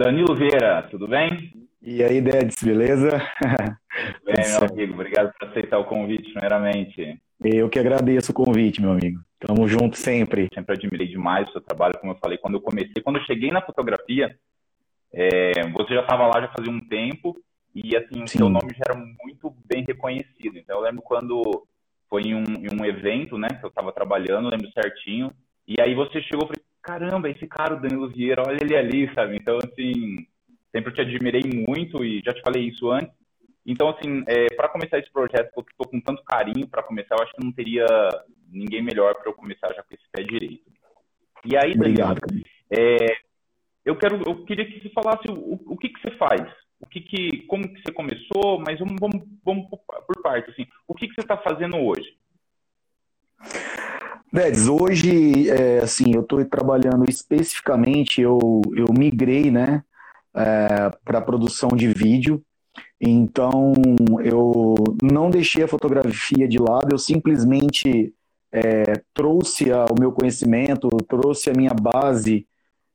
Danilo 0.00 0.34
Vieira, 0.34 0.88
tudo 0.90 1.06
bem? 1.06 1.52
E 1.82 2.02
aí, 2.02 2.22
Dedes, 2.22 2.56
beleza? 2.62 3.18
Bem, 4.24 4.34
meu 4.48 4.70
amigo, 4.70 4.94
obrigado 4.94 5.30
por 5.38 5.46
aceitar 5.46 5.78
o 5.78 5.84
convite, 5.84 6.32
primeiramente. 6.32 7.20
Eu 7.44 7.68
que 7.68 7.78
agradeço 7.78 8.32
o 8.32 8.34
convite, 8.34 8.80
meu 8.80 8.92
amigo. 8.92 9.20
Tamo 9.38 9.68
junto 9.68 9.98
sempre. 9.98 10.48
Sempre 10.54 10.74
admirei 10.74 11.06
demais 11.06 11.46
o 11.50 11.52
seu 11.52 11.60
trabalho, 11.60 11.98
como 12.00 12.12
eu 12.12 12.16
falei, 12.16 12.38
quando 12.38 12.54
eu 12.54 12.62
comecei, 12.62 13.02
quando 13.02 13.16
eu 13.16 13.24
cheguei 13.24 13.50
na 13.50 13.60
fotografia, 13.60 14.34
é, 15.12 15.68
você 15.68 15.92
já 15.92 16.00
estava 16.00 16.26
lá 16.28 16.40
já 16.40 16.48
fazia 16.48 16.72
um 16.72 16.80
tempo 16.80 17.36
e 17.74 17.94
assim, 17.94 18.22
o 18.22 18.26
seu 18.28 18.48
nome 18.48 18.72
já 18.72 18.84
era 18.88 18.98
muito 18.98 19.54
bem 19.66 19.84
reconhecido. 19.86 20.56
Então 20.56 20.78
eu 20.78 20.82
lembro 20.82 21.02
quando 21.02 21.66
foi 22.08 22.22
em 22.22 22.34
um, 22.34 22.44
em 22.44 22.74
um 22.74 22.86
evento, 22.86 23.36
né, 23.36 23.48
que 23.48 23.66
eu 23.66 23.68
estava 23.68 23.92
trabalhando, 23.92 24.48
lembro 24.48 24.72
certinho, 24.72 25.30
e 25.68 25.78
aí 25.78 25.94
você 25.94 26.22
chegou 26.22 26.46
e 26.46 26.48
falei, 26.48 26.69
caramba, 26.82 27.28
esse 27.28 27.46
cara, 27.46 27.74
o 27.74 27.80
Danilo 27.80 28.08
Vieira, 28.08 28.42
olha 28.46 28.58
ele 28.60 28.76
ali, 28.76 29.14
sabe? 29.14 29.36
Então, 29.36 29.58
assim, 29.58 30.26
sempre 30.72 30.92
te 30.92 31.00
admirei 31.00 31.42
muito 31.44 32.04
e 32.04 32.20
já 32.24 32.32
te 32.32 32.40
falei 32.42 32.68
isso 32.68 32.90
antes. 32.90 33.14
Então, 33.66 33.88
assim, 33.90 34.24
é, 34.26 34.54
para 34.54 34.68
começar 34.68 34.98
esse 34.98 35.10
projeto, 35.12 35.50
que 35.52 35.58
eu 35.58 35.64
estou 35.70 35.88
com 35.88 36.00
tanto 36.00 36.24
carinho 36.24 36.66
para 36.66 36.82
começar, 36.82 37.14
eu 37.14 37.22
acho 37.22 37.32
que 37.32 37.44
não 37.44 37.52
teria 37.52 37.86
ninguém 38.48 38.82
melhor 38.82 39.14
para 39.14 39.30
eu 39.30 39.34
começar 39.34 39.68
já 39.74 39.82
com 39.82 39.94
esse 39.94 40.04
pé 40.10 40.22
direito. 40.22 40.64
E 41.44 41.56
aí, 41.56 41.72
Obrigado. 41.72 42.20
é, 42.70 43.16
eu 43.84 43.96
quero, 43.96 44.22
eu 44.26 44.44
queria 44.44 44.66
que 44.66 44.80
você 44.80 44.90
falasse 44.90 45.30
o, 45.30 45.60
o 45.66 45.76
que, 45.76 45.88
que 45.88 46.00
você 46.00 46.16
faz, 46.16 46.40
o 46.80 46.86
que, 46.86 47.00
que 47.00 47.42
como 47.46 47.68
que 47.68 47.82
você 47.82 47.92
começou, 47.92 48.58
mas 48.66 48.78
vamos, 48.78 48.96
vamos, 48.98 49.28
vamos 49.44 49.68
por 49.68 50.22
parte, 50.22 50.50
assim, 50.50 50.66
o 50.88 50.94
que, 50.94 51.08
que 51.08 51.14
você 51.14 51.20
está 51.20 51.36
fazendo 51.36 51.76
hoje? 51.76 52.16
Dedes, 54.32 54.68
hoje, 54.68 55.50
é, 55.50 55.80
assim, 55.80 56.14
eu 56.14 56.20
estou 56.20 56.44
trabalhando 56.44 57.04
especificamente, 57.08 58.20
eu, 58.20 58.38
eu 58.76 58.86
migrei, 58.96 59.50
né, 59.50 59.82
é, 60.32 60.88
para 61.04 61.20
produção 61.20 61.70
de 61.70 61.88
vídeo, 61.88 62.40
então 63.00 63.72
eu 64.22 64.74
não 65.02 65.30
deixei 65.30 65.64
a 65.64 65.68
fotografia 65.68 66.46
de 66.46 66.58
lado, 66.58 66.92
eu 66.92 66.98
simplesmente 66.98 68.14
é, 68.52 69.02
trouxe 69.12 69.72
a, 69.72 69.86
o 69.86 69.98
meu 69.98 70.12
conhecimento, 70.12 70.88
trouxe 71.08 71.50
a 71.50 71.54
minha 71.54 71.74
base 71.74 72.46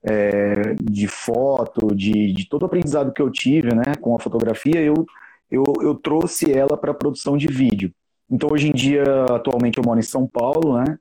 é, 0.04 0.74
de 0.82 1.08
foto, 1.08 1.94
de, 1.94 2.32
de 2.32 2.48
todo 2.48 2.64
o 2.64 2.66
aprendizado 2.68 3.12
que 3.12 3.22
eu 3.22 3.30
tive, 3.30 3.76
né, 3.76 3.94
com 4.00 4.16
a 4.16 4.20
fotografia, 4.20 4.80
eu, 4.80 5.06
eu, 5.52 5.64
eu 5.82 5.96
trouxe 5.96 6.50
ela 6.50 6.78
para 6.78 6.94
produção 6.94 7.36
de 7.36 7.48
vídeo. 7.48 7.92
Então, 8.30 8.50
hoje 8.52 8.70
em 8.70 8.74
dia, 8.74 9.04
atualmente 9.30 9.78
eu 9.78 9.84
moro 9.86 10.00
em 10.00 10.04
São 10.04 10.26
Paulo, 10.26 10.78
né? 10.78 10.98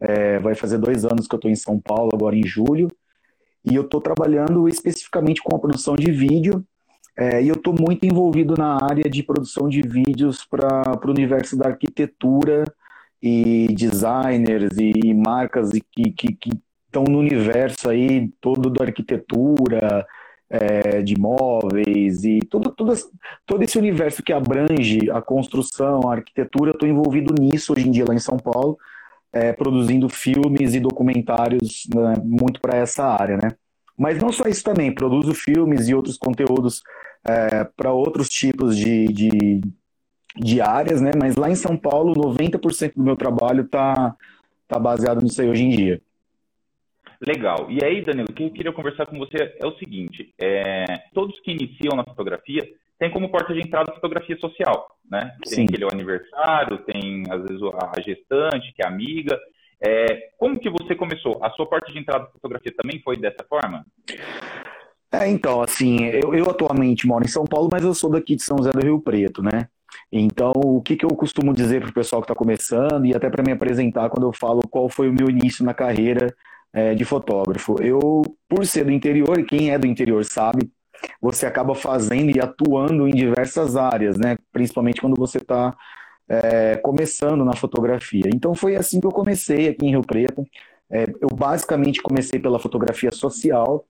É, 0.00 0.38
vai 0.38 0.54
fazer 0.54 0.78
dois 0.78 1.04
anos 1.04 1.26
que 1.26 1.34
eu 1.34 1.38
estou 1.38 1.50
em 1.50 1.56
São 1.56 1.80
Paulo, 1.80 2.10
agora 2.12 2.36
em 2.36 2.46
julho, 2.46 2.88
e 3.64 3.74
eu 3.74 3.82
estou 3.82 4.00
trabalhando 4.00 4.68
especificamente 4.68 5.42
com 5.42 5.56
a 5.56 5.58
produção 5.58 5.96
de 5.96 6.10
vídeo, 6.12 6.64
é, 7.16 7.42
e 7.42 7.48
eu 7.48 7.54
estou 7.54 7.74
muito 7.74 8.04
envolvido 8.04 8.54
na 8.56 8.78
área 8.84 9.08
de 9.08 9.22
produção 9.22 9.68
de 9.68 9.80
vídeos 9.80 10.44
para 10.44 11.00
o 11.02 11.10
universo 11.10 11.56
da 11.56 11.68
arquitetura 11.68 12.64
e 13.22 13.68
designers 13.68 14.76
e, 14.76 14.92
e 15.02 15.14
marcas 15.14 15.70
que, 15.90 16.12
que, 16.12 16.34
que 16.34 16.50
estão 16.84 17.04
no 17.04 17.18
universo 17.18 17.88
aí 17.88 18.30
todo 18.40 18.68
da 18.68 18.84
arquitetura, 18.84 20.06
é, 20.48 21.02
de 21.02 21.14
imóveis 21.14 22.22
e 22.22 22.38
tudo, 22.40 22.70
tudo, 22.70 22.92
todo 23.44 23.62
esse 23.62 23.78
universo 23.78 24.22
que 24.22 24.32
abrange 24.32 25.10
a 25.10 25.20
construção, 25.20 26.00
a 26.06 26.14
arquitetura, 26.14 26.70
eu 26.70 26.74
estou 26.74 26.88
envolvido 26.88 27.34
nisso 27.38 27.72
hoje 27.72 27.88
em 27.88 27.90
dia 27.90 28.04
lá 28.06 28.14
em 28.14 28.20
São 28.20 28.36
Paulo 28.36 28.76
é, 29.36 29.52
produzindo 29.52 30.08
filmes 30.08 30.74
e 30.74 30.80
documentários 30.80 31.86
né, 31.94 32.14
muito 32.24 32.58
para 32.60 32.78
essa 32.78 33.04
área, 33.04 33.36
né? 33.36 33.50
Mas 33.96 34.18
não 34.18 34.32
só 34.32 34.48
isso 34.48 34.64
também, 34.64 34.94
produzo 34.94 35.34
filmes 35.34 35.88
e 35.88 35.94
outros 35.94 36.16
conteúdos 36.16 36.82
é, 37.24 37.64
para 37.64 37.92
outros 37.92 38.28
tipos 38.28 38.76
de, 38.76 39.06
de, 39.08 39.60
de, 40.36 40.60
áreas, 40.60 41.00
né? 41.00 41.12
Mas 41.18 41.36
lá 41.36 41.50
em 41.50 41.54
São 41.54 41.76
Paulo, 41.76 42.14
90% 42.14 42.94
do 42.94 43.02
meu 43.02 43.16
trabalho 43.16 43.64
está 43.64 44.14
tá 44.68 44.78
baseado 44.78 45.22
nisso 45.22 45.40
aí 45.40 45.48
hoje 45.48 45.64
em 45.64 45.70
dia. 45.70 46.00
Legal. 47.20 47.70
E 47.70 47.82
aí, 47.82 48.04
Danilo, 48.04 48.28
o 48.30 48.32
que 48.32 48.44
eu 48.44 48.50
queria 48.50 48.72
conversar 48.72 49.06
com 49.06 49.18
você 49.18 49.54
é 49.58 49.66
o 49.66 49.76
seguinte: 49.78 50.34
é, 50.38 50.84
todos 51.14 51.40
que 51.40 51.50
iniciam 51.50 51.96
na 51.96 52.04
fotografia 52.04 52.66
tem 52.98 53.10
como 53.10 53.30
porta 53.30 53.52
de 53.52 53.60
entrada 53.60 53.90
a 53.90 53.94
fotografia 53.94 54.36
social, 54.38 54.86
né? 55.10 55.32
Tem 55.44 55.54
Sim. 55.54 55.64
aquele 55.64 55.84
aniversário, 55.84 56.78
tem 56.78 57.24
às 57.30 57.42
vezes 57.42 57.60
a 57.62 58.00
gestante, 58.00 58.72
que 58.74 58.82
é 58.82 58.86
amiga. 58.86 59.38
É, 59.80 60.30
como 60.38 60.58
que 60.58 60.70
você 60.70 60.94
começou? 60.94 61.38
A 61.42 61.50
sua 61.50 61.66
porta 61.66 61.92
de 61.92 61.98
entrada 61.98 62.24
da 62.24 62.30
fotografia 62.30 62.72
também 62.76 63.00
foi 63.02 63.16
dessa 63.16 63.44
forma? 63.48 63.84
É, 65.12 65.28
então, 65.28 65.62
assim, 65.62 66.04
eu, 66.06 66.34
eu 66.34 66.50
atualmente 66.50 67.06
moro 67.06 67.24
em 67.24 67.28
São 67.28 67.44
Paulo, 67.44 67.68
mas 67.70 67.84
eu 67.84 67.94
sou 67.94 68.10
daqui 68.10 68.34
de 68.34 68.42
São 68.42 68.58
José 68.58 68.72
do 68.72 68.84
Rio 68.84 69.00
Preto, 69.00 69.42
né? 69.42 69.68
Então, 70.10 70.52
o 70.54 70.80
que, 70.80 70.96
que 70.96 71.04
eu 71.04 71.10
costumo 71.10 71.52
dizer 71.52 71.80
para 71.80 71.90
o 71.90 71.94
pessoal 71.94 72.20
que 72.20 72.26
está 72.26 72.34
começando 72.34 73.06
e 73.06 73.14
até 73.14 73.30
para 73.30 73.42
me 73.42 73.52
apresentar 73.52 74.08
quando 74.08 74.26
eu 74.26 74.32
falo 74.32 74.60
qual 74.68 74.88
foi 74.88 75.08
o 75.08 75.12
meu 75.12 75.28
início 75.28 75.64
na 75.64 75.74
carreira 75.74 76.34
é, 76.72 76.94
de 76.94 77.04
fotógrafo? 77.04 77.80
Eu, 77.80 78.22
por 78.48 78.66
ser 78.66 78.84
do 78.84 78.92
interior, 78.92 79.38
e 79.38 79.44
quem 79.44 79.70
é 79.70 79.78
do 79.78 79.86
interior 79.86 80.24
sabe, 80.24 80.70
você 81.32 81.46
acaba 81.46 81.74
fazendo 81.74 82.34
e 82.34 82.40
atuando 82.40 83.08
em 83.08 83.12
diversas 83.12 83.76
áreas, 83.76 84.16
né? 84.18 84.36
Principalmente 84.52 85.00
quando 85.00 85.16
você 85.16 85.38
está 85.38 85.76
é, 86.28 86.76
começando 86.76 87.44
na 87.44 87.54
fotografia. 87.54 88.28
Então 88.34 88.54
foi 88.54 88.76
assim 88.76 89.00
que 89.00 89.06
eu 89.06 89.12
comecei 89.12 89.68
aqui 89.68 89.86
em 89.86 89.90
Rio 89.90 90.02
Preto. 90.02 90.44
É, 90.90 91.04
eu 91.20 91.28
basicamente 91.34 92.00
comecei 92.00 92.38
pela 92.38 92.58
fotografia 92.58 93.10
social, 93.10 93.84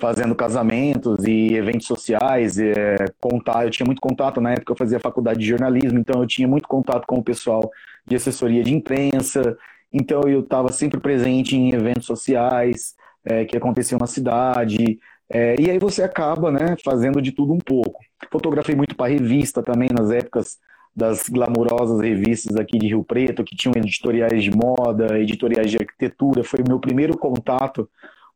fazendo 0.00 0.34
casamentos 0.34 1.24
e 1.24 1.54
eventos 1.54 1.86
sociais, 1.86 2.58
é, 2.58 2.96
contar, 3.20 3.64
eu 3.64 3.70
tinha 3.70 3.86
muito 3.86 4.00
contato, 4.00 4.40
na 4.40 4.52
época 4.52 4.72
eu 4.72 4.76
fazia 4.76 4.98
faculdade 4.98 5.38
de 5.40 5.46
jornalismo, 5.46 5.98
então 5.98 6.20
eu 6.20 6.26
tinha 6.26 6.48
muito 6.48 6.66
contato 6.66 7.06
com 7.06 7.18
o 7.18 7.22
pessoal 7.22 7.70
de 8.04 8.16
assessoria 8.16 8.64
de 8.64 8.74
imprensa, 8.74 9.56
então 9.92 10.22
eu 10.26 10.40
estava 10.40 10.72
sempre 10.72 10.98
presente 10.98 11.56
em 11.56 11.72
eventos 11.72 12.06
sociais 12.06 12.94
é, 13.24 13.44
que 13.44 13.56
aconteciam 13.56 13.98
na 13.98 14.06
cidade, 14.06 14.98
é, 15.28 15.56
e 15.60 15.70
aí 15.70 15.78
você 15.78 16.02
acaba 16.02 16.50
né, 16.50 16.76
fazendo 16.84 17.20
de 17.20 17.32
tudo 17.32 17.52
um 17.52 17.58
pouco. 17.58 18.00
Fotografei 18.30 18.74
muito 18.74 18.94
para 18.94 19.10
revista 19.10 19.62
também, 19.62 19.88
nas 19.92 20.10
épocas 20.10 20.58
das 20.94 21.28
glamourosas 21.28 22.00
revistas 22.00 22.56
aqui 22.56 22.78
de 22.78 22.86
Rio 22.86 23.04
Preto, 23.04 23.44
que 23.44 23.56
tinham 23.56 23.74
editoriais 23.76 24.42
de 24.42 24.50
moda, 24.50 25.18
editoriais 25.18 25.70
de 25.70 25.76
arquitetura. 25.76 26.42
Foi 26.42 26.60
o 26.60 26.68
meu 26.68 26.80
primeiro 26.80 27.18
contato 27.18 27.88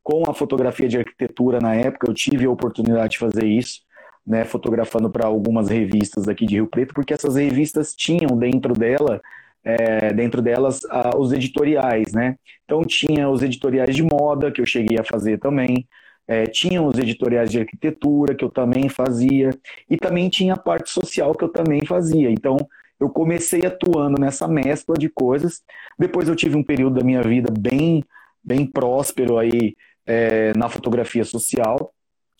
com 0.02 0.28
a 0.28 0.34
fotografia 0.34 0.88
de 0.88 0.98
arquitetura 0.98 1.58
na 1.60 1.74
época. 1.74 2.10
Eu 2.10 2.14
tive 2.14 2.44
a 2.44 2.50
oportunidade 2.50 3.12
de 3.12 3.18
fazer 3.18 3.46
isso, 3.46 3.80
né, 4.26 4.44
fotografando 4.44 5.08
para 5.10 5.26
algumas 5.26 5.68
revistas 5.68 6.28
aqui 6.28 6.44
de 6.44 6.56
Rio 6.56 6.66
Preto, 6.66 6.92
porque 6.92 7.14
essas 7.14 7.36
revistas 7.36 7.94
tinham 7.94 8.36
dentro 8.36 8.74
dela 8.74 9.20
é, 9.62 10.12
dentro 10.12 10.40
delas 10.40 10.80
os 11.18 11.32
editoriais, 11.32 12.12
né? 12.12 12.36
Então 12.64 12.82
tinha 12.82 13.28
os 13.28 13.42
editoriais 13.42 13.94
de 13.94 14.02
moda 14.02 14.50
que 14.50 14.60
eu 14.60 14.66
cheguei 14.66 14.98
a 14.98 15.04
fazer 15.04 15.38
também, 15.38 15.86
é, 16.30 16.46
tinha 16.46 16.80
os 16.80 16.96
editoriais 16.96 17.50
de 17.50 17.58
arquitetura, 17.58 18.36
que 18.36 18.44
eu 18.44 18.50
também 18.50 18.88
fazia, 18.88 19.50
e 19.90 19.96
também 19.96 20.28
tinha 20.28 20.54
a 20.54 20.56
parte 20.56 20.88
social, 20.88 21.34
que 21.34 21.42
eu 21.42 21.48
também 21.48 21.84
fazia. 21.84 22.30
Então, 22.30 22.56
eu 23.00 23.10
comecei 23.10 23.66
atuando 23.66 24.20
nessa 24.20 24.46
mescla 24.46 24.96
de 24.96 25.08
coisas. 25.08 25.60
Depois, 25.98 26.28
eu 26.28 26.36
tive 26.36 26.54
um 26.54 26.62
período 26.62 27.00
da 27.00 27.04
minha 27.04 27.20
vida 27.20 27.52
bem, 27.58 28.04
bem 28.44 28.64
próspero 28.64 29.38
aí 29.38 29.74
é, 30.06 30.52
na 30.56 30.68
fotografia 30.68 31.24
social, 31.24 31.92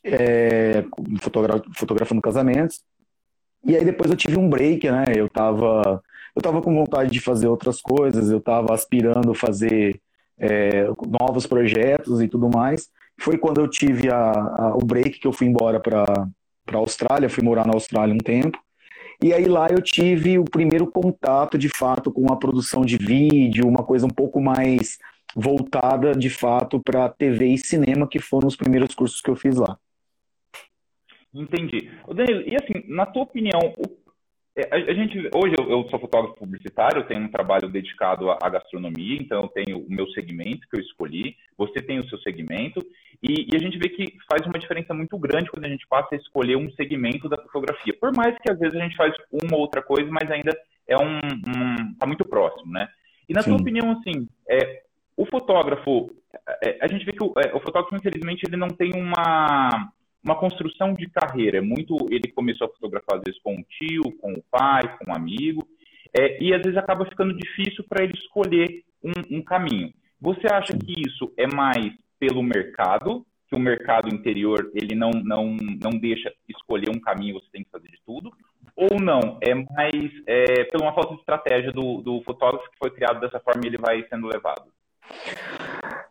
é, 0.05 0.85
fotogra 1.21 1.61
fotografando 1.75 2.23
casamentos. 2.23 2.85
E 3.65 3.77
aí, 3.77 3.85
depois, 3.85 4.09
eu 4.09 4.17
tive 4.17 4.39
um 4.39 4.49
break, 4.49 4.89
né? 4.89 5.07
Eu 5.17 5.27
estava 5.27 6.01
eu 6.37 6.41
tava 6.41 6.63
com 6.63 6.73
vontade 6.73 7.11
de 7.11 7.21
fazer 7.21 7.49
outras 7.49 7.81
coisas, 7.81 8.31
eu 8.31 8.39
estava 8.39 8.73
aspirando 8.73 9.35
fazer 9.35 10.01
é, 10.39 10.87
novos 11.21 11.45
projetos 11.45 12.21
e 12.21 12.29
tudo 12.29 12.49
mais 12.49 12.89
foi 13.21 13.37
quando 13.37 13.61
eu 13.61 13.69
tive 13.69 14.11
a, 14.11 14.33
a, 14.33 14.75
o 14.75 14.85
break 14.85 15.19
que 15.21 15.27
eu 15.27 15.33
fui 15.33 15.47
embora 15.47 15.79
para 15.79 16.05
a 16.73 16.77
Austrália, 16.77 17.29
fui 17.29 17.45
morar 17.45 17.67
na 17.67 17.75
Austrália 17.75 18.15
um 18.15 18.19
tempo. 18.19 18.59
E 19.23 19.35
aí 19.35 19.45
lá 19.45 19.69
eu 19.69 19.83
tive 19.83 20.39
o 20.39 20.45
primeiro 20.45 20.87
contato, 20.87 21.59
de 21.59 21.69
fato, 21.69 22.11
com 22.11 22.33
a 22.33 22.37
produção 22.37 22.81
de 22.81 22.97
vídeo, 22.97 23.69
uma 23.69 23.85
coisa 23.85 24.07
um 24.07 24.11
pouco 24.11 24.41
mais 24.41 24.99
voltada, 25.37 26.13
de 26.13 26.31
fato, 26.31 26.81
para 26.81 27.09
TV 27.11 27.49
e 27.49 27.59
cinema, 27.59 28.09
que 28.09 28.19
foram 28.19 28.49
os 28.49 28.57
primeiros 28.57 28.95
cursos 28.95 29.21
que 29.21 29.31
eu 29.31 29.37
fiz 29.37 29.57
lá. 29.57 29.79
Entendi. 31.33 31.91
Danilo, 32.09 32.41
e 32.41 32.57
assim, 32.57 32.83
na 32.89 33.07
tua 33.07 33.23
opinião, 33.23 33.61
o 33.77 33.87
é, 34.57 34.75
a, 34.75 34.95
gente, 34.95 35.17
hoje 35.35 35.55
eu, 35.59 35.71
eu, 35.71 35.89
sou 35.89 36.01
fotógrafo 36.01 36.37
publicitário, 36.37 36.99
eu 36.99 37.07
tenho 37.07 37.23
um 37.23 37.31
trabalho 37.31 37.69
dedicado 37.69 38.31
à, 38.31 38.49
gastronomia, 38.49 39.17
então 39.21 39.43
eu 39.43 39.49
tenho 39.49 39.79
o 39.79 39.87
meu 39.89 40.09
segmento 40.11 40.67
que 40.69 40.77
eu 40.77 40.81
escolhi, 40.81 41.37
você 41.57 41.81
tem 41.81 42.01
o 42.01 42.09
seu 42.09 42.19
segmento, 42.19 42.81
e, 43.23 43.49
e, 43.53 43.57
a 43.57 43.59
gente 43.59 43.79
vê 43.79 43.89
que 43.89 44.17
faz 44.31 44.45
uma 44.47 44.59
diferença 44.59 44.93
muito 44.93 45.17
grande 45.19 45.51
quando 45.51 45.67
a 45.67 45.69
gente 45.69 45.87
passa 45.87 46.15
a 46.15 46.19
escolher 46.19 46.57
um 46.57 46.71
segmento 46.73 47.29
da 47.29 47.37
fotografia. 47.37 47.95
Por 48.01 48.15
mais 48.17 48.37
que 48.39 48.51
às 48.51 48.59
vezes 48.59 48.75
a 48.75 48.83
gente 48.83 48.97
faz 48.97 49.15
uma 49.31 49.55
ou 49.55 49.61
outra 49.61 49.83
coisa, 49.83 50.11
mas 50.11 50.29
ainda 50.31 50.57
é 50.89 50.97
um, 50.97 51.19
um 51.19 51.95
tá 51.99 52.07
muito 52.07 52.25
próximo, 52.25 52.73
né? 52.73 52.89
E 53.29 53.33
na 53.33 53.43
Sim. 53.43 53.51
tua 53.51 53.61
opinião, 53.61 53.93
assim, 53.93 54.27
é, 54.49 54.83
o 55.17 55.27
fotógrafo, 55.27 56.11
é, 56.65 56.79
a 56.81 56.89
gente 56.89 57.05
vê 57.05 57.13
que 57.13 57.23
o, 57.23 57.33
é, 57.37 57.55
o 57.55 57.61
fotógrafo, 57.61 57.95
infelizmente, 57.95 58.45
ele 58.47 58.57
não 58.57 58.69
tem 58.69 58.91
uma, 58.97 59.93
uma 60.23 60.37
construção 60.39 60.95
de 60.95 61.09
carreira. 61.09 61.59
É 61.59 61.61
muito, 61.61 61.97
ele 62.11 62.31
começou 62.33 62.67
a 62.67 62.71
fotografar 62.71 63.17
às 63.17 63.23
vezes 63.25 63.41
com 63.43 63.55
o 63.55 63.65
tio, 63.65 64.03
com 64.21 64.33
o 64.35 64.43
pai, 64.51 64.83
com 64.99 65.11
um 65.11 65.15
amigo, 65.15 65.67
é, 66.17 66.43
e 66.43 66.53
às 66.55 66.63
vezes 66.63 66.77
acaba 66.77 67.07
ficando 67.07 67.35
difícil 67.35 67.85
para 67.89 68.05
ele 68.05 68.15
escolher 68.15 68.85
um, 69.03 69.39
um, 69.39 69.43
caminho. 69.43 69.93
Você 70.21 70.47
acha 70.53 70.77
que 70.77 70.93
isso 71.07 71.33
é 71.37 71.47
mais 71.47 71.93
pelo 72.19 72.43
mercado, 72.43 73.25
que 73.49 73.57
o 73.57 73.59
mercado 73.59 74.15
interior 74.15 74.71
ele 74.75 74.95
não, 74.95 75.11
não, 75.11 75.57
não 75.57 75.91
deixa 75.99 76.33
escolher 76.49 76.91
um 76.91 77.01
caminho, 77.01 77.35
você 77.35 77.47
tem 77.53 77.65
que 77.65 77.71
fazer 77.71 77.89
de 77.89 77.99
tudo, 78.05 78.31
ou 78.77 79.01
não? 79.01 79.39
É 79.41 79.55
mais 79.55 80.13
é, 80.27 80.65
pela 80.65 80.85
uma 80.85 80.95
falta 80.95 81.15
de 81.15 81.21
estratégia 81.21 81.73
do, 81.73 82.03
do 82.03 82.23
fotógrafo 82.23 82.71
que 82.71 82.79
foi 82.79 82.91
criado 82.91 83.21
dessa 83.21 83.41
forma 83.41 83.63
e 83.65 83.69
ele 83.69 83.79
vai 83.79 84.05
sendo 84.09 84.27
levado? 84.27 84.71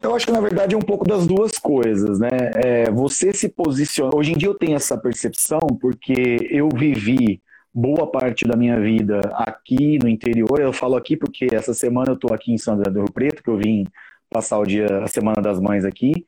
Eu 0.02 0.16
acho 0.16 0.26
que 0.26 0.32
na 0.32 0.42
verdade 0.42 0.76
é 0.76 0.78
um 0.78 0.82
pouco 0.82 1.06
das 1.06 1.28
duas 1.28 1.52
coisas, 1.54 2.20
né? 2.20 2.30
É, 2.56 2.92
você 2.92 3.34
se 3.34 3.50
posiciona. 3.50 4.16
Hoje 4.16 4.32
em 4.34 4.38
dia 4.38 4.48
eu 4.48 4.56
tenho 4.56 4.76
essa 4.76 4.98
percepção 4.98 5.60
porque 5.80 6.48
eu 6.50 6.70
vivi 6.74 7.42
boa 7.74 8.10
parte 8.10 8.46
da 8.46 8.56
minha 8.56 8.80
vida 8.80 9.20
aqui 9.34 10.00
no 10.00 10.10
interior. 10.10 10.60
Eu 10.60 10.74
falo 10.74 10.96
aqui 10.96 11.16
porque 11.16 11.48
essa 11.52 11.74
semana 11.74 12.12
eu 12.12 12.16
estou 12.16 12.34
aqui 12.34 12.52
em 12.52 12.58
São 12.58 12.78
José 12.78 12.90
do 12.90 13.00
Rio 13.00 13.12
Preto, 13.12 13.44
que 13.44 13.50
eu 13.50 13.58
vim 13.58 13.86
passar 14.30 14.60
o 14.60 14.66
dia, 14.66 15.04
a 15.04 15.08
Semana 15.08 15.42
das 15.42 15.60
Mães 15.60 15.86
aqui. 15.86 16.26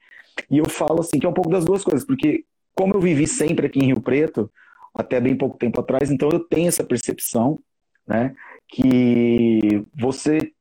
E 0.49 0.57
eu 0.57 0.69
falo 0.69 1.01
assim 1.01 1.19
que 1.19 1.25
é 1.25 1.29
um 1.29 1.33
pouco 1.33 1.49
das 1.49 1.65
duas 1.65 1.83
coisas, 1.83 2.05
porque 2.05 2.45
como 2.73 2.95
eu 2.95 3.01
vivi 3.01 3.27
sempre 3.27 3.67
aqui 3.67 3.79
em 3.79 3.87
Rio 3.87 4.01
Preto, 4.01 4.51
até 4.93 5.19
bem 5.19 5.35
pouco 5.35 5.57
tempo 5.57 5.79
atrás, 5.79 6.11
então 6.11 6.29
eu 6.31 6.39
tenho 6.39 6.67
essa 6.67 6.83
percepção, 6.83 7.59
né? 8.07 8.33
Que 8.67 9.83
você 9.95 10.51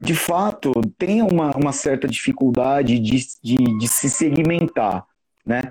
de 0.00 0.14
fato, 0.14 0.72
tem 0.98 1.22
uma, 1.22 1.52
uma 1.56 1.72
certa 1.72 2.06
dificuldade 2.06 2.98
de, 2.98 3.18
de, 3.42 3.56
de, 3.78 3.88
se 3.88 4.10
segmentar, 4.10 5.06
né? 5.44 5.62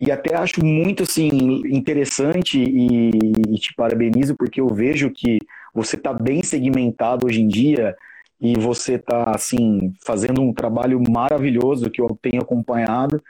E 0.00 0.10
até 0.10 0.34
acho 0.36 0.64
muito, 0.64 1.02
assim, 1.02 1.28
interessante 1.66 2.58
e, 2.58 3.10
e 3.48 3.58
te 3.58 3.74
parabenizo 3.74 4.34
porque 4.36 4.60
eu 4.60 4.68
vejo 4.68 5.10
que 5.10 5.38
você 5.72 5.96
está 5.96 6.12
bem 6.12 6.42
segmentado 6.42 7.26
hoje 7.26 7.40
em 7.40 7.48
dia 7.48 7.94
e 8.40 8.54
você 8.54 8.94
está, 8.94 9.30
assim, 9.34 9.92
fazendo 10.04 10.42
um 10.42 10.52
trabalho 10.52 11.00
maravilhoso 11.10 11.90
que 11.90 12.00
eu 12.00 12.18
tenho 12.20 12.42
acompanhado 12.42 13.22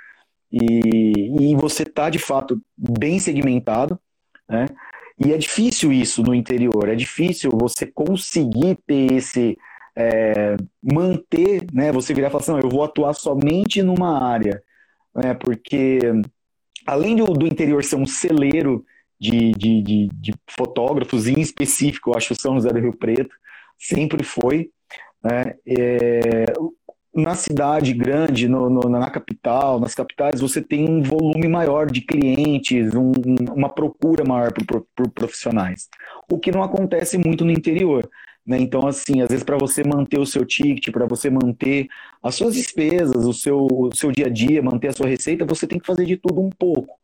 e, 0.51 1.51
e 1.51 1.57
você 1.57 1.83
está, 1.83 2.09
de 2.09 2.19
fato, 2.19 2.61
bem 2.77 3.19
segmentado, 3.19 3.99
né? 4.49 4.67
E 5.19 5.33
é 5.33 5.39
difícil 5.39 5.93
isso 5.93 6.23
no 6.23 6.35
interior, 6.35 6.89
é 6.89 6.95
difícil 6.95 7.51
você 7.53 7.87
conseguir 7.87 8.79
ter 8.87 9.13
esse 9.13 9.57
é, 9.97 10.57
manter, 10.83 11.67
né, 11.73 11.93
você 11.93 12.13
virar 12.13 12.29
e 12.29 12.31
falar 12.31 12.43
assim, 12.43 12.53
não, 12.53 12.61
eu 12.61 12.69
vou 12.69 12.83
atuar 12.83 13.15
somente 13.15 13.83
numa 13.83 14.23
área, 14.23 14.63
né, 15.15 15.35
porque 15.35 16.01
além 16.87 17.17
do, 17.17 17.25
do 17.27 17.47
interior 17.47 17.83
ser 17.85 17.97
um 17.97 18.07
celeiro 18.07 18.85
de, 19.19 19.53
de, 19.53 19.83
de, 19.83 20.09
de, 20.13 20.35
fotógrafos, 20.49 21.27
em 21.27 21.41
específico, 21.41 22.11
eu 22.11 22.17
acho 22.17 22.35
São 22.35 22.55
José 22.55 22.71
do 22.71 22.81
Rio 22.81 22.97
Preto 22.97 23.35
sempre 23.79 24.23
foi, 24.25 24.71
né, 25.23 25.55
é, 25.67 26.47
na 27.15 27.37
cidade 27.37 27.93
grande, 27.93 28.49
no, 28.49 28.69
no, 28.69 28.89
na 28.89 29.09
capital, 29.09 29.79
nas 29.79 29.95
capitais, 29.95 30.41
você 30.41 30.61
tem 30.61 30.89
um 30.89 31.01
volume 31.01 31.47
maior 31.47 31.89
de 31.89 32.01
clientes, 32.01 32.93
um, 32.93 33.13
uma 33.55 33.69
procura 33.69 34.25
maior 34.25 34.53
por, 34.53 34.85
por 34.97 35.09
profissionais, 35.11 35.89
o 36.29 36.39
que 36.39 36.51
não 36.51 36.63
acontece 36.63 37.17
muito 37.17 37.45
no 37.45 37.53
interior. 37.53 38.11
Né? 38.47 38.59
Então, 38.59 38.87
assim, 38.87 39.23
às 39.23 39.29
vezes 39.29 39.45
para 39.45 39.57
você 39.57 39.83
manter 39.83 40.19
o 40.19 40.27
seu 40.27 40.45
ticket, 40.45 40.93
para 40.93 41.07
você 41.07 41.31
manter 41.31 41.89
as 42.23 42.35
suas 42.35 42.55
despesas, 42.55 43.25
o 43.25 43.33
seu, 43.33 43.67
o 43.71 43.95
seu 43.95 44.13
dia 44.13 44.27
a 44.27 44.31
dia, 44.31 44.63
manter 44.63 44.89
a 44.89 44.93
sua 44.93 45.07
receita, 45.07 45.47
você 45.47 45.67
tem 45.67 45.79
que 45.79 45.87
fazer 45.87 46.05
de 46.05 46.17
tudo 46.17 46.41
um 46.41 46.51
pouco. 46.51 46.99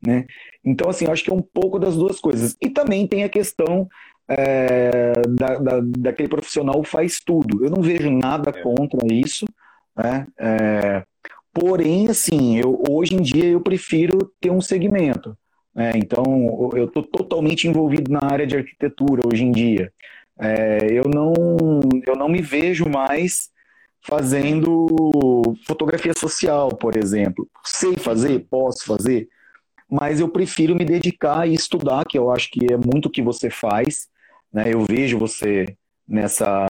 Né? 0.00 0.26
Então, 0.64 0.88
assim, 0.88 1.06
eu 1.06 1.12
acho 1.12 1.24
que 1.24 1.30
é 1.30 1.34
um 1.34 1.42
pouco 1.42 1.78
das 1.78 1.96
duas 1.96 2.20
coisas. 2.20 2.56
E 2.60 2.68
também 2.68 3.06
tem 3.06 3.24
a 3.24 3.28
questão 3.28 3.88
é, 4.28 5.12
da, 5.28 5.58
da, 5.58 5.80
daquele 5.98 6.28
profissional 6.28 6.82
faz 6.84 7.20
tudo. 7.24 7.64
Eu 7.64 7.70
não 7.70 7.82
vejo 7.82 8.10
nada 8.10 8.50
é. 8.50 8.62
contra 8.62 9.00
isso, 9.12 9.46
né? 9.96 10.26
É, 10.38 11.04
porém, 11.52 12.08
assim, 12.08 12.58
eu, 12.58 12.82
hoje 12.88 13.14
em 13.14 13.22
dia 13.22 13.46
eu 13.46 13.60
prefiro 13.60 14.32
ter 14.40 14.50
um 14.50 14.60
segmento. 14.60 15.36
Né? 15.74 15.92
Então, 15.96 16.70
eu 16.74 16.84
estou 16.84 17.02
totalmente 17.02 17.66
envolvido 17.66 18.12
na 18.12 18.20
área 18.22 18.46
de 18.46 18.56
arquitetura 18.56 19.22
hoje 19.26 19.44
em 19.44 19.50
dia. 19.50 19.92
É, 20.38 20.86
eu, 20.90 21.04
não, 21.04 21.32
eu 22.06 22.16
não 22.16 22.28
me 22.28 22.42
vejo 22.42 22.88
mais 22.88 23.50
fazendo 24.00 25.46
fotografia 25.66 26.12
social, 26.16 26.68
por 26.68 26.96
exemplo. 26.96 27.48
Sei 27.64 27.96
fazer, 27.96 28.46
posso 28.50 28.84
fazer, 28.84 29.28
mas 29.88 30.20
eu 30.20 30.28
prefiro 30.28 30.74
me 30.74 30.84
dedicar 30.84 31.48
e 31.48 31.54
estudar, 31.54 32.04
que 32.04 32.18
eu 32.18 32.30
acho 32.30 32.50
que 32.50 32.66
é 32.72 32.76
muito 32.76 33.06
o 33.06 33.10
que 33.10 33.22
você 33.22 33.48
faz. 33.48 34.08
Né? 34.52 34.64
Eu 34.72 34.84
vejo 34.84 35.18
você 35.18 35.66
nessa, 36.06 36.66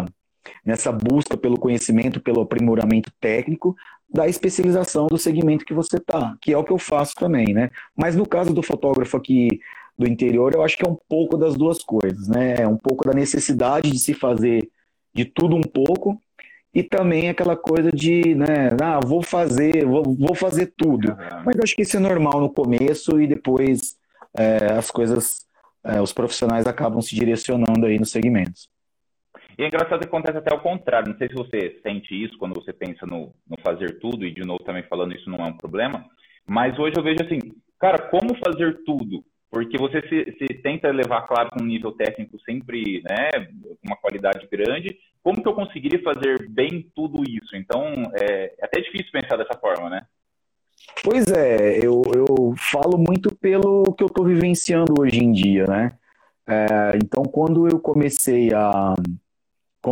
nessa 0.65 0.93
busca 0.93 1.37
pelo 1.37 1.59
conhecimento, 1.59 2.21
pelo 2.21 2.43
aprimoramento 2.43 3.11
técnico, 3.21 3.75
da 4.09 4.29
especialização 4.29 5.07
do 5.07 5.19
segmento 5.19 5.65
que 5.65 5.75
você 5.75 5.97
está, 5.97 6.37
que 6.41 6.53
é 6.53 6.59
o 6.59 6.63
que 6.63 6.71
eu 6.71 6.79
faço 6.79 7.15
também, 7.17 7.53
né? 7.53 7.69
Mas 7.97 8.15
no 8.15 8.25
caso 8.25 8.55
do 8.55 8.63
fotógrafo 8.63 9.17
aqui 9.17 9.49
do 9.97 10.07
interior, 10.07 10.53
eu 10.53 10.63
acho 10.63 10.77
que 10.77 10.85
é 10.85 10.89
um 10.89 10.99
pouco 11.09 11.37
das 11.37 11.55
duas 11.55 11.83
coisas, 11.83 12.29
né? 12.29 12.57
É 12.59 12.69
um 12.69 12.77
pouco 12.77 13.07
da 13.07 13.15
necessidade 13.15 13.91
de 13.91 13.99
se 13.99 14.13
fazer 14.13 14.69
de 15.15 15.25
tudo 15.25 15.55
um 15.55 15.63
pouco 15.63 16.21
e 16.75 16.83
também 16.83 17.29
aquela 17.29 17.57
coisa 17.57 17.93
de, 17.93 18.35
né, 18.35 18.71
ah, 18.83 18.99
vou 18.99 19.23
fazer, 19.23 19.87
vou, 19.87 20.03
vou 20.03 20.35
fazer 20.35 20.75
tudo. 20.77 21.11
Uhum. 21.11 21.43
Mas 21.47 21.57
eu 21.57 21.63
acho 21.63 21.77
que 21.77 21.83
isso 21.83 21.97
é 21.97 22.01
normal 22.01 22.41
no 22.41 22.53
começo 22.53 23.21
e 23.21 23.29
depois 23.29 23.97
é, 24.37 24.73
as 24.73 24.91
coisas, 24.91 25.47
é, 25.85 26.03
os 26.03 26.13
profissionais 26.13 26.67
acabam 26.67 27.01
se 27.01 27.15
direcionando 27.15 27.87
aí 27.87 27.97
nos 27.97 28.11
segmentos. 28.11 28.69
E 29.57 29.63
é 29.63 29.69
engraçado 29.69 30.01
que 30.01 30.07
acontece 30.07 30.39
até 30.39 30.53
ao 30.53 30.61
contrário. 30.61 31.13
Não 31.13 31.17
sei 31.17 31.29
se 31.29 31.35
você 31.35 31.79
sente 31.81 32.13
isso 32.13 32.37
quando 32.39 32.55
você 32.55 32.73
pensa 32.73 33.07
no, 33.07 33.33
no 33.49 33.57
fazer 33.63 34.01
tudo, 34.01 34.25
e 34.27 34.35
de 34.35 34.45
novo 34.45 34.65
também 34.65 34.83
falando 34.83 35.15
isso 35.15 35.31
não 35.31 35.39
é 35.39 35.45
um 35.45 35.57
problema, 35.57 36.05
mas 36.45 36.77
hoje 36.77 36.97
eu 36.97 37.05
vejo 37.05 37.23
assim, 37.23 37.39
cara, 37.79 37.99
como 38.11 38.37
fazer 38.45 38.83
tudo? 38.85 39.25
Porque 39.55 39.79
você 39.79 40.03
se, 40.09 40.37
se, 40.37 40.55
tenta 40.55 40.91
levar, 40.91 41.23
claro, 41.29 41.49
com 41.51 41.63
um 41.63 41.67
nível 41.67 41.93
técnico 41.93 42.41
sempre, 42.41 43.01
né, 43.09 43.31
uma 43.87 43.95
qualidade 43.95 44.49
grande, 44.51 44.99
como 45.23 45.41
que 45.41 45.49
eu 45.49 45.55
conseguiria 45.55 46.03
fazer 46.03 46.49
bem 46.49 46.91
tudo 46.93 47.23
isso? 47.23 47.55
Então, 47.55 47.85
é, 48.21 48.53
é 48.59 48.65
até 48.65 48.81
difícil 48.81 49.13
pensar 49.13 49.37
dessa 49.37 49.57
forma, 49.57 49.89
né? 49.89 50.03
Pois 51.05 51.29
é, 51.29 51.79
eu, 51.79 52.03
eu 52.13 52.55
falo 52.59 52.99
muito 52.99 53.33
pelo 53.37 53.95
que 53.97 54.03
eu 54.03 54.09
estou 54.09 54.25
vivenciando 54.25 54.93
hoje 54.99 55.23
em 55.23 55.31
dia, 55.31 55.69
né? 55.69 55.93
É, 56.49 56.99
então, 57.03 57.23
quando 57.23 57.69
eu 57.69 57.79
comecei 57.79 58.53
a 58.53 58.93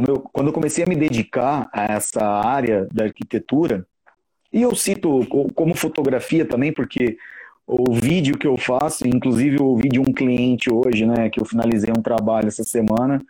eu, 0.09 0.21
quando 0.21 0.49
eu 0.49 0.52
comecei 0.52 0.83
a 0.83 0.88
me 0.88 0.97
dedicar 0.97 1.69
a 1.73 1.85
essa 1.85 2.25
área 2.25 2.88
da 2.92 3.04
arquitetura, 3.04 3.87
e 4.52 4.62
eu 4.62 4.75
cito 4.75 5.25
como 5.54 5.75
fotografia 5.76 6.45
também, 6.45 6.73
porque 6.73 7.16
o 7.73 7.93
vídeo 7.93 8.37
que 8.37 8.47
eu 8.47 8.57
faço, 8.59 9.07
inclusive 9.09 9.59
eu 9.59 9.64
ouvi 9.64 9.88
de 9.88 9.99
um 9.99 10.12
cliente 10.12 10.71
hoje, 10.73 11.07
né, 11.07 11.31
que 11.31 11.41
eu 11.41 11.45
finalizei 11.45 11.91
um 11.91 12.02
trabalho 12.02 12.49
essa 12.49 12.62
semana, 12.62 13.21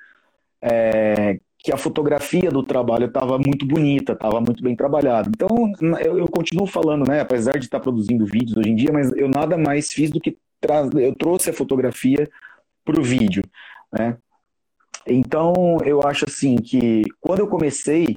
é, 0.60 1.38
que 1.58 1.72
a 1.72 1.76
fotografia 1.76 2.50
do 2.50 2.62
trabalho 2.62 3.06
estava 3.06 3.38
muito 3.38 3.64
bonita, 3.64 4.12
estava 4.12 4.40
muito 4.40 4.62
bem 4.62 4.74
trabalhada. 4.74 5.30
Então, 5.32 5.72
eu, 6.00 6.18
eu, 6.18 6.28
continuo 6.28 6.66
falando, 6.66 7.08
né, 7.08 7.20
apesar 7.20 7.52
de 7.52 7.66
estar 7.66 7.78
produzindo 7.78 8.26
vídeos 8.26 8.56
hoje 8.56 8.70
em 8.70 8.74
dia, 8.74 8.92
mas 8.92 9.12
eu 9.12 9.28
nada 9.28 9.56
mais 9.56 9.92
fiz 9.92 10.10
do 10.10 10.20
que 10.20 10.36
eu 10.94 11.14
trouxe 11.14 11.50
a 11.50 11.52
fotografia 11.52 12.28
para 12.84 12.98
o 12.98 13.02
vídeo, 13.02 13.42
né. 13.92 14.16
Então, 15.06 15.78
eu 15.84 16.00
acho 16.06 16.24
assim 16.28 16.56
que 16.56 17.02
quando 17.20 17.40
eu 17.40 17.48
comecei 17.48 18.16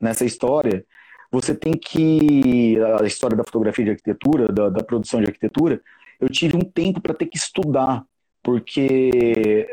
nessa 0.00 0.24
história, 0.24 0.84
você 1.32 1.54
tem 1.54 1.72
que. 1.72 2.76
A 3.00 3.06
história 3.06 3.34
da 3.34 3.42
fotografia 3.42 3.86
de 3.86 3.90
arquitetura, 3.92 4.52
da, 4.52 4.68
da 4.68 4.84
produção 4.84 5.18
de 5.18 5.26
arquitetura, 5.26 5.80
eu 6.20 6.28
tive 6.28 6.56
um 6.56 6.60
tempo 6.60 7.00
para 7.00 7.14
ter 7.14 7.26
que 7.26 7.38
estudar, 7.38 8.04
porque 8.42 9.66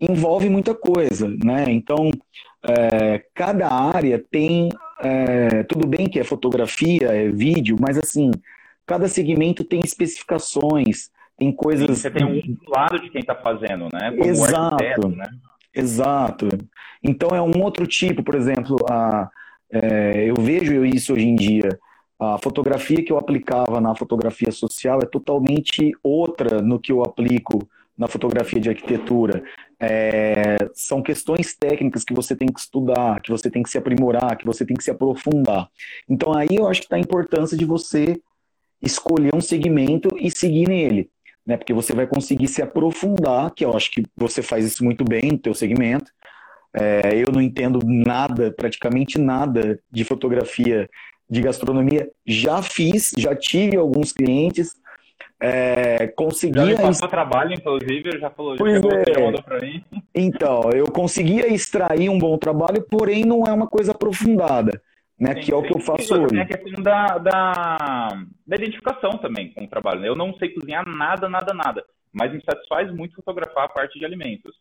envolve 0.00 0.48
muita 0.48 0.74
coisa, 0.74 1.28
né? 1.44 1.64
Então, 1.68 2.08
é, 2.62 3.24
cada 3.34 3.68
área 3.68 4.24
tem. 4.30 4.68
É, 5.00 5.64
tudo 5.64 5.88
bem 5.88 6.08
que 6.08 6.20
é 6.20 6.24
fotografia, 6.24 7.08
é 7.08 7.28
vídeo, 7.28 7.76
mas 7.80 7.98
assim, 7.98 8.30
cada 8.86 9.08
segmento 9.08 9.64
tem 9.64 9.80
especificações, 9.80 11.10
tem 11.36 11.50
coisas. 11.50 11.98
Você 11.98 12.08
tem 12.08 12.24
um 12.24 12.56
lado 12.68 13.00
de 13.00 13.10
quem 13.10 13.20
está 13.20 13.34
fazendo, 13.34 13.88
né? 13.92 14.12
Como 14.12 14.30
Exato. 14.30 15.08
Né? 15.08 15.26
Exato. 15.74 16.48
Então 17.02 17.30
é 17.36 17.42
um 17.42 17.60
outro 17.60 17.84
tipo, 17.84 18.22
por 18.22 18.36
exemplo, 18.36 18.76
a 18.88 19.28
é, 19.72 20.30
eu 20.30 20.34
vejo 20.38 20.84
isso 20.84 21.14
hoje 21.14 21.26
em 21.26 21.34
dia. 21.34 21.78
A 22.20 22.38
fotografia 22.38 23.02
que 23.02 23.10
eu 23.10 23.18
aplicava 23.18 23.80
na 23.80 23.96
fotografia 23.96 24.52
social 24.52 25.00
é 25.02 25.06
totalmente 25.06 25.92
outra 26.02 26.62
no 26.62 26.78
que 26.78 26.92
eu 26.92 27.02
aplico 27.02 27.68
na 27.96 28.06
fotografia 28.06 28.60
de 28.60 28.68
arquitetura. 28.68 29.42
é, 29.80 30.56
são 30.74 31.02
questões 31.02 31.56
técnicas 31.56 32.04
que 32.04 32.14
você 32.14 32.36
tem 32.36 32.46
que 32.46 32.60
estudar, 32.60 33.20
que 33.20 33.30
você 33.30 33.50
tem 33.50 33.62
que 33.64 33.70
se 33.70 33.76
aprimorar, 33.76 34.36
que 34.36 34.46
você 34.46 34.64
tem 34.64 34.76
que 34.76 34.84
se 34.84 34.92
aprofundar. 34.92 35.68
Então 36.08 36.32
aí 36.32 36.50
eu 36.52 36.68
acho 36.68 36.80
que 36.80 36.86
está 36.86 36.96
a 36.96 37.00
importância 37.00 37.56
de 37.56 37.64
você 37.64 38.16
escolher 38.80 39.34
um 39.34 39.40
segmento 39.40 40.08
e 40.16 40.30
seguir 40.30 40.68
nele, 40.68 41.10
né? 41.44 41.56
Porque 41.56 41.72
você 41.72 41.92
vai 41.92 42.06
conseguir 42.06 42.46
se 42.46 42.62
aprofundar, 42.62 43.52
que 43.52 43.64
eu 43.64 43.76
acho 43.76 43.90
que 43.90 44.04
você 44.16 44.40
faz 44.40 44.64
isso 44.64 44.84
muito 44.84 45.04
bem 45.04 45.32
no 45.32 45.38
teu 45.38 45.54
segmento. 45.54 46.12
É, 46.74 47.14
eu 47.14 47.30
não 47.32 47.40
entendo 47.40 47.80
nada, 47.84 48.50
praticamente 48.50 49.18
nada 49.18 49.78
de 49.90 50.04
fotografia 50.04 50.88
de 51.28 51.40
gastronomia. 51.40 52.10
Já 52.26 52.62
fiz, 52.62 53.12
já 53.16 53.34
tive 53.34 53.76
alguns 53.76 54.12
clientes, 54.12 54.74
é, 55.40 56.06
conseguia. 56.06 56.76
Já 56.76 56.82
passou 56.82 57.08
trabalho, 57.08 57.52
inclusive, 57.52 58.18
já 58.20 58.30
falou, 58.30 58.56
já 58.56 58.64
é. 58.64 59.42
pra 59.42 59.60
mim. 59.60 59.84
Então, 60.14 60.70
eu 60.72 60.86
conseguia 60.86 61.52
extrair 61.52 62.08
um 62.08 62.16
bom 62.18 62.38
trabalho, 62.38 62.80
porém 62.88 63.24
não 63.24 63.44
é 63.44 63.52
uma 63.52 63.66
coisa 63.66 63.90
aprofundada, 63.90 64.80
né? 65.18 65.34
Sim, 65.34 65.40
que 65.40 65.52
é 65.52 65.56
o 65.56 65.62
que 65.62 65.74
eu 65.74 65.80
faço 65.80 66.14
hoje. 66.14 66.28
Tem 66.28 66.40
a 66.40 66.46
questão 66.46 66.82
da, 66.82 67.18
da, 67.18 68.08
da 68.46 68.56
identificação 68.56 69.18
também 69.18 69.52
com 69.52 69.64
o 69.64 69.68
trabalho. 69.68 70.00
Né? 70.00 70.08
Eu 70.08 70.14
não 70.14 70.32
sei 70.34 70.50
cozinhar 70.50 70.86
nada, 70.88 71.28
nada, 71.28 71.52
nada, 71.52 71.84
mas 72.12 72.32
me 72.32 72.40
satisfaz 72.44 72.92
muito 72.94 73.16
fotografar 73.16 73.64
a 73.64 73.68
parte 73.68 73.98
de 73.98 74.04
alimentos. 74.04 74.54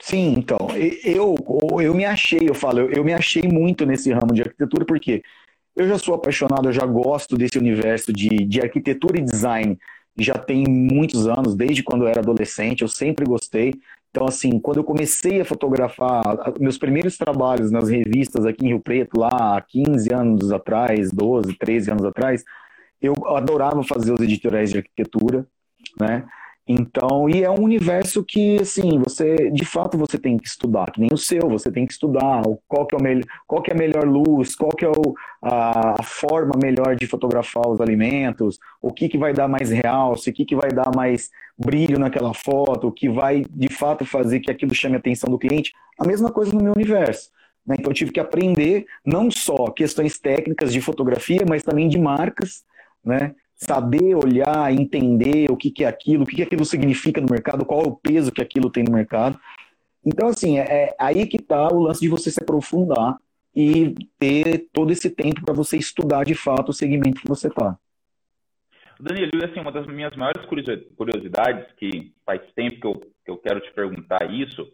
Sim, 0.00 0.34
então, 0.38 0.68
eu, 1.04 1.34
eu 1.80 1.94
me 1.94 2.04
achei, 2.04 2.40
eu 2.48 2.54
falo, 2.54 2.80
eu, 2.80 3.04
me 3.04 3.12
achei 3.12 3.42
muito 3.42 3.84
nesse 3.84 4.12
ramo 4.12 4.32
de 4.32 4.42
arquitetura, 4.42 4.84
porque 4.84 5.22
eu 5.74 5.88
já 5.88 5.98
sou 5.98 6.14
apaixonado, 6.14 6.68
eu 6.68 6.72
já 6.72 6.86
gosto 6.86 7.36
desse 7.36 7.58
universo 7.58 8.12
de, 8.12 8.28
de 8.46 8.60
arquitetura 8.60 9.18
e 9.18 9.24
design, 9.24 9.76
já 10.16 10.34
tem 10.34 10.64
muitos 10.68 11.26
anos, 11.26 11.54
desde 11.56 11.82
quando 11.82 12.02
eu 12.04 12.08
era 12.08 12.20
adolescente, 12.20 12.82
eu 12.82 12.88
sempre 12.88 13.24
gostei. 13.24 13.74
Então, 14.10 14.26
assim, 14.26 14.58
quando 14.58 14.78
eu 14.78 14.84
comecei 14.84 15.40
a 15.40 15.44
fotografar 15.44 16.22
meus 16.58 16.78
primeiros 16.78 17.16
trabalhos 17.16 17.70
nas 17.70 17.88
revistas 17.88 18.46
aqui 18.46 18.64
em 18.64 18.68
Rio 18.68 18.80
Preto, 18.80 19.18
lá 19.18 19.56
há 19.56 19.60
15 19.60 20.12
anos 20.12 20.52
atrás, 20.52 21.10
12, 21.12 21.54
13 21.56 21.90
anos 21.90 22.04
atrás, 22.04 22.42
eu 23.00 23.14
adorava 23.26 23.82
fazer 23.82 24.12
os 24.12 24.20
editoriais 24.20 24.70
de 24.70 24.78
arquitetura, 24.78 25.46
né? 26.00 26.24
Então, 26.70 27.30
e 27.30 27.42
é 27.42 27.50
um 27.50 27.62
universo 27.62 28.22
que, 28.22 28.58
assim, 28.60 28.98
você, 28.98 29.50
de 29.50 29.64
fato, 29.64 29.96
você 29.96 30.18
tem 30.18 30.36
que 30.36 30.46
estudar, 30.46 30.90
que 30.90 31.00
nem 31.00 31.08
o 31.10 31.16
seu, 31.16 31.48
você 31.48 31.72
tem 31.72 31.86
que 31.86 31.94
estudar 31.94 32.42
qual 32.68 32.86
que 32.86 32.94
é, 32.94 32.98
o 32.98 33.20
qual 33.46 33.62
que 33.62 33.70
é 33.70 33.74
a 33.74 33.78
melhor 33.78 34.04
luz, 34.04 34.54
qual 34.54 34.70
que 34.72 34.84
é 34.84 34.88
o, 34.90 35.14
a, 35.40 35.98
a, 35.98 36.02
forma 36.02 36.52
melhor 36.62 36.94
de 36.94 37.06
fotografar 37.06 37.66
os 37.66 37.80
alimentos, 37.80 38.58
o 38.82 38.92
que, 38.92 39.08
que 39.08 39.16
vai 39.16 39.32
dar 39.32 39.48
mais 39.48 39.70
realce, 39.70 40.28
o 40.28 40.32
que, 40.34 40.44
que 40.44 40.54
vai 40.54 40.70
dar 40.70 40.94
mais 40.94 41.30
brilho 41.56 41.98
naquela 41.98 42.34
foto, 42.34 42.88
o 42.88 42.92
que 42.92 43.08
vai, 43.08 43.46
de 43.48 43.72
fato, 43.72 44.04
fazer 44.04 44.40
que 44.40 44.50
aquilo 44.50 44.74
chame 44.74 44.96
a 44.96 44.98
atenção 44.98 45.30
do 45.30 45.38
cliente. 45.38 45.72
A 45.98 46.06
mesma 46.06 46.30
coisa 46.30 46.52
no 46.52 46.62
meu 46.62 46.74
universo. 46.74 47.30
Né? 47.66 47.76
Então, 47.78 47.90
eu 47.90 47.94
tive 47.94 48.12
que 48.12 48.20
aprender 48.20 48.84
não 49.06 49.30
só 49.30 49.70
questões 49.70 50.18
técnicas 50.18 50.70
de 50.70 50.82
fotografia, 50.82 51.46
mas 51.48 51.62
também 51.62 51.88
de 51.88 51.98
marcas, 51.98 52.62
né? 53.02 53.34
Saber 53.58 54.14
olhar, 54.14 54.72
entender 54.72 55.50
o 55.50 55.56
que, 55.56 55.70
que 55.70 55.84
é 55.84 55.88
aquilo, 55.88 56.22
o 56.22 56.26
que, 56.26 56.36
que 56.36 56.42
aquilo 56.42 56.64
significa 56.64 57.20
no 57.20 57.26
mercado, 57.28 57.66
qual 57.66 57.82
é 57.82 57.88
o 57.88 57.96
peso 57.96 58.30
que 58.30 58.40
aquilo 58.40 58.70
tem 58.70 58.84
no 58.84 58.92
mercado. 58.92 59.38
Então, 60.06 60.28
assim, 60.28 60.58
é, 60.58 60.62
é 60.62 60.96
aí 60.98 61.26
que 61.26 61.36
está 61.36 61.66
o 61.68 61.80
lance 61.80 62.00
de 62.00 62.08
você 62.08 62.30
se 62.30 62.40
aprofundar 62.40 63.16
e 63.54 63.94
ter 64.16 64.68
todo 64.72 64.92
esse 64.92 65.10
tempo 65.10 65.44
para 65.44 65.52
você 65.52 65.76
estudar 65.76 66.24
de 66.24 66.34
fato 66.34 66.68
o 66.68 66.72
segmento 66.72 67.20
que 67.20 67.28
você 67.28 67.48
está. 67.48 67.76
Danilo, 69.00 69.44
assim, 69.44 69.60
uma 69.60 69.72
das 69.72 69.86
minhas 69.86 70.14
maiores 70.16 70.44
curiosidades, 70.96 71.66
que 71.76 72.12
faz 72.24 72.40
tempo 72.54 72.80
que 72.80 72.86
eu, 72.86 72.94
que 72.94 73.30
eu 73.30 73.38
quero 73.38 73.60
te 73.60 73.72
perguntar 73.72 74.30
isso, 74.30 74.66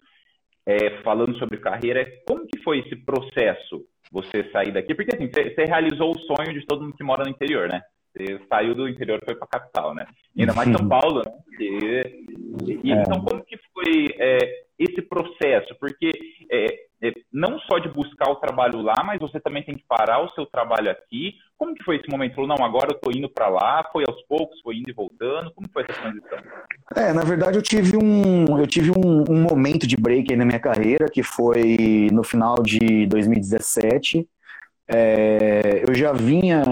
é, 0.67 1.03
falando 1.03 1.39
sobre 1.39 1.59
carreira, 1.59 2.03
é 2.03 2.23
como 2.27 2.47
que 2.47 2.63
foi 2.63 2.81
esse 2.81 2.97
processo, 2.97 3.85
você 4.13 4.51
sair 4.51 4.73
daqui? 4.73 4.95
Porque, 4.95 5.15
assim, 5.15 5.31
você, 5.31 5.55
você 5.55 5.65
realizou 5.65 6.13
o 6.13 6.19
sonho 6.21 6.53
de 6.53 6.67
todo 6.67 6.83
mundo 6.83 6.97
que 6.97 7.05
mora 7.05 7.25
no 7.25 7.31
interior, 7.31 7.69
né? 7.69 7.83
Você 8.17 8.41
saiu 8.49 8.77
do 8.77 8.89
interior 8.89 9.19
e 9.21 9.25
foi 9.25 9.35
para 9.35 9.47
a 9.47 9.59
capital, 9.59 9.93
né? 9.93 10.07
Ainda 10.39 10.55
mais 10.55 10.71
São 10.71 10.89
Paulo, 10.89 11.23
né? 11.25 11.33
E, 11.59 12.25
e, 12.85 12.93
é. 12.93 13.03
Então, 13.03 13.21
como 13.25 13.45
que 13.45 13.59
foi 13.73 14.15
é, 14.19 14.39
esse 14.79 15.03
processo? 15.03 15.75
Porque 15.81 16.13
é, 16.51 16.67
é, 17.03 17.13
não 17.33 17.59
só 17.61 17.79
de 17.79 17.89
buscar 17.89 18.31
o 18.31 18.37
trabalho 18.37 18.81
lá, 18.81 19.03
mas 19.05 19.19
você 19.21 19.41
também 19.41 19.65
tem 19.65 19.75
que 19.75 19.85
parar 19.87 20.25
o 20.25 20.31
seu 20.31 20.47
trabalho 20.47 20.91
aqui. 20.91 21.35
Como 21.59 21.75
que 21.75 21.83
foi 21.83 21.97
esse 21.97 22.09
momento? 22.09 22.37
Falou, 22.37 22.49
não, 22.49 22.65
agora 22.65 22.93
eu 22.93 22.97
estou 22.97 23.13
indo 23.13 23.29
para 23.29 23.49
lá, 23.49 23.89
foi 23.93 24.05
aos 24.09 24.23
poucos, 24.23 24.61
foi 24.61 24.77
indo 24.77 24.91
e 24.91 24.95
voltando. 24.95 25.53
Como 25.53 25.69
foi 25.73 25.85
essa 25.89 26.01
transição? 26.01 26.39
É, 26.97 27.13
na 27.13 27.23
verdade 27.23 27.59
eu 27.59 27.63
tive 27.63 27.97
um, 27.97 28.59
eu 28.59 28.67
tive 28.67 28.91
um, 28.91 29.25
um 29.29 29.43
momento 29.43 29.87
de 29.87 29.97
break 29.97 30.33
aí 30.33 30.37
na 30.37 30.45
minha 30.45 30.61
carreira, 30.61 31.07
que 31.13 31.23
foi 31.23 32.09
no 32.13 32.23
final 32.23 32.57
de 32.63 33.07
2017, 33.07 34.29
é, 34.89 35.83
eu 35.89 35.95
já 35.95 36.13
vinha, 36.13 36.63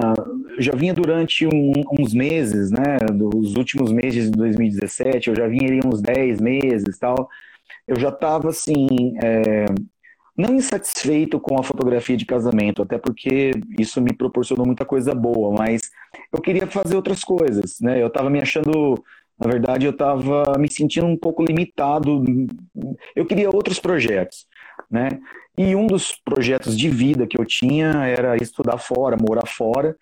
já 0.58 0.72
vinha 0.72 0.92
durante 0.92 1.46
um, 1.46 1.72
uns 1.98 2.12
meses, 2.12 2.70
né, 2.70 2.98
dos 3.12 3.56
últimos 3.56 3.90
meses 3.90 4.30
de 4.30 4.36
2017, 4.36 5.30
eu 5.30 5.36
já 5.36 5.48
vinha 5.48 5.68
ali 5.68 5.80
uns 5.84 6.02
10 6.02 6.40
meses 6.40 6.98
tal, 6.98 7.28
eu 7.86 7.98
já 7.98 8.10
estava 8.10 8.50
assim, 8.50 9.14
é, 9.22 9.66
não 10.36 10.54
insatisfeito 10.54 11.40
com 11.40 11.58
a 11.58 11.62
fotografia 11.62 12.16
de 12.16 12.26
casamento, 12.26 12.82
até 12.82 12.98
porque 12.98 13.52
isso 13.78 14.00
me 14.00 14.12
proporcionou 14.12 14.66
muita 14.66 14.84
coisa 14.84 15.14
boa, 15.14 15.56
mas 15.56 15.90
eu 16.32 16.40
queria 16.40 16.66
fazer 16.66 16.96
outras 16.96 17.24
coisas, 17.24 17.80
né, 17.80 18.02
eu 18.02 18.08
estava 18.08 18.28
me 18.28 18.40
achando, 18.40 19.02
na 19.38 19.50
verdade, 19.50 19.86
eu 19.86 19.92
estava 19.92 20.58
me 20.58 20.70
sentindo 20.70 21.06
um 21.06 21.16
pouco 21.16 21.42
limitado, 21.42 22.22
eu 23.16 23.24
queria 23.24 23.48
outros 23.48 23.78
projetos, 23.80 24.46
né, 24.90 25.08
e 25.56 25.74
um 25.76 25.86
dos 25.86 26.12
projetos 26.12 26.76
de 26.76 26.88
vida 26.88 27.26
que 27.26 27.38
eu 27.38 27.44
tinha 27.44 27.90
era 28.06 28.36
estudar 28.36 28.78
fora, 28.78 29.16
morar 29.20 29.46
fora, 29.46 29.96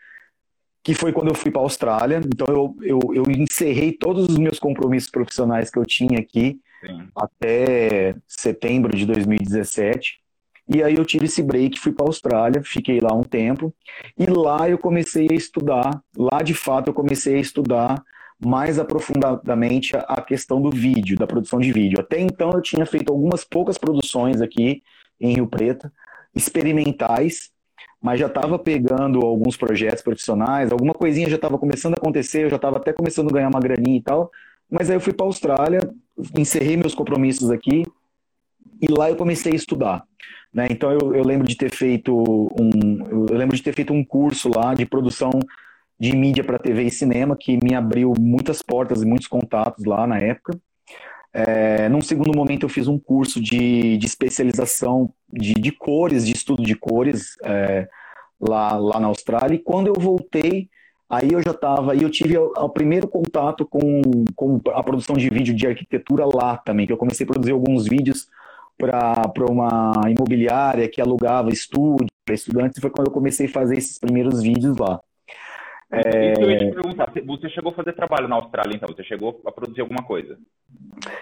que 0.82 0.94
foi 0.94 1.12
quando 1.12 1.28
eu 1.28 1.34
fui 1.34 1.50
para 1.50 1.60
a 1.60 1.64
Austrália. 1.64 2.20
Então 2.24 2.46
eu, 2.48 2.76
eu, 2.82 3.00
eu, 3.14 3.24
encerrei 3.30 3.92
todos 3.92 4.28
os 4.28 4.38
meus 4.38 4.58
compromissos 4.58 5.10
profissionais 5.10 5.70
que 5.70 5.78
eu 5.78 5.84
tinha 5.84 6.20
aqui 6.20 6.58
Sim. 6.80 7.08
até 7.14 8.14
setembro 8.26 8.96
de 8.96 9.04
2017. 9.06 10.20
E 10.72 10.84
aí 10.84 10.94
eu 10.94 11.04
tive 11.04 11.24
esse 11.24 11.42
break, 11.42 11.80
fui 11.80 11.92
para 11.92 12.06
a 12.06 12.08
Austrália, 12.08 12.62
fiquei 12.62 13.00
lá 13.00 13.12
um 13.12 13.24
tempo 13.24 13.74
e 14.16 14.24
lá 14.26 14.68
eu 14.70 14.78
comecei 14.78 15.26
a 15.28 15.34
estudar. 15.34 16.00
Lá 16.16 16.42
de 16.42 16.54
fato 16.54 16.88
eu 16.88 16.94
comecei 16.94 17.36
a 17.36 17.40
estudar 17.40 18.02
mais 18.44 18.78
aprofundadamente 18.78 19.94
a 19.96 20.20
questão 20.22 20.60
do 20.60 20.70
vídeo, 20.70 21.16
da 21.16 21.26
produção 21.26 21.60
de 21.60 21.72
vídeo. 21.72 22.00
Até 22.00 22.18
então 22.18 22.50
eu 22.52 22.62
tinha 22.62 22.86
feito 22.86 23.12
algumas 23.12 23.44
poucas 23.44 23.76
produções 23.76 24.40
aqui 24.40 24.82
em 25.20 25.34
Rio 25.34 25.46
Preto, 25.46 25.90
experimentais, 26.34 27.50
mas 28.02 28.18
já 28.18 28.26
estava 28.26 28.58
pegando 28.58 29.20
alguns 29.20 29.56
projetos 29.56 30.02
profissionais, 30.02 30.72
alguma 30.72 30.94
coisinha 30.94 31.28
já 31.28 31.36
estava 31.36 31.58
começando 31.58 31.94
a 31.94 31.96
acontecer, 31.98 32.44
eu 32.44 32.50
já 32.50 32.56
estava 32.56 32.78
até 32.78 32.92
começando 32.92 33.28
a 33.28 33.32
ganhar 33.32 33.48
uma 33.48 33.60
graninha 33.60 33.98
e 33.98 34.02
tal. 34.02 34.30
Mas 34.70 34.88
aí 34.88 34.96
eu 34.96 35.00
fui 35.00 35.12
para 35.12 35.26
a 35.26 35.28
Austrália, 35.28 35.80
encerrei 36.38 36.76
meus 36.76 36.94
compromissos 36.94 37.50
aqui 37.50 37.84
e 38.80 38.86
lá 38.86 39.10
eu 39.10 39.16
comecei 39.16 39.52
a 39.52 39.56
estudar. 39.56 40.04
Né? 40.52 40.68
Então 40.70 40.90
eu, 40.90 41.14
eu 41.14 41.24
lembro 41.24 41.46
de 41.46 41.56
ter 41.56 41.70
feito 41.70 42.16
um, 42.58 43.26
eu 43.28 43.36
lembro 43.36 43.54
de 43.54 43.62
ter 43.62 43.74
feito 43.74 43.92
um 43.92 44.02
curso 44.02 44.48
lá 44.48 44.72
de 44.72 44.86
produção 44.86 45.30
de 46.00 46.16
mídia 46.16 46.42
para 46.42 46.58
TV 46.58 46.84
e 46.84 46.90
cinema 46.90 47.36
que 47.36 47.58
me 47.62 47.74
abriu 47.74 48.14
muitas 48.18 48.62
portas 48.62 49.02
e 49.02 49.06
muitos 49.06 49.28
contatos 49.28 49.84
lá 49.84 50.06
na 50.06 50.16
época. 50.16 50.58
É, 51.32 51.88
num 51.90 52.00
segundo 52.00 52.34
momento, 52.34 52.64
eu 52.64 52.70
fiz 52.70 52.88
um 52.88 52.98
curso 52.98 53.40
de, 53.40 53.98
de 53.98 54.06
especialização 54.06 55.12
de, 55.30 55.52
de 55.52 55.70
cores, 55.70 56.26
de 56.26 56.32
estudo 56.32 56.62
de 56.62 56.74
cores 56.74 57.36
é, 57.44 57.86
lá, 58.40 58.78
lá 58.78 58.98
na 58.98 59.08
Austrália. 59.08 59.54
E 59.54 59.58
quando 59.58 59.88
eu 59.88 59.94
voltei, 59.94 60.70
aí 61.08 61.32
eu 61.32 61.42
já 61.42 61.50
estava, 61.50 61.92
aí 61.92 62.02
eu 62.02 62.10
tive 62.10 62.38
o, 62.38 62.50
o, 62.56 62.68
primeiro 62.70 63.06
contato 63.06 63.66
com, 63.66 64.00
com 64.34 64.58
a 64.72 64.82
produção 64.82 65.14
de 65.16 65.28
vídeo 65.28 65.54
de 65.54 65.66
arquitetura 65.66 66.24
lá 66.24 66.56
também, 66.56 66.86
que 66.86 66.92
eu 66.92 66.96
comecei 66.96 67.24
a 67.24 67.28
produzir 67.28 67.52
alguns 67.52 67.86
vídeos 67.86 68.26
para 68.78 69.44
uma 69.50 69.92
imobiliária 70.08 70.88
que 70.88 71.00
alugava 71.00 71.50
estúdio 71.50 72.06
para 72.24 72.34
estudantes, 72.34 72.78
e 72.78 72.80
foi 72.80 72.88
quando 72.88 73.08
eu 73.08 73.12
comecei 73.12 73.46
a 73.46 73.50
fazer 73.50 73.76
esses 73.76 73.98
primeiros 73.98 74.42
vídeos 74.42 74.78
lá. 74.78 74.98
É... 75.92 76.32
Isso 76.32 76.40
eu 76.40 76.50
ia 76.50 76.58
te 76.58 76.70
perguntar, 76.70 77.12
você 77.26 77.48
chegou 77.48 77.72
a 77.72 77.74
fazer 77.74 77.92
trabalho 77.94 78.28
na 78.28 78.36
Austrália, 78.36 78.76
então? 78.76 78.88
Você 78.94 79.02
chegou 79.02 79.40
a 79.44 79.50
produzir 79.50 79.80
alguma 79.80 80.02
coisa? 80.04 80.38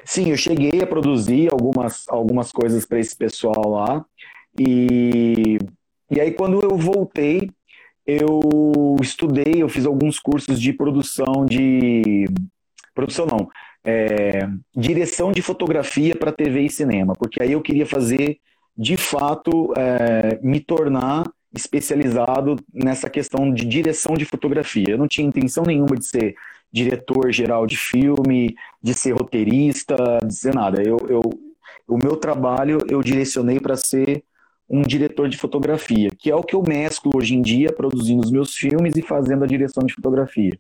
Sim, 0.05 0.31
eu 0.31 0.37
cheguei 0.37 0.83
a 0.83 0.87
produzir 0.87 1.51
algumas, 1.51 2.07
algumas 2.09 2.53
coisas 2.53 2.85
para 2.85 2.99
esse 2.99 3.17
pessoal 3.17 3.69
lá. 3.69 4.05
E, 4.59 5.59
e 6.11 6.21
aí, 6.21 6.33
quando 6.33 6.61
eu 6.63 6.77
voltei, 6.77 7.51
eu 8.07 8.97
estudei, 9.01 9.63
eu 9.63 9.69
fiz 9.69 9.87
alguns 9.87 10.19
cursos 10.19 10.61
de 10.61 10.73
produção 10.73 11.47
de. 11.47 12.27
Produção 12.95 13.27
não, 13.27 13.49
é, 13.85 14.49
direção 14.77 15.31
de 15.31 15.41
fotografia 15.41 16.17
para 16.17 16.33
TV 16.33 16.63
e 16.63 16.71
cinema, 16.71 17.13
porque 17.15 17.43
aí 17.43 17.53
eu 17.53 17.63
queria 17.63 17.87
fazer, 17.87 18.39
de 18.77 18.97
fato, 18.97 19.73
é, 19.77 20.39
me 20.43 20.61
tornar 20.61 21.25
especializado 21.55 22.57
nessa 22.73 23.09
questão 23.09 23.53
de 23.53 23.65
direção 23.65 24.15
de 24.15 24.25
fotografia. 24.25 24.91
Eu 24.91 24.99
não 24.99 25.09
tinha 25.09 25.27
intenção 25.27 25.65
nenhuma 25.65 25.97
de 25.97 26.07
ser 26.07 26.35
diretor 26.71 27.33
geral 27.33 27.67
de 27.67 27.77
filme, 27.77 28.55
de 28.83 28.95
ser 28.95 29.13
roteirista, 29.13 29.97
de 30.25 30.35
ser 30.35 30.55
nada. 30.55 30.83
Eu, 30.83 30.99
eu, 31.09 31.23
o 31.87 31.97
meu 31.97 32.17
trabalho 32.17 32.79
eu 32.89 33.03
direcionei 33.03 33.59
para 33.59 33.77
ser 33.77 34.23
um 34.69 34.83
diretor 34.83 35.29
de 35.29 35.39
fotografia, 35.39 36.11
que 36.19 36.31
é 36.31 36.37
o 36.37 36.43
que 36.43 36.55
eu 36.55 36.63
mesclo 36.63 37.13
hoje 37.15 37.35
em 37.35 37.41
dia, 37.41 37.73
produzindo 37.73 38.23
os 38.23 38.31
meus 38.31 38.55
filmes 38.55 38.97
e 38.97 39.03
fazendo 39.03 39.45
a 39.45 39.47
direção 39.47 39.83
de 39.83 39.95
fotografia. 39.95 40.53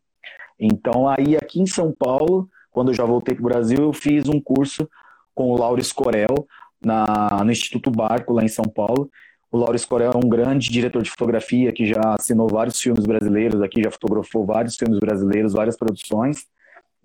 Então, 0.59 1.07
aí 1.07 1.37
aqui 1.37 1.61
em 1.61 1.67
São 1.67 1.93
Paulo, 1.93 2.49
quando 2.71 2.89
eu 2.89 2.95
já 2.95 3.05
voltei 3.05 3.35
para 3.35 3.43
o 3.43 3.49
Brasil, 3.49 3.79
eu 3.79 3.93
fiz 3.93 4.27
um 4.29 4.41
curso 4.41 4.89
com 5.35 5.51
o 5.51 5.59
Lauro 5.59 5.81
Escorel, 5.81 6.49
na, 6.85 7.43
no 7.45 7.51
Instituto 7.51 7.91
Barco, 7.91 8.33
lá 8.33 8.43
em 8.43 8.49
São 8.49 8.65
Paulo. 8.65 9.11
O 9.51 9.57
Lauro 9.57 9.77
Escorel 9.77 10.13
é 10.13 10.17
um 10.17 10.29
grande 10.29 10.69
diretor 10.69 11.03
de 11.03 11.11
fotografia 11.11 11.73
que 11.73 11.87
já 11.87 12.15
assinou 12.19 12.49
vários 12.49 12.81
filmes 12.81 13.07
brasileiros 13.07 13.63
aqui, 13.63 13.83
já 13.83 13.91
fotografou 13.91 14.45
vários 14.45 14.77
filmes 14.77 14.99
brasileiros, 14.99 15.55
várias 15.55 15.77
produções. 15.77 16.47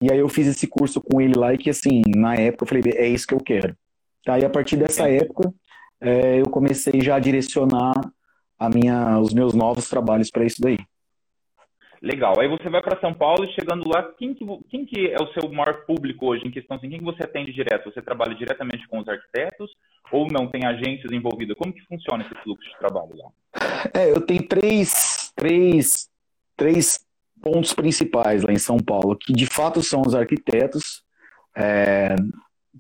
E 0.02 0.12
aí 0.12 0.20
eu 0.20 0.28
fiz 0.28 0.48
esse 0.48 0.68
curso 0.68 1.00
com 1.00 1.22
ele 1.22 1.38
lá 1.38 1.54
e 1.54 1.58
que, 1.58 1.70
assim, 1.70 2.02
na 2.08 2.36
época 2.36 2.64
eu 2.64 2.68
falei, 2.68 2.84
é 2.98 3.08
isso 3.08 3.26
que 3.26 3.34
eu 3.34 3.40
quero. 3.40 3.76
Aí, 4.28 4.44
a 4.44 4.50
partir 4.50 4.76
dessa 4.76 5.10
época, 5.10 5.54
é, 6.02 6.42
eu 6.42 6.50
comecei 6.50 7.00
já 7.00 7.16
a 7.16 7.20
direcionar 7.20 7.94
a 8.60 8.70
minha, 8.70 9.20
os 9.20 9.34
meus 9.34 9.54
novos 9.54 9.88
trabalhos 9.90 10.30
para 10.30 10.46
isso 10.46 10.62
daí. 10.62 10.78
Legal. 12.04 12.38
Aí 12.38 12.50
você 12.50 12.70
vai 12.70 12.82
para 12.82 13.00
São 13.00 13.14
Paulo 13.14 13.46
e 13.46 13.54
chegando 13.54 13.88
lá, 13.88 14.04
quem 14.18 14.34
que, 14.34 14.46
quem 14.70 14.86
que 14.86 15.08
é 15.08 15.16
o 15.24 15.32
seu 15.32 15.50
maior 15.50 15.86
público 15.86 16.26
hoje 16.26 16.46
em 16.46 16.52
questão? 16.52 16.76
Assim, 16.76 16.90
quem 16.90 17.00
que 17.00 17.06
você 17.06 17.24
atende 17.24 17.54
direto? 17.54 17.90
Você 17.90 18.02
trabalha 18.02 18.36
diretamente 18.36 18.86
com 18.90 19.00
os 19.00 19.08
arquitetos 19.08 19.72
ou 20.12 20.28
não 20.30 20.50
tem 20.50 20.66
agências 20.66 21.14
envolvidas? 21.14 21.56
Como 21.58 21.72
que 21.72 21.80
funciona 21.86 22.26
esse 22.26 22.44
fluxo 22.44 22.70
de 22.70 22.78
trabalho 22.78 23.16
lá? 23.16 23.30
É, 23.94 24.12
eu 24.12 24.20
tenho 24.20 24.46
três, 24.46 25.32
três, 25.34 26.10
três 26.58 27.06
pontos 27.42 27.74
principais 27.74 28.44
lá 28.44 28.52
em 28.52 28.60
São 28.60 28.78
Paulo, 28.78 29.16
que 29.16 29.32
de 29.32 29.46
fato 29.46 29.82
são 29.82 30.02
os 30.02 30.14
arquitetos. 30.14 31.02
É, 31.56 32.16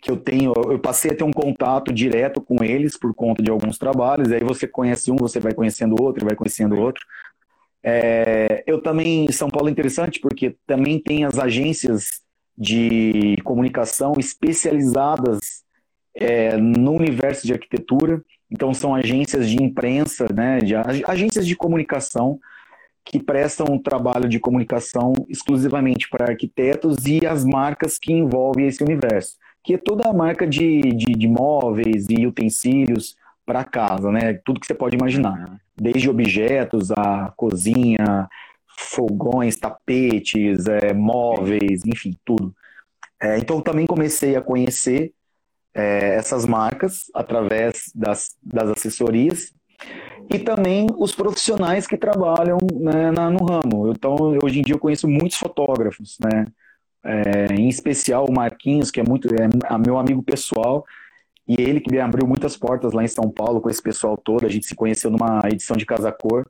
que 0.01 0.11
eu 0.11 0.17
tenho, 0.17 0.51
eu 0.69 0.79
passei 0.79 1.11
a 1.11 1.15
ter 1.15 1.23
um 1.23 1.31
contato 1.31 1.93
direto 1.93 2.41
com 2.41 2.63
eles 2.63 2.97
por 2.97 3.13
conta 3.13 3.43
de 3.43 3.51
alguns 3.51 3.77
trabalhos, 3.77 4.31
aí 4.31 4.43
você 4.43 4.67
conhece 4.67 5.11
um, 5.11 5.15
você 5.15 5.39
vai 5.39 5.53
conhecendo 5.53 5.95
outro, 6.01 6.25
vai 6.25 6.35
conhecendo 6.35 6.75
outro. 6.77 7.05
É, 7.83 8.63
eu 8.65 8.81
também, 8.81 9.31
São 9.31 9.49
Paulo 9.49 9.67
é 9.67 9.71
interessante 9.71 10.19
porque 10.19 10.55
também 10.65 10.99
tem 10.99 11.25
as 11.25 11.37
agências 11.37 12.21
de 12.57 13.35
comunicação 13.43 14.13
especializadas 14.17 15.63
é, 16.15 16.55
no 16.57 16.93
universo 16.93 17.45
de 17.45 17.53
arquitetura, 17.53 18.23
então 18.49 18.73
são 18.73 18.93
agências 18.93 19.49
de 19.49 19.61
imprensa, 19.61 20.27
né, 20.33 20.59
de, 20.59 20.75
agências 21.05 21.45
de 21.45 21.55
comunicação 21.55 22.39
que 23.03 23.21
prestam 23.21 23.67
um 23.69 23.79
trabalho 23.79 24.29
de 24.29 24.39
comunicação 24.39 25.13
exclusivamente 25.27 26.07
para 26.09 26.29
arquitetos 26.29 27.05
e 27.05 27.25
as 27.25 27.43
marcas 27.43 27.97
que 27.97 28.13
envolvem 28.13 28.67
esse 28.67 28.83
universo 28.83 29.35
que 29.63 29.75
é 29.75 29.77
toda 29.77 30.09
a 30.09 30.13
marca 30.13 30.45
de, 30.45 30.81
de, 30.81 31.13
de 31.13 31.27
móveis 31.27 32.05
e 32.09 32.27
utensílios 32.27 33.15
para 33.45 33.63
casa, 33.63 34.11
né? 34.11 34.33
Tudo 34.45 34.59
que 34.59 34.67
você 34.67 34.73
pode 34.73 34.95
imaginar. 34.95 35.57
Desde 35.75 36.09
objetos, 36.09 36.91
a 36.91 37.33
cozinha, 37.35 38.29
fogões, 38.77 39.57
tapetes, 39.57 40.65
é, 40.67 40.93
móveis, 40.93 41.85
enfim, 41.85 42.15
tudo. 42.23 42.53
É, 43.21 43.37
então, 43.37 43.61
também 43.61 43.85
comecei 43.85 44.35
a 44.35 44.41
conhecer 44.41 45.13
é, 45.73 46.15
essas 46.15 46.45
marcas 46.45 47.09
através 47.13 47.91
das, 47.95 48.35
das 48.41 48.69
assessorias 48.69 49.53
e 50.33 50.39
também 50.39 50.87
os 50.97 51.13
profissionais 51.13 51.87
que 51.87 51.97
trabalham 51.97 52.57
né, 52.73 53.11
na, 53.11 53.29
no 53.29 53.43
ramo. 53.43 53.91
Então, 53.91 54.15
hoje 54.43 54.59
em 54.59 54.61
dia 54.61 54.75
eu 54.75 54.79
conheço 54.79 55.07
muitos 55.07 55.37
fotógrafos, 55.37 56.17
né? 56.23 56.45
é, 57.03 57.53
em 57.53 57.67
especial 57.67 58.25
o 58.25 58.33
Marquinhos, 58.33 58.89
que 58.89 58.99
é 58.99 59.03
muito 59.03 59.27
é 59.35 59.77
meu 59.77 59.97
amigo 59.97 60.23
pessoal, 60.23 60.85
e 61.47 61.61
ele 61.61 61.81
que 61.81 61.91
me 61.91 61.99
abriu 61.99 62.25
muitas 62.25 62.55
portas 62.55 62.93
lá 62.93 63.03
em 63.03 63.07
São 63.07 63.29
Paulo 63.29 63.59
com 63.59 63.69
esse 63.69 63.81
pessoal 63.81 64.17
todo. 64.17 64.45
A 64.45 64.49
gente 64.49 64.65
se 64.65 64.75
conheceu 64.75 65.11
numa 65.11 65.41
edição 65.45 65.75
de 65.75 65.85
Casa 65.85 66.11
Cor 66.11 66.49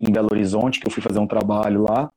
em 0.00 0.12
Belo 0.12 0.28
Horizonte, 0.30 0.80
que 0.80 0.86
eu 0.86 0.90
fui 0.90 1.02
fazer 1.02 1.18
um 1.18 1.26
trabalho 1.26 1.82
lá. 1.82 2.10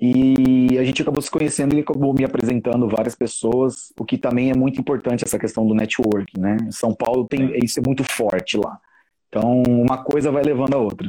E 0.00 0.78
a 0.78 0.84
gente 0.84 1.02
acabou 1.02 1.20
se 1.20 1.30
conhecendo 1.30 1.76
e 1.76 1.80
acabou 1.80 2.14
me 2.14 2.24
apresentando 2.24 2.88
várias 2.88 3.14
pessoas, 3.14 3.92
o 3.98 4.04
que 4.04 4.16
também 4.16 4.50
é 4.50 4.56
muito 4.56 4.80
importante 4.80 5.24
essa 5.24 5.38
questão 5.38 5.66
do 5.66 5.74
network, 5.74 6.40
né? 6.40 6.56
São 6.70 6.94
Paulo 6.94 7.26
tem 7.28 7.52
isso 7.62 7.80
é 7.80 7.82
muito 7.84 8.02
forte 8.02 8.56
lá. 8.56 8.80
Então, 9.28 9.62
uma 9.66 10.02
coisa 10.02 10.32
vai 10.32 10.42
levando 10.42 10.74
a 10.74 10.78
outra. 10.78 11.06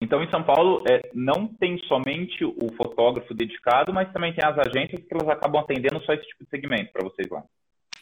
Então, 0.00 0.22
em 0.22 0.30
São 0.30 0.42
Paulo, 0.42 0.82
é, 0.88 1.10
não 1.12 1.46
tem 1.46 1.78
somente 1.86 2.44
o 2.44 2.72
fotógrafo 2.76 3.34
dedicado, 3.34 3.92
mas 3.92 4.10
também 4.12 4.34
tem 4.34 4.44
as 4.44 4.58
agências 4.58 5.02
que 5.04 5.14
elas 5.14 5.28
acabam 5.28 5.62
atendendo 5.62 6.00
só 6.04 6.14
esse 6.14 6.26
tipo 6.26 6.44
de 6.44 6.50
segmento 6.50 6.90
para 6.92 7.04
vocês 7.04 7.28
lá. 7.30 7.44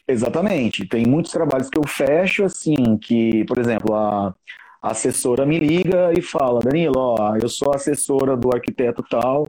Exatamente. 0.07 0.87
Tem 0.87 1.05
muitos 1.05 1.31
trabalhos 1.31 1.69
que 1.69 1.77
eu 1.77 1.87
fecho, 1.87 2.43
assim, 2.43 2.97
que, 2.97 3.45
por 3.45 3.57
exemplo, 3.57 3.95
a, 3.95 4.35
a 4.81 4.91
assessora 4.91 5.45
me 5.45 5.57
liga 5.59 6.11
e 6.17 6.21
fala, 6.21 6.59
Danilo, 6.59 6.97
ó, 6.97 7.35
eu 7.41 7.47
sou 7.47 7.73
assessora 7.73 8.35
do 8.35 8.53
arquiteto 8.53 9.03
tal, 9.09 9.47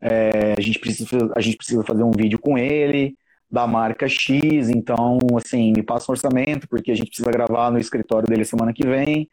é, 0.00 0.54
a, 0.56 0.60
gente 0.60 0.78
precisa, 0.78 1.32
a 1.34 1.40
gente 1.40 1.56
precisa 1.56 1.82
fazer 1.82 2.02
um 2.02 2.10
vídeo 2.10 2.38
com 2.38 2.58
ele, 2.58 3.16
da 3.50 3.66
marca 3.66 4.06
X, 4.06 4.68
então, 4.68 5.18
assim, 5.36 5.72
me 5.74 5.82
passa 5.82 6.10
um 6.10 6.12
orçamento, 6.12 6.68
porque 6.68 6.90
a 6.90 6.94
gente 6.94 7.08
precisa 7.08 7.30
gravar 7.30 7.70
no 7.70 7.78
escritório 7.78 8.28
dele 8.28 8.44
semana 8.44 8.74
que 8.74 8.86
vem, 8.86 9.28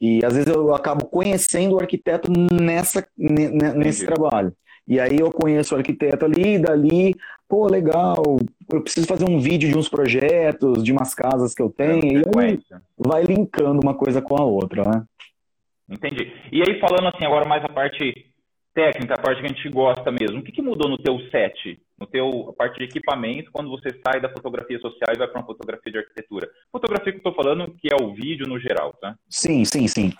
e 0.00 0.24
às 0.24 0.34
vezes 0.34 0.52
eu 0.52 0.74
acabo 0.74 1.06
conhecendo 1.06 1.76
o 1.76 1.80
arquiteto 1.80 2.28
nessa, 2.52 3.06
nesse 3.16 4.04
trabalho. 4.04 4.52
E 4.86 4.98
aí 4.98 5.18
eu 5.18 5.30
conheço 5.30 5.74
o 5.74 5.78
arquiteto 5.78 6.24
ali, 6.24 6.54
e 6.54 6.58
dali, 6.58 7.14
pô, 7.48 7.66
legal, 7.66 8.22
eu 8.72 8.82
preciso 8.82 9.06
fazer 9.06 9.28
um 9.28 9.38
vídeo 9.38 9.70
de 9.70 9.78
uns 9.78 9.88
projetos, 9.88 10.82
de 10.82 10.92
umas 10.92 11.14
casas 11.14 11.54
que 11.54 11.62
eu 11.62 11.70
tenho, 11.70 12.22
é 12.40 12.52
e 12.52 12.60
vai 12.96 13.22
linkando 13.22 13.80
uma 13.82 13.94
coisa 13.94 14.20
com 14.20 14.36
a 14.36 14.44
outra, 14.44 14.84
né? 14.84 15.04
Entendi. 15.88 16.32
E 16.50 16.62
aí, 16.62 16.80
falando 16.80 17.08
assim, 17.08 17.24
agora 17.24 17.44
mais 17.44 17.64
a 17.64 17.68
parte 17.68 18.32
técnica, 18.74 19.14
a 19.14 19.20
parte 19.20 19.40
que 19.40 19.46
a 19.46 19.48
gente 19.48 19.68
gosta 19.68 20.10
mesmo, 20.10 20.40
o 20.40 20.42
que, 20.42 20.52
que 20.52 20.62
mudou 20.62 20.88
no 20.88 20.98
teu 20.98 21.18
set, 21.30 21.80
no 21.98 22.06
teu 22.06 22.48
a 22.48 22.52
parte 22.54 22.78
de 22.78 22.84
equipamento, 22.84 23.50
quando 23.52 23.70
você 23.70 23.90
sai 24.04 24.20
da 24.20 24.30
fotografia 24.30 24.78
social 24.78 25.14
e 25.14 25.18
vai 25.18 25.28
para 25.28 25.40
uma 25.40 25.46
fotografia 25.46 25.92
de 25.92 25.98
arquitetura? 25.98 26.48
Fotografia 26.70 27.12
que 27.12 27.18
eu 27.18 27.30
estou 27.30 27.34
falando, 27.34 27.74
que 27.78 27.88
é 27.92 28.02
o 28.02 28.14
vídeo 28.14 28.48
no 28.48 28.58
geral, 28.58 28.94
tá? 29.00 29.14
Sim, 29.28 29.64
sim, 29.64 29.86
sim. 29.86 30.12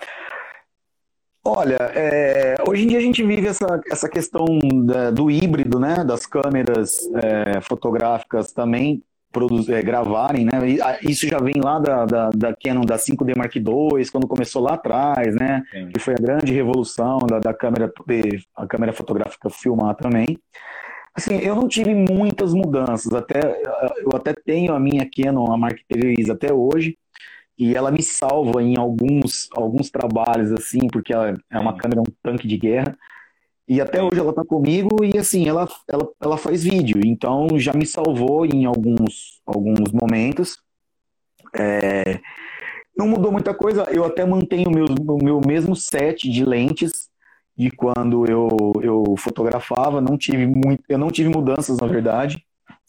Olha, 1.44 1.76
é, 1.94 2.54
hoje 2.68 2.84
em 2.84 2.86
dia 2.86 2.98
a 2.98 3.02
gente 3.02 3.22
vive 3.24 3.48
essa, 3.48 3.80
essa 3.90 4.08
questão 4.08 4.46
da, 4.84 5.10
do 5.10 5.28
híbrido, 5.28 5.80
né, 5.80 6.04
das 6.04 6.24
câmeras 6.24 6.98
é, 7.16 7.60
fotográficas 7.60 8.52
também 8.52 9.02
produzir, 9.32 9.72
é, 9.72 9.82
gravarem, 9.82 10.44
né? 10.44 10.52
Isso 11.02 11.26
já 11.26 11.38
vem 11.38 11.54
lá 11.56 11.78
da, 11.78 12.04
da, 12.04 12.30
da, 12.30 12.54
Canon 12.54 12.82
da 12.82 12.96
5D 12.96 13.34
Mark 13.36 13.56
II, 13.56 14.10
quando 14.12 14.28
começou 14.28 14.62
lá 14.62 14.74
atrás, 14.74 15.34
né? 15.34 15.62
Sim. 15.72 15.88
Que 15.88 15.98
foi 15.98 16.14
a 16.14 16.22
grande 16.22 16.52
revolução 16.52 17.18
da, 17.26 17.38
da 17.38 17.54
câmera, 17.54 17.90
a 18.54 18.66
câmera 18.66 18.92
fotográfica 18.92 19.48
filmar 19.48 19.96
também. 19.96 20.38
Assim, 21.14 21.38
eu 21.38 21.54
não 21.54 21.66
tive 21.66 21.94
muitas 21.94 22.54
mudanças, 22.54 23.12
até 23.12 23.40
eu 24.02 24.16
até 24.16 24.32
tenho 24.32 24.74
a 24.74 24.80
minha 24.80 25.08
Canon, 25.10 25.52
a 25.52 25.58
Mark 25.58 25.78
III 25.90 26.30
até 26.30 26.52
hoje, 26.52 26.96
e 27.58 27.74
ela 27.74 27.90
me 27.90 28.02
salva 28.02 28.62
em 28.62 28.76
alguns, 28.76 29.48
alguns 29.52 29.90
trabalhos, 29.90 30.52
assim, 30.52 30.86
porque 30.92 31.12
ela 31.12 31.34
é 31.50 31.58
uma 31.58 31.76
câmera, 31.76 32.00
um 32.00 32.12
tanque 32.22 32.48
de 32.48 32.56
guerra, 32.56 32.96
e 33.68 33.80
até 33.80 34.02
hoje 34.02 34.18
ela 34.18 34.32
tá 34.32 34.44
comigo 34.44 35.04
e 35.04 35.16
assim, 35.16 35.48
ela, 35.48 35.68
ela, 35.88 36.08
ela 36.20 36.36
faz 36.36 36.64
vídeo, 36.64 37.00
então 37.04 37.58
já 37.58 37.72
me 37.72 37.86
salvou 37.86 38.44
em 38.44 38.64
alguns, 38.64 39.40
alguns 39.46 39.92
momentos. 39.92 40.58
É, 41.54 42.20
não 42.96 43.08
mudou 43.08 43.30
muita 43.30 43.54
coisa, 43.54 43.84
eu 43.90 44.04
até 44.04 44.24
mantenho 44.24 44.68
o 44.68 44.72
meu, 44.72 44.86
o 44.86 45.24
meu 45.24 45.40
mesmo 45.40 45.76
set 45.76 46.28
de 46.28 46.44
lentes 46.44 47.10
de 47.56 47.70
quando 47.70 48.26
eu, 48.26 48.72
eu 48.82 49.14
fotografava, 49.16 50.00
não 50.00 50.16
tive 50.16 50.46
muito, 50.46 50.82
eu 50.88 50.98
não 50.98 51.10
tive 51.10 51.28
mudanças 51.28 51.78
na 51.78 51.86
verdade. 51.86 52.44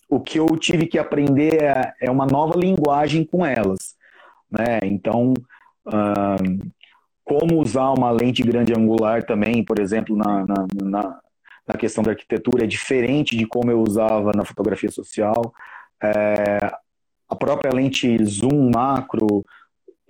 O 0.09 0.19
que 0.19 0.39
eu 0.39 0.47
tive 0.57 0.85
que 0.85 0.97
aprender 0.97 1.61
é, 1.61 1.93
é 2.01 2.11
uma 2.11 2.25
nova 2.25 2.57
linguagem 2.57 3.23
com 3.23 3.45
elas. 3.45 3.95
Né? 4.57 4.79
Então, 4.83 5.33
como 7.23 7.61
usar 7.61 7.91
uma 7.91 8.11
lente 8.11 8.43
grande 8.43 8.73
angular 8.73 9.25
também, 9.25 9.63
por 9.63 9.79
exemplo, 9.79 10.15
na, 10.15 10.45
na, 10.45 10.67
na, 10.83 11.19
na 11.67 11.75
questão 11.75 12.03
da 12.03 12.11
arquitetura, 12.11 12.63
é 12.63 12.67
diferente 12.67 13.35
de 13.35 13.47
como 13.47 13.71
eu 13.71 13.81
usava 13.81 14.31
na 14.35 14.45
fotografia 14.45 14.91
social. 14.91 15.53
É, 16.01 16.59
a 17.27 17.35
própria 17.35 17.73
lente 17.73 18.23
zoom 18.25 18.69
macro, 18.73 19.43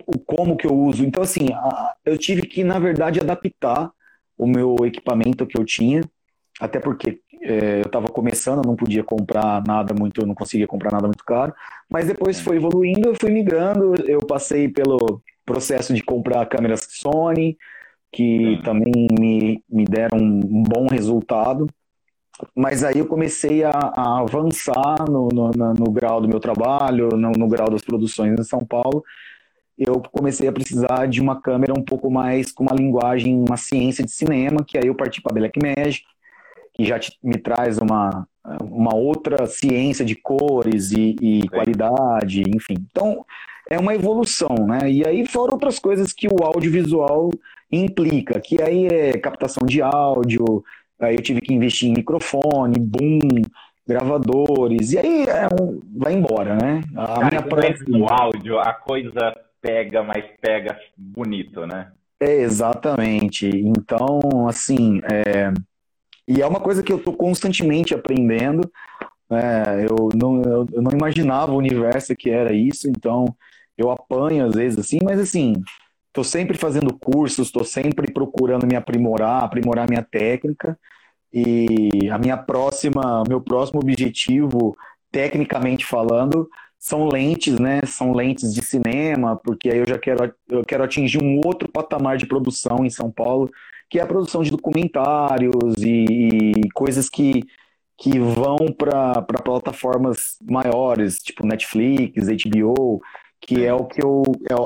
o 0.06 0.18
como 0.18 0.56
que 0.56 0.66
eu 0.66 0.74
uso. 0.74 1.04
Então, 1.04 1.22
assim, 1.22 1.52
a, 1.52 1.94
eu 2.04 2.18
tive 2.18 2.42
que, 2.42 2.62
na 2.62 2.78
verdade, 2.78 3.20
adaptar 3.20 3.90
o 4.36 4.46
meu 4.46 4.76
equipamento 4.84 5.46
que 5.46 5.58
eu 5.58 5.64
tinha, 5.64 6.02
até 6.60 6.78
porque 6.78 7.20
é, 7.42 7.78
eu 7.78 7.86
estava 7.86 8.08
começando, 8.08 8.64
não 8.64 8.76
podia 8.76 9.04
comprar 9.04 9.62
nada 9.66 9.92
muito, 9.92 10.20
eu 10.20 10.26
não 10.26 10.34
conseguia 10.34 10.66
comprar 10.66 10.92
nada 10.92 11.06
muito 11.06 11.24
caro, 11.24 11.52
mas 11.90 12.06
depois 12.06 12.40
foi 12.40 12.56
evoluindo, 12.56 13.08
eu 13.08 13.14
fui 13.14 13.30
migrando, 13.30 13.94
eu 14.06 14.18
passei 14.20 14.68
pelo 14.68 15.20
processo 15.44 15.92
de 15.92 16.02
comprar 16.02 16.46
câmeras 16.46 16.86
Sony, 16.88 17.56
que 18.10 18.60
também 18.64 19.08
me, 19.18 19.62
me 19.68 19.84
deram 19.84 20.18
um 20.18 20.62
bom 20.62 20.86
resultado. 20.86 21.66
mas 22.56 22.84
aí 22.84 22.98
eu 22.98 23.06
comecei 23.06 23.64
a, 23.64 23.70
a 23.70 24.20
avançar 24.20 25.04
no, 25.08 25.28
no, 25.28 25.50
no, 25.50 25.90
grau 25.90 26.20
do 26.20 26.28
meu 26.28 26.40
trabalho, 26.40 27.08
no, 27.10 27.32
no 27.32 27.48
grau 27.48 27.68
das 27.68 27.82
produções 27.82 28.38
em 28.38 28.44
São 28.44 28.64
Paulo. 28.64 29.02
Eu 29.76 30.00
comecei 30.00 30.48
a 30.48 30.52
precisar 30.52 31.06
de 31.06 31.20
uma 31.20 31.40
câmera 31.40 31.74
um 31.76 31.82
pouco 31.82 32.08
mais 32.08 32.52
com 32.52 32.62
uma 32.62 32.74
linguagem, 32.74 33.44
uma 33.46 33.56
ciência 33.56 34.04
de 34.04 34.12
cinema, 34.12 34.64
que 34.64 34.78
aí 34.78 34.86
eu 34.86 34.94
parti 34.94 35.20
para 35.20 35.34
Blackmagic, 35.34 36.04
que 36.74 36.84
já 36.84 36.98
te, 36.98 37.16
me 37.22 37.38
traz 37.38 37.78
uma, 37.78 38.26
uma 38.62 38.94
outra 38.94 39.46
ciência 39.46 40.04
de 40.04 40.14
cores 40.14 40.90
e, 40.90 41.16
e 41.20 41.48
qualidade, 41.48 42.42
enfim. 42.48 42.74
Então, 42.90 43.24
é 43.70 43.78
uma 43.78 43.94
evolução, 43.94 44.54
né? 44.66 44.90
E 44.90 45.06
aí 45.06 45.26
fora 45.26 45.52
outras 45.52 45.78
coisas 45.78 46.12
que 46.12 46.28
o 46.28 46.44
audiovisual 46.44 47.30
implica, 47.70 48.40
que 48.40 48.60
aí 48.60 48.86
é 48.86 49.18
captação 49.18 49.66
de 49.66 49.80
áudio, 49.80 50.64
aí 51.00 51.14
eu 51.14 51.22
tive 51.22 51.40
que 51.40 51.54
investir 51.54 51.88
em 51.88 51.94
microfone, 51.94 52.78
boom, 52.78 53.42
gravadores, 53.86 54.92
e 54.92 54.98
aí 54.98 55.24
é 55.24 55.46
um, 55.60 55.80
vai 55.96 56.14
embora, 56.14 56.56
né? 56.56 56.80
A 56.96 57.06
Cara, 57.06 57.28
minha 57.28 57.42
prática... 57.42 57.84
no 57.88 58.10
áudio, 58.10 58.58
a 58.58 58.72
coisa 58.72 59.34
pega, 59.60 60.02
mas 60.02 60.24
pega 60.40 60.78
bonito, 60.96 61.66
né? 61.66 61.90
É, 62.20 62.42
exatamente. 62.42 63.46
Então, 63.46 64.20
assim, 64.48 65.00
é... 65.04 65.52
e 66.26 66.40
é 66.40 66.46
uma 66.46 66.60
coisa 66.60 66.82
que 66.82 66.92
eu 66.92 66.96
estou 66.96 67.14
constantemente 67.14 67.94
aprendendo. 67.94 68.70
É, 69.30 69.86
eu, 69.88 70.08
não, 70.14 70.42
eu, 70.42 70.82
não 70.82 70.92
imaginava 70.92 71.52
o 71.52 71.56
universo 71.56 72.14
que 72.14 72.30
era 72.30 72.52
isso, 72.52 72.88
então 72.88 73.24
eu 73.76 73.90
apanho 73.90 74.46
às 74.46 74.54
vezes 74.54 74.78
assim, 74.78 74.98
mas 75.02 75.18
assim, 75.18 75.54
estou 76.06 76.22
sempre 76.22 76.56
fazendo 76.56 76.96
cursos, 76.96 77.48
estou 77.48 77.64
sempre 77.64 78.12
procurando 78.12 78.66
me 78.66 78.76
aprimorar, 78.76 79.42
aprimorar 79.42 79.88
minha 79.88 80.02
técnica. 80.02 80.78
E 81.32 82.08
a 82.12 82.16
minha 82.16 82.36
próxima, 82.36 83.24
meu 83.26 83.40
próximo 83.40 83.80
objetivo, 83.80 84.76
tecnicamente 85.10 85.84
falando, 85.84 86.48
são 86.84 87.08
lentes, 87.08 87.58
né? 87.58 87.80
São 87.86 88.12
lentes 88.12 88.52
de 88.52 88.62
cinema, 88.62 89.40
porque 89.42 89.70
aí 89.70 89.78
eu 89.78 89.88
já 89.88 89.98
quero, 89.98 90.34
eu 90.50 90.62
quero 90.62 90.84
atingir 90.84 91.16
um 91.16 91.40
outro 91.42 91.66
patamar 91.66 92.18
de 92.18 92.26
produção 92.26 92.84
em 92.84 92.90
São 92.90 93.10
Paulo, 93.10 93.50
que 93.88 93.98
é 93.98 94.02
a 94.02 94.06
produção 94.06 94.42
de 94.42 94.50
documentários 94.50 95.78
e, 95.78 96.04
e 96.58 96.70
coisas 96.74 97.08
que, 97.08 97.42
que 97.96 98.18
vão 98.18 98.58
para 98.76 99.22
plataformas 99.42 100.36
maiores, 100.42 101.20
tipo 101.20 101.46
Netflix, 101.46 102.26
HBO, 102.26 103.00
que 103.40 103.64
é 103.64 103.72
o 103.72 103.86
que 103.86 104.04
eu 104.04 104.22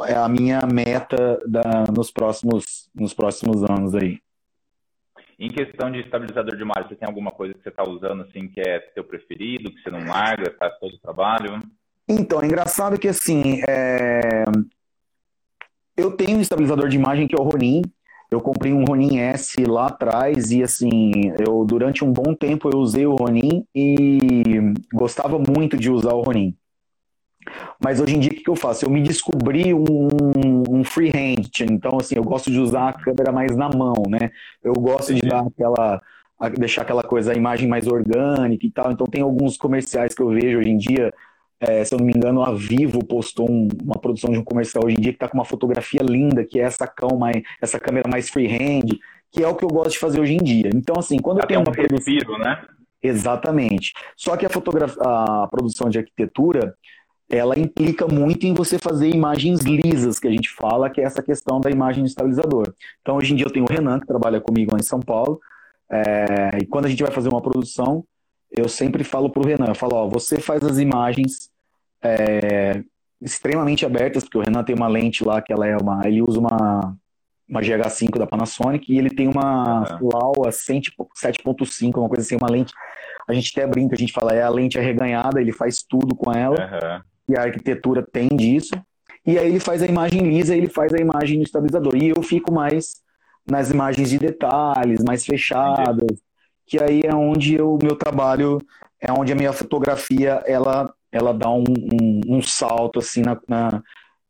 é, 0.09 0.15
é 0.15 0.17
a 0.17 0.29
minha 0.29 0.63
meta 0.67 1.39
da, 1.47 1.85
nos 1.95 2.11
próximos 2.11 2.91
nos 2.93 3.15
próximos 3.15 3.63
anos 3.63 3.95
aí. 3.95 4.19
Em 5.39 5.51
questão 5.51 5.89
de 5.89 6.01
estabilizador 6.01 6.57
de 6.57 6.63
imagem, 6.63 6.89
você 6.89 6.97
tem 6.97 7.07
alguma 7.07 7.31
coisa 7.31 7.55
que 7.55 7.63
você 7.63 7.69
está 7.69 7.89
usando 7.89 8.23
assim 8.23 8.49
que 8.49 8.61
é 8.61 8.91
seu 8.93 9.05
preferido, 9.05 9.71
que 9.71 9.81
você 9.81 9.91
não 9.91 10.05
larga, 10.05 10.53
faz 10.59 10.77
todo 10.81 10.95
o 10.95 10.99
trabalho? 10.99 11.63
Então, 12.09 12.41
é 12.41 12.47
engraçado 12.47 12.99
que 12.99 13.07
assim, 13.07 13.61
é... 13.69 14.45
eu 15.97 16.13
tenho 16.13 16.39
um 16.39 16.41
estabilizador 16.41 16.89
de 16.89 16.97
imagem 16.97 17.29
que 17.29 17.37
é 17.37 17.39
o 17.39 17.45
Ronin. 17.45 17.83
Eu 18.31 18.41
comprei 18.41 18.73
um 18.73 18.85
Ronin 18.85 19.19
S 19.19 19.63
lá 19.65 19.87
atrás 19.87 20.51
e 20.51 20.63
assim, 20.63 21.33
eu 21.39 21.65
durante 21.65 22.05
um 22.05 22.13
bom 22.13 22.35
tempo 22.35 22.69
eu 22.71 22.79
usei 22.79 23.07
o 23.07 23.15
Ronin 23.15 23.65
e 23.75 24.59
gostava 24.93 25.39
muito 25.39 25.77
de 25.77 25.91
usar 25.91 26.13
o 26.13 26.21
Ronin. 26.21 26.55
Mas 27.83 28.01
hoje 28.01 28.17
em 28.17 28.21
dia, 28.21 28.33
o 28.33 28.35
que 28.35 28.49
eu 28.49 28.57
faço? 28.57 28.85
Eu 28.85 28.91
me 28.91 29.03
descobri 29.03 29.73
um, 29.73 30.09
um 30.69 30.85
freehand, 30.85 31.51
então 31.63 31.99
assim, 31.99 32.17
eu 32.17 32.25
gosto 32.25 32.51
de 32.51 32.59
usar 32.59 32.89
a 32.89 32.93
câmera 32.93 33.33
mais 33.33 33.57
na 33.57 33.69
mão, 33.71 33.95
né? 34.09 34.31
Eu 34.63 34.75
gosto 34.75 35.15
de 35.15 35.23
dar 35.23 35.47
aquela, 35.47 36.03
deixar 36.59 36.83
aquela 36.83 37.03
coisa, 37.03 37.33
a 37.33 37.35
imagem 37.37 37.67
mais 37.67 37.87
orgânica 37.87 38.67
e 38.67 38.71
tal. 38.71 38.93
Então 38.93 39.07
tem 39.07 39.23
alguns 39.23 39.57
comerciais 39.57 40.15
que 40.15 40.23
eu 40.23 40.29
vejo 40.29 40.59
hoje 40.59 40.69
em 40.69 40.77
dia, 40.77 41.13
é, 41.61 41.85
se 41.85 41.95
eu 41.95 41.99
não 41.99 42.07
me 42.07 42.13
engano, 42.15 42.43
a 42.43 42.53
Vivo 42.53 43.05
postou 43.05 43.51
um, 43.51 43.69
uma 43.83 43.99
produção 43.99 44.31
de 44.31 44.39
um 44.39 44.45
comercial 44.45 44.85
hoje 44.85 44.97
em 44.97 45.01
dia 45.01 45.13
que 45.13 45.17
está 45.17 45.29
com 45.29 45.37
uma 45.37 45.45
fotografia 45.45 46.03
linda, 46.03 46.45
que 46.45 46.61
é 46.61 46.63
essa, 46.63 46.87
cão 46.87 47.19
mais, 47.19 47.43
essa 47.61 47.81
câmera 47.81 48.09
mais 48.09 48.29
freehand, 48.29 48.87
que 49.33 49.43
é 49.43 49.49
o 49.49 49.55
que 49.55 49.65
eu 49.65 49.69
gosto 49.69 49.93
de 49.93 49.99
fazer 49.99 50.21
hoje 50.21 50.35
em 50.35 50.43
dia. 50.43 50.71
Então, 50.73 50.97
assim, 50.99 51.19
quando 51.19 51.39
Até 51.39 51.57
eu 51.57 51.65
tenho 51.65 51.71
um 51.71 51.97
respiro, 51.97 52.39
né? 52.39 52.65
Exatamente. 53.03 53.93
Só 54.17 54.37
que 54.37 54.47
a, 54.47 54.49
fotografia, 54.49 55.01
a 55.03 55.49
produção 55.49 55.89
de 55.89 55.99
arquitetura, 55.99 56.75
ela 57.31 57.59
implica 57.59 58.07
muito 58.07 58.47
em 58.47 58.55
você 58.55 58.79
fazer 58.79 59.09
imagens 59.09 59.61
lisas, 59.61 60.19
que 60.19 60.29
a 60.29 60.31
gente 60.31 60.49
fala, 60.51 60.89
que 60.89 61.01
é 61.01 61.05
essa 61.05 61.23
questão 61.23 61.61
da 61.61 61.71
imagem 61.71 62.05
de 62.05 62.11
estabilizador. 62.11 62.73
Então, 63.03 63.17
hoje 63.17 63.33
em 63.33 63.37
dia 63.37 63.47
eu 63.47 63.53
tenho 63.53 63.67
o 63.69 63.73
Renan, 63.73 64.01
que 64.01 64.07
trabalha 64.07 64.41
comigo 64.41 64.73
lá 64.73 64.79
em 64.79 64.83
São 64.83 65.01
Paulo, 65.01 65.41
é, 65.91 66.59
e 66.63 66.67
quando 66.67 66.87
a 66.87 66.89
gente 66.89 67.03
vai 67.03 67.13
fazer 67.13 67.29
uma 67.29 67.43
produção, 67.43 68.05
eu 68.51 68.69
sempre 68.69 69.05
falo 69.05 69.31
para 69.31 69.43
o 69.43 69.47
Renan, 69.47 69.67
eu 69.69 69.75
falo, 69.75 69.95
ó, 69.95 70.09
você 70.09 70.41
faz 70.41 70.63
as 70.63 70.79
imagens 70.79 71.51
é, 72.03 72.83
extremamente 73.21 73.85
abertas, 73.85 74.25
porque 74.25 74.39
o 74.39 74.43
Renan 74.43 74.65
tem 74.65 74.75
uma 74.75 74.89
lente 74.89 75.25
lá 75.25 75.41
que 75.41 75.53
ela 75.53 75.67
é 75.67 75.77
uma, 75.77 76.01
ele 76.07 76.23
usa 76.23 76.39
uma, 76.39 76.97
uma 77.49 77.61
GH5 77.61 78.19
da 78.19 78.27
Panasonic 78.27 78.93
e 78.93 78.99
ele 78.99 79.11
tem 79.11 79.29
uma 79.29 79.99
uhum. 80.01 80.09
Laowa 80.13 80.51
7.5, 80.51 81.99
uma 81.99 82.09
coisa 82.09 82.23
assim, 82.23 82.37
uma 82.37 82.51
lente, 82.51 82.73
a 83.29 83.35
gente 83.35 83.53
até 83.59 83.67
brinca, 83.67 83.95
a 83.95 83.99
gente 83.99 84.13
fala, 84.13 84.35
é 84.35 84.43
a 84.43 84.49
lente 84.49 84.79
arreganhada, 84.79 85.41
ele 85.41 85.53
faz 85.53 85.83
tudo 85.83 86.15
com 86.15 86.33
ela. 86.33 86.57
Uhum 86.57 87.09
e 87.29 87.37
a 87.37 87.43
arquitetura 87.43 88.03
tem 88.03 88.29
disso. 88.29 88.75
E 89.27 89.39
aí 89.39 89.47
ele 89.49 89.61
faz 89.61 89.83
a 89.83 89.87
imagem 89.87 90.23
lisa, 90.23 90.57
ele 90.57 90.69
faz 90.69 90.93
a 90.95 90.99
imagem 90.99 91.37
no 91.37 91.45
estabilizador. 91.45 91.95
E 91.97 92.09
eu 92.09 92.23
fico 92.23 92.51
mais 92.51 93.03
nas 93.47 93.71
imagens 93.71 94.11
de 94.11 94.19
detalhes, 94.19 95.03
mais 95.05 95.25
fechadas, 95.25 96.05
Entendi. 96.05 96.23
Que 96.69 96.83
aí 96.83 97.01
é 97.05 97.15
onde 97.15 97.61
o 97.61 97.79
meu 97.83 97.97
trabalho, 97.97 98.59
é 99.01 99.11
onde 99.11 99.33
a 99.33 99.37
minha 99.37 99.53
fotografia, 99.53 100.43
ela, 100.47 100.93
ela 101.11 101.33
dá 101.33 101.51
um, 101.51 101.65
um, 101.67 102.21
um 102.37 102.43
salto, 102.43 102.99
assim, 102.99 103.23
na, 103.23 103.39
na, 103.49 103.83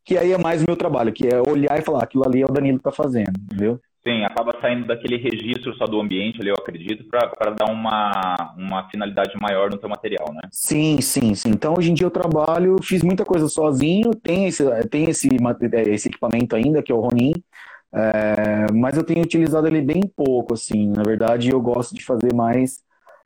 que 0.05 0.17
aí 0.17 0.33
é 0.33 0.39
mais 0.39 0.63
o 0.63 0.67
meu 0.67 0.77
trabalho, 0.77 1.13
que 1.13 1.27
é 1.27 1.41
olhar 1.41 1.79
e 1.79 1.83
falar, 1.83 2.05
aquilo 2.05 2.27
ali 2.27 2.41
é 2.41 2.45
o 2.45 2.53
Danilo 2.53 2.79
que 2.79 2.85
tá 2.85 2.93
fazendo, 2.93 3.33
entendeu? 3.43 3.81
Sim, 4.07 4.25
acaba 4.25 4.57
saindo 4.61 4.87
daquele 4.87 5.17
registro 5.17 5.75
só 5.75 5.85
do 5.85 6.01
ambiente 6.01 6.41
ali, 6.41 6.49
eu 6.49 6.55
acredito, 6.59 7.05
para 7.11 7.51
dar 7.51 7.71
uma, 7.71 8.55
uma 8.57 8.89
finalidade 8.89 9.35
maior 9.39 9.69
no 9.69 9.77
teu 9.77 9.89
material, 9.89 10.33
né? 10.33 10.49
Sim, 10.51 11.01
sim, 11.01 11.35
sim. 11.35 11.51
Então, 11.51 11.75
hoje 11.77 11.91
em 11.91 11.95
dia 11.95 12.07
eu 12.07 12.11
trabalho, 12.11 12.77
fiz 12.83 13.03
muita 13.03 13.25
coisa 13.25 13.49
sozinho, 13.49 14.13
tem 14.15 14.47
esse, 14.47 14.65
tem 14.89 15.11
esse, 15.11 15.29
é, 15.29 15.83
esse 15.91 16.09
equipamento 16.09 16.55
ainda, 16.55 16.83
que 16.83 16.93
é 16.93 16.95
o 16.95 17.01
Ronin, 17.01 17.33
é, 17.95 18.73
mas 18.73 18.97
eu 18.97 19.05
tenho 19.05 19.23
utilizado 19.23 19.67
ele 19.67 19.81
bem 19.81 20.03
pouco, 20.15 20.55
assim. 20.55 20.89
Na 20.89 21.03
verdade, 21.03 21.51
eu 21.51 21.61
gosto 21.61 21.95
de 21.95 22.05
fazer 22.05 22.35
mais 22.35 22.83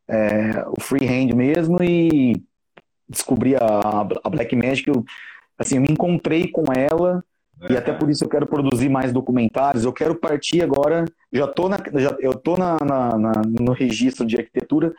é, 0.09 0.64
o 0.77 0.81
freehand 0.81 1.35
mesmo 1.35 1.77
e 1.83 2.42
descobri 3.09 3.55
a, 3.57 4.07
a 4.25 4.31
Black 4.31 4.55
Magic, 4.57 4.88
eu, 4.88 5.05
assim, 5.59 5.77
eu 5.77 5.83
me 5.83 5.88
encontrei 5.90 6.48
com 6.48 6.64
ela 6.72 7.22
e 7.70 7.77
até 7.77 7.92
por 7.92 8.11
isso 8.11 8.25
eu 8.25 8.29
quero 8.29 8.46
produzir 8.46 8.88
mais 8.88 9.12
documentários. 9.12 9.85
Eu 9.85 9.92
quero 9.92 10.14
partir 10.16 10.62
agora. 10.62 11.05
Já 11.33 11.46
tô 11.46 11.68
na, 11.68 11.79
já, 11.94 12.16
eu 12.18 12.35
tô 12.35 12.57
na, 12.57 12.77
na, 12.85 13.18
na, 13.18 13.33
no 13.44 13.72
registro 13.72 14.27
de 14.27 14.37
arquitetura, 14.37 14.92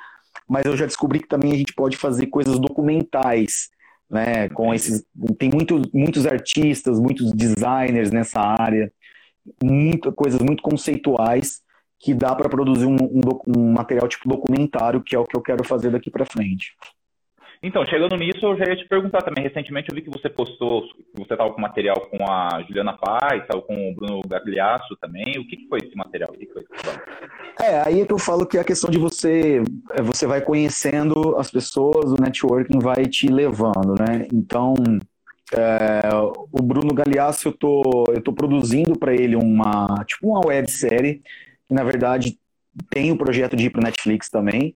mas 0.47 0.65
eu 0.65 0.78
já 0.78 0.86
descobri 0.86 1.19
que 1.19 1.28
também 1.28 1.52
a 1.52 1.58
gente 1.58 1.73
pode 1.73 1.97
fazer 1.97 2.28
coisas 2.28 2.60
documentais, 2.60 3.69
né? 4.10 4.47
Com 4.49 4.73
esses, 4.73 5.04
tem 5.38 5.49
muito, 5.49 5.82
muitos 5.93 6.26
artistas, 6.26 6.99
muitos 6.99 7.34
designers 7.34 8.12
nessa 8.12 8.39
área, 8.39 8.91
muita, 9.62 10.12
coisas 10.12 10.41
muito 10.41 10.62
conceituais 10.63 11.62
que 11.99 12.13
dá 12.13 12.36
para 12.36 12.49
produzir 12.49 12.86
um, 12.86 12.95
um, 12.95 13.21
um 13.58 13.71
material 13.71 14.08
tipo 14.08 14.27
documentário, 14.27 15.01
que 15.01 15.15
é 15.15 15.19
o 15.19 15.25
que 15.25 15.38
eu 15.38 15.41
quero 15.41 15.63
fazer 15.63 15.89
daqui 15.89 16.12
para 16.12 16.25
frente. 16.25 16.73
Então, 17.65 17.86
chegando 17.86 18.17
nisso, 18.17 18.45
eu 18.45 18.58
já 18.58 18.65
ia 18.65 18.75
te 18.75 18.86
perguntar 18.89 19.21
também. 19.21 19.41
Recentemente 19.41 19.88
eu 19.89 19.95
vi 19.95 20.01
que 20.01 20.10
você 20.10 20.29
postou, 20.29 20.82
que 20.82 21.17
você 21.17 21.34
estava 21.34 21.53
com 21.53 21.62
material 21.62 21.95
com 22.12 22.29
a 22.29 22.62
Juliana 22.67 22.91
Paz, 22.91 23.41
estava 23.41 23.62
com 23.62 23.89
o 23.89 23.95
Bruno 23.95 24.19
Gagliasso 24.27 24.97
também. 24.99 25.39
O 25.39 25.47
que, 25.47 25.56
que 25.56 25.67
foi 25.69 25.79
esse 25.82 25.95
material? 25.95 26.32
O 26.32 26.38
que, 26.38 26.45
que 26.45 26.51
foi 26.51 26.63
esse 26.63 27.63
É, 27.63 27.88
aí 27.88 28.01
é 28.01 28.06
que 28.06 28.12
eu 28.12 28.19
falo 28.19 28.45
que 28.45 28.58
é 28.58 28.60
a 28.60 28.65
questão 28.65 28.91
de 28.91 28.97
você, 28.97 29.63
é, 29.91 30.01
você 30.01 30.27
vai 30.27 30.41
conhecendo 30.41 31.38
as 31.38 31.49
pessoas, 31.49 32.12
o 32.12 32.21
networking 32.21 32.79
vai 32.79 33.06
te 33.06 33.27
levando, 33.27 33.95
né? 33.97 34.27
Então, 34.34 34.73
é, 35.53 36.01
o 36.51 36.61
Bruno 36.61 36.93
Gagliasso, 36.93 37.47
eu 37.47 37.53
tô, 37.53 38.05
eu 38.07 38.21
tô 38.21 38.33
produzindo 38.33 38.97
para 38.97 39.13
ele 39.13 39.35
uma, 39.35 40.03
tipo 40.05 40.27
uma 40.27 40.45
websérie, 40.45 41.21
que 41.67 41.73
na 41.73 41.83
verdade 41.83 42.37
tem 42.89 43.11
o 43.11 43.17
projeto 43.17 43.55
de 43.55 43.65
ir 43.65 43.69
para 43.69 43.83
Netflix 43.83 44.29
também, 44.29 44.75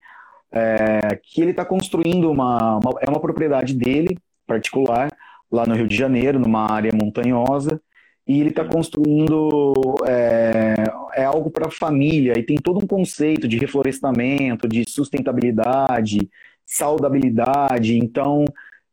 é, 0.51 1.19
que 1.23 1.41
ele 1.41 1.51
está 1.51 1.65
construindo 1.65 2.29
uma, 2.29 2.77
uma, 2.77 2.99
é 3.01 3.09
uma 3.09 3.19
propriedade 3.19 3.73
dele 3.73 4.17
particular 4.45 5.09
lá 5.51 5.65
no 5.65 5.75
Rio 5.75 5.87
de 5.87 5.95
Janeiro, 5.95 6.39
numa 6.39 6.71
área 6.71 6.91
montanhosa, 6.93 7.81
e 8.27 8.39
ele 8.39 8.49
está 8.49 8.63
construindo 8.63 9.73
é, 10.05 10.75
é 11.15 11.23
algo 11.23 11.49
para 11.49 11.71
família 11.71 12.37
e 12.37 12.43
tem 12.43 12.57
todo 12.57 12.83
um 12.83 12.87
conceito 12.87 13.47
de 13.47 13.57
reflorestamento, 13.57 14.67
de 14.67 14.83
sustentabilidade, 14.87 16.29
saudabilidade. 16.65 17.97
Então 17.97 18.43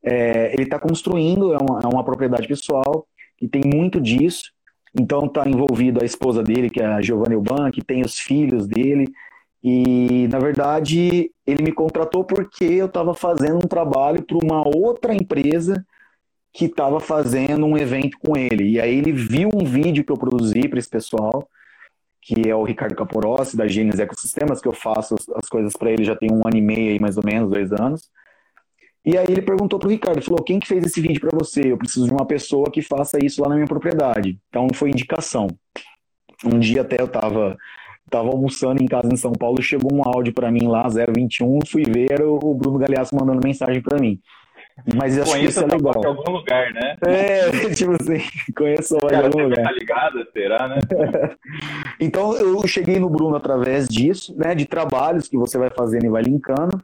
é, 0.05 0.53
ele 0.53 0.65
está 0.65 0.79
construindo 0.79 1.55
é 1.55 1.59
uma, 1.59 1.81
é 1.83 1.87
uma 1.87 2.05
propriedade 2.05 2.47
pessoal 2.47 3.07
que 3.39 3.49
tem 3.49 3.63
muito 3.65 4.01
disso. 4.01 4.53
Então 4.95 5.27
está 5.27 5.49
envolvido 5.49 6.01
a 6.03 6.05
esposa 6.05 6.43
dele, 6.43 6.71
que 6.71 6.81
é 6.81 6.87
a 6.87 7.03
Giovanna 7.03 7.35
Elban, 7.35 7.71
que 7.71 7.83
tem 7.83 8.03
os 8.03 8.19
filhos 8.19 8.67
dele, 8.67 9.09
E, 9.67 10.29
na 10.29 10.39
verdade, 10.39 11.31
ele 11.47 11.63
me 11.63 11.73
contratou 11.73 12.23
porque 12.23 12.65
eu 12.65 12.85
estava 12.85 13.15
fazendo 13.15 13.57
um 13.57 13.69
trabalho 13.69 14.23
para 14.23 14.37
uma 14.37 14.63
outra 14.63 15.15
empresa 15.15 15.83
que 16.53 16.67
estava 16.67 17.01
fazendo 17.01 17.65
um 17.65 17.77
evento 17.79 18.19
com 18.19 18.37
ele. 18.37 18.73
E 18.73 18.81
aí 18.81 18.95
ele 18.99 19.11
viu 19.11 19.49
um 19.55 19.65
vídeo 19.65 20.05
que 20.05 20.13
eu 20.13 20.19
produzi 20.19 20.69
para 20.69 20.79
esse 20.79 20.91
pessoal, 20.91 21.49
que 22.21 22.47
é 22.47 22.55
o 22.55 22.63
Ricardo 22.63 22.95
Caporossi, 22.95 23.57
da 23.57 23.67
Gênesis 23.67 24.01
Ecosistemas, 24.01 24.61
que 24.61 24.69
eu 24.69 24.75
faço 24.75 25.15
as 25.35 25.49
coisas 25.49 25.75
para 25.75 25.91
ele 25.91 26.05
já 26.05 26.15
tem 26.15 26.31
um 26.31 26.43
ano 26.47 26.57
e 26.57 26.61
meio 26.61 26.91
aí, 26.93 27.01
mais 27.01 27.17
ou 27.17 27.25
menos, 27.25 27.51
dois 27.51 27.73
anos. 27.73 28.11
E 29.05 29.19
aí 29.19 29.27
ele 29.29 29.43
perguntou 29.43 29.79
pro 29.79 29.91
Ricardo, 29.91 30.23
falou, 30.23 30.43
quem 30.43 30.59
que 30.59 30.67
fez 30.67 30.85
esse 30.85 31.01
vídeo 31.01 31.21
para 31.21 31.37
você? 31.37 31.61
Eu 31.73 31.77
preciso 31.77 32.07
de 32.07 32.13
uma 32.13 32.25
pessoa 32.25 32.71
que 32.71 32.81
faça 32.81 33.19
isso 33.23 33.43
lá 33.43 33.49
na 33.49 33.55
minha 33.55 33.67
propriedade. 33.67 34.39
Então 34.49 34.67
foi 34.73 34.91
indicação. 34.91 35.47
Um 36.45 36.59
dia 36.59 36.81
até 36.81 37.01
eu 37.01 37.09
tava 37.09 37.57
Tava 38.11 38.29
almoçando 38.29 38.83
em 38.83 38.87
casa 38.87 39.09
em 39.11 39.17
São 39.17 39.33
Paulo, 39.33 39.63
chegou 39.63 39.93
um 39.93 40.03
áudio 40.05 40.33
para 40.33 40.51
mim 40.51 40.69
lá, 40.69 40.87
021, 40.89 41.61
fui 41.67 41.85
ver, 41.85 42.23
o 42.23 42.55
Bruno 42.55 42.79
Galeasso 42.79 43.15
mandando 43.15 43.41
mensagem 43.43 43.81
para 43.81 43.99
mim. 43.99 44.21
Mas 44.95 45.19
acho 45.19 45.33
que 45.33 45.47
isso 45.47 45.61
é 45.61 45.67
legal. 45.67 46.03
em 46.03 46.07
algum 46.07 46.33
lugar, 46.33 46.73
né? 46.73 46.97
É, 47.07 47.51
tipo 47.75 47.93
assim, 47.93 48.21
conheço 48.57 48.97
em 49.11 49.17
algum 49.17 49.45
lugar. 49.45 49.63
Tá 49.63 49.73
ligado, 49.73 50.27
será, 50.33 50.69
né? 50.69 50.79
então 51.99 52.37
eu 52.37 52.67
cheguei 52.67 52.99
no 52.99 53.09
Bruno 53.09 53.37
através 53.37 53.89
disso, 53.89 54.37
né, 54.37 54.55
de 54.55 54.67
trabalhos 54.67 55.29
que 55.29 55.39
você 55.39 55.57
vai 55.57 55.71
fazendo 55.71 56.05
e 56.05 56.11
vai 56.11 56.23
linkando. 56.23 56.83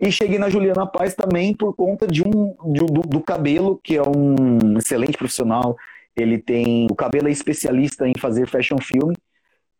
E 0.00 0.10
cheguei 0.10 0.38
na 0.38 0.48
Juliana 0.48 0.86
Paz 0.86 1.14
também 1.14 1.54
por 1.54 1.74
conta 1.74 2.06
de 2.06 2.22
um 2.22 2.56
de, 2.72 2.80
do, 2.80 3.02
do 3.02 3.20
cabelo, 3.20 3.78
que 3.84 3.96
é 3.96 4.02
um 4.02 4.78
excelente 4.78 5.18
profissional. 5.18 5.76
Ele 6.16 6.38
tem. 6.38 6.86
O 6.90 6.94
cabelo 6.94 7.28
é 7.28 7.30
especialista 7.30 8.08
em 8.08 8.14
fazer 8.18 8.48
fashion 8.48 8.78
film. 8.78 9.12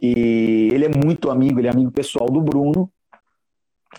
E 0.01 0.69
ele 0.73 0.85
é 0.85 0.89
muito 0.89 1.31
amigo, 1.31 1.59
ele 1.59 1.69
é 1.69 1.71
amigo 1.71 1.91
pessoal 1.91 2.27
do 2.27 2.41
Bruno. 2.41 2.91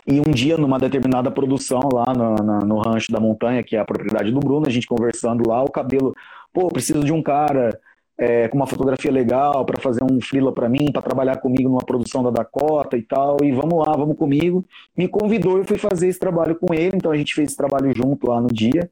E 0.05 0.19
um 0.19 0.31
dia, 0.31 0.57
numa 0.57 0.79
determinada 0.79 1.29
produção 1.31 1.81
lá 1.91 2.13
no, 2.13 2.36
no, 2.36 2.60
no 2.60 2.79
Rancho 2.79 3.12
da 3.12 3.19
Montanha, 3.19 3.63
que 3.63 3.75
é 3.75 3.79
a 3.79 3.86
propriedade 3.86 4.31
do 4.31 4.39
Bruno, 4.39 4.67
a 4.67 4.71
gente 4.71 4.88
conversando 4.88 5.47
lá, 5.47 5.62
o 5.63 5.69
cabelo, 5.69 6.15
pô, 6.53 6.67
preciso 6.69 7.03
de 7.03 7.12
um 7.12 7.21
cara 7.21 7.77
é, 8.17 8.47
com 8.47 8.58
uma 8.58 8.67
fotografia 8.67 9.12
legal 9.12 9.65
para 9.65 9.80
fazer 9.80 10.04
um 10.04 10.21
freela 10.21 10.52
para 10.52 10.69
mim, 10.69 10.91
para 10.91 11.02
trabalhar 11.02 11.38
comigo 11.38 11.69
numa 11.69 11.86
produção 11.86 12.24
da 12.24 12.30
Dakota 12.30 12.97
e 12.97 13.02
tal, 13.02 13.38
e 13.43 13.52
vamos 13.52 13.86
lá, 13.86 13.95
vamos 13.95 14.17
comigo. 14.17 14.63
Me 14.95 15.08
convidou, 15.08 15.58
eu 15.58 15.65
fui 15.65 15.78
fazer 15.78 16.08
esse 16.08 16.19
trabalho 16.19 16.56
com 16.56 16.74
ele, 16.74 16.95
então 16.95 17.12
a 17.12 17.17
gente 17.17 17.34
fez 17.34 17.50
esse 17.50 17.58
trabalho 17.58 17.91
junto 17.95 18.28
lá 18.30 18.39
no 18.39 18.47
dia 18.47 18.89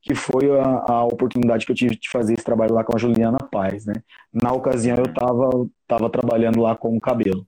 que 0.00 0.14
foi 0.14 0.48
a, 0.58 0.84
a, 0.88 1.04
oportunidade 1.04 1.66
que 1.66 1.72
eu 1.72 1.76
tive 1.76 1.96
de 1.96 2.08
fazer 2.08 2.34
esse 2.34 2.44
trabalho 2.44 2.74
lá 2.74 2.84
com 2.84 2.94
a 2.94 2.98
Juliana 2.98 3.38
Paz, 3.50 3.84
né? 3.84 3.94
Na 4.32 4.52
ocasião 4.52 4.96
eu 4.96 5.04
estava 5.04 5.68
tava 5.86 6.08
trabalhando 6.08 6.60
lá 6.60 6.76
com 6.76 6.96
o 6.96 7.00
cabelo. 7.00 7.46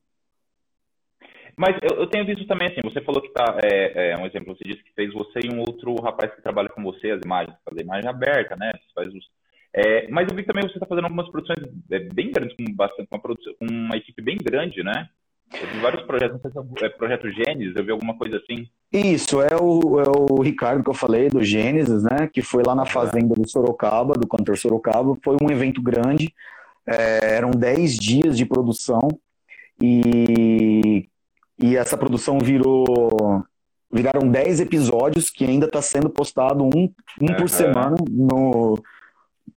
Mas 1.57 1.77
eu, 1.83 1.97
eu, 1.97 2.07
tenho 2.07 2.25
visto 2.25 2.47
também 2.47 2.69
assim, 2.69 2.81
você 2.83 3.01
falou 3.03 3.21
que 3.21 3.29
tá, 3.29 3.59
é, 3.63 4.13
é, 4.13 4.17
um 4.17 4.27
exemplo, 4.27 4.57
você 4.57 4.65
disse 4.65 4.83
que 4.83 4.95
fez 4.95 5.13
você 5.13 5.41
e 5.45 5.53
um 5.53 5.61
outro 5.61 5.95
rapaz 6.01 6.35
que 6.35 6.43
trabalha 6.43 6.69
com 6.71 6.83
você 6.83 7.11
as 7.11 7.21
imagens, 7.23 7.55
fazer 7.65 7.83
imagem 7.83 8.09
aberta, 8.09 8.57
né? 8.57 8.73
Você 8.73 8.93
faz 8.95 9.15
os, 9.15 9.25
é, 9.73 10.09
mas 10.09 10.29
eu 10.29 10.35
vi 10.35 10.43
também 10.43 10.63
você 10.65 10.75
está 10.75 10.87
fazendo 10.87 11.05
algumas 11.05 11.31
produções 11.31 11.59
é, 11.91 11.99
bem 12.01 12.33
grandes, 12.33 12.57
com 12.57 12.65
bastante, 12.75 13.09
uma, 13.11 13.21
produção, 13.21 13.55
com 13.59 13.67
uma 13.67 13.97
equipe 13.97 14.21
bem 14.21 14.37
grande, 14.37 14.83
né? 14.83 15.09
Eu 15.53 15.67
vi 15.67 15.81
vários 15.81 16.03
projetos, 16.03 16.41
não 16.41 16.41
sei 16.41 16.51
se 16.51 16.85
é, 16.85 16.87
é 16.87 16.91
projeto 16.91 17.31
Gênesis, 17.31 17.75
eu 17.77 17.85
vi 17.85 17.91
alguma 17.91 18.17
coisa 18.17 18.37
assim. 18.37 18.69
Isso, 18.93 19.41
é 19.41 19.57
o, 19.61 20.01
é 20.01 20.09
o 20.09 20.41
Ricardo 20.43 20.83
que 20.83 20.91
eu 20.91 20.95
falei, 20.95 21.29
do 21.29 21.43
Gênesis, 21.43 22.03
né? 22.03 22.29
Que 22.33 22.43
foi 22.43 22.63
lá 22.65 22.75
na 22.75 22.87
fazenda 22.87 23.35
do 23.35 23.49
Sorocaba, 23.49 24.15
do 24.15 24.29
cantor 24.29 24.57
Sorocaba. 24.57 25.17
Foi 25.25 25.37
um 25.41 25.51
evento 25.51 25.83
grande, 25.83 26.33
é, 26.87 27.37
eram 27.37 27.51
10 27.51 27.97
dias 27.97 28.37
de 28.37 28.47
produção 28.47 29.09
e, 29.81 31.09
e 31.63 31.77
essa 31.77 31.97
produção 31.97 32.39
virou. 32.39 33.45
Viraram 33.93 34.29
10 34.29 34.61
episódios 34.61 35.31
que 35.31 35.45
ainda 35.45 35.67
está 35.67 35.83
sendo 35.83 36.09
postado 36.09 36.63
um, 36.63 36.93
um 37.21 37.35
por 37.37 37.49
semana 37.49 37.97
no, 38.09 38.79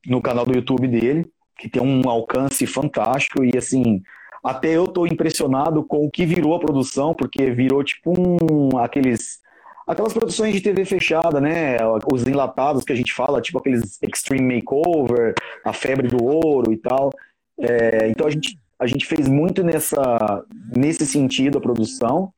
no 0.06 0.22
canal 0.22 0.46
do 0.46 0.56
YouTube 0.56 0.88
dele, 0.88 1.26
que 1.58 1.70
tem 1.70 1.82
um 1.82 2.10
alcance 2.10 2.66
fantástico 2.66 3.44
e 3.44 3.58
assim 3.58 4.02
até 4.44 4.70
eu 4.76 4.88
tô 4.88 5.06
impressionado 5.08 5.84
com 5.86 6.06
o 6.06 6.12
que 6.12 6.26
virou 6.26 6.54
a 6.54 6.60
produção, 6.60 7.14
porque 7.14 7.50
virou 7.52 7.82
tipo 7.82 8.14
um, 8.14 8.78
aqueles 8.78 9.42
aquelas 9.88 10.14
produções 10.14 10.54
de 10.54 10.62
TV 10.62 10.84
fechada, 10.84 11.40
né? 11.40 11.78
Os 12.12 12.28
enlatados 12.28 12.84
que 12.84 12.92
a 12.92 12.96
gente 12.96 13.14
fala, 13.14 13.42
tipo 13.42 13.58
aqueles 13.58 14.00
Extreme 14.02 14.56
Makeover, 14.56 15.34
a 15.64 15.72
febre 15.72 16.10
do 16.10 16.24
ouro 16.24 16.74
e 16.74 16.78
tal. 16.78 17.10
É, 17.58 18.10
então 18.10 18.28
a 18.28 18.30
gente, 18.30 18.60
a 18.78 18.86
gente 18.86 19.06
fez 19.06 19.28
muito 19.30 19.64
nessa, 19.64 20.44
nesse 20.76 21.06
sentido 21.06 21.58
a 21.58 21.62
produção. 21.62 22.34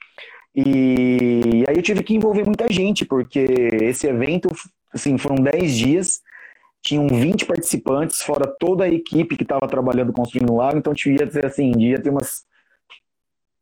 E, 0.55 1.63
aí 1.67 1.75
eu 1.75 1.81
tive 1.81 2.03
que 2.03 2.15
envolver 2.15 2.45
muita 2.45 2.71
gente, 2.71 3.03
porque 3.03 3.45
esse 3.81 4.07
evento, 4.07 4.49
assim, 4.93 5.17
foram 5.17 5.35
10 5.35 5.75
dias 5.75 6.21
tinham 6.85 7.07
20 7.07 7.45
participantes, 7.47 8.21
fora 8.21 8.45
toda 8.59 8.83
a 8.83 8.89
equipe 8.89 9.35
que 9.35 9.41
estava 9.41 9.67
trabalhando 9.67 10.13
construindo 10.13 10.53
o 10.53 10.57
lago, 10.57 10.77
então 10.77 10.93
devia 10.93 11.25
ter 11.25 11.43
assim, 11.43 11.71
devia 11.71 11.99
ter 11.99 12.11
umas 12.11 12.43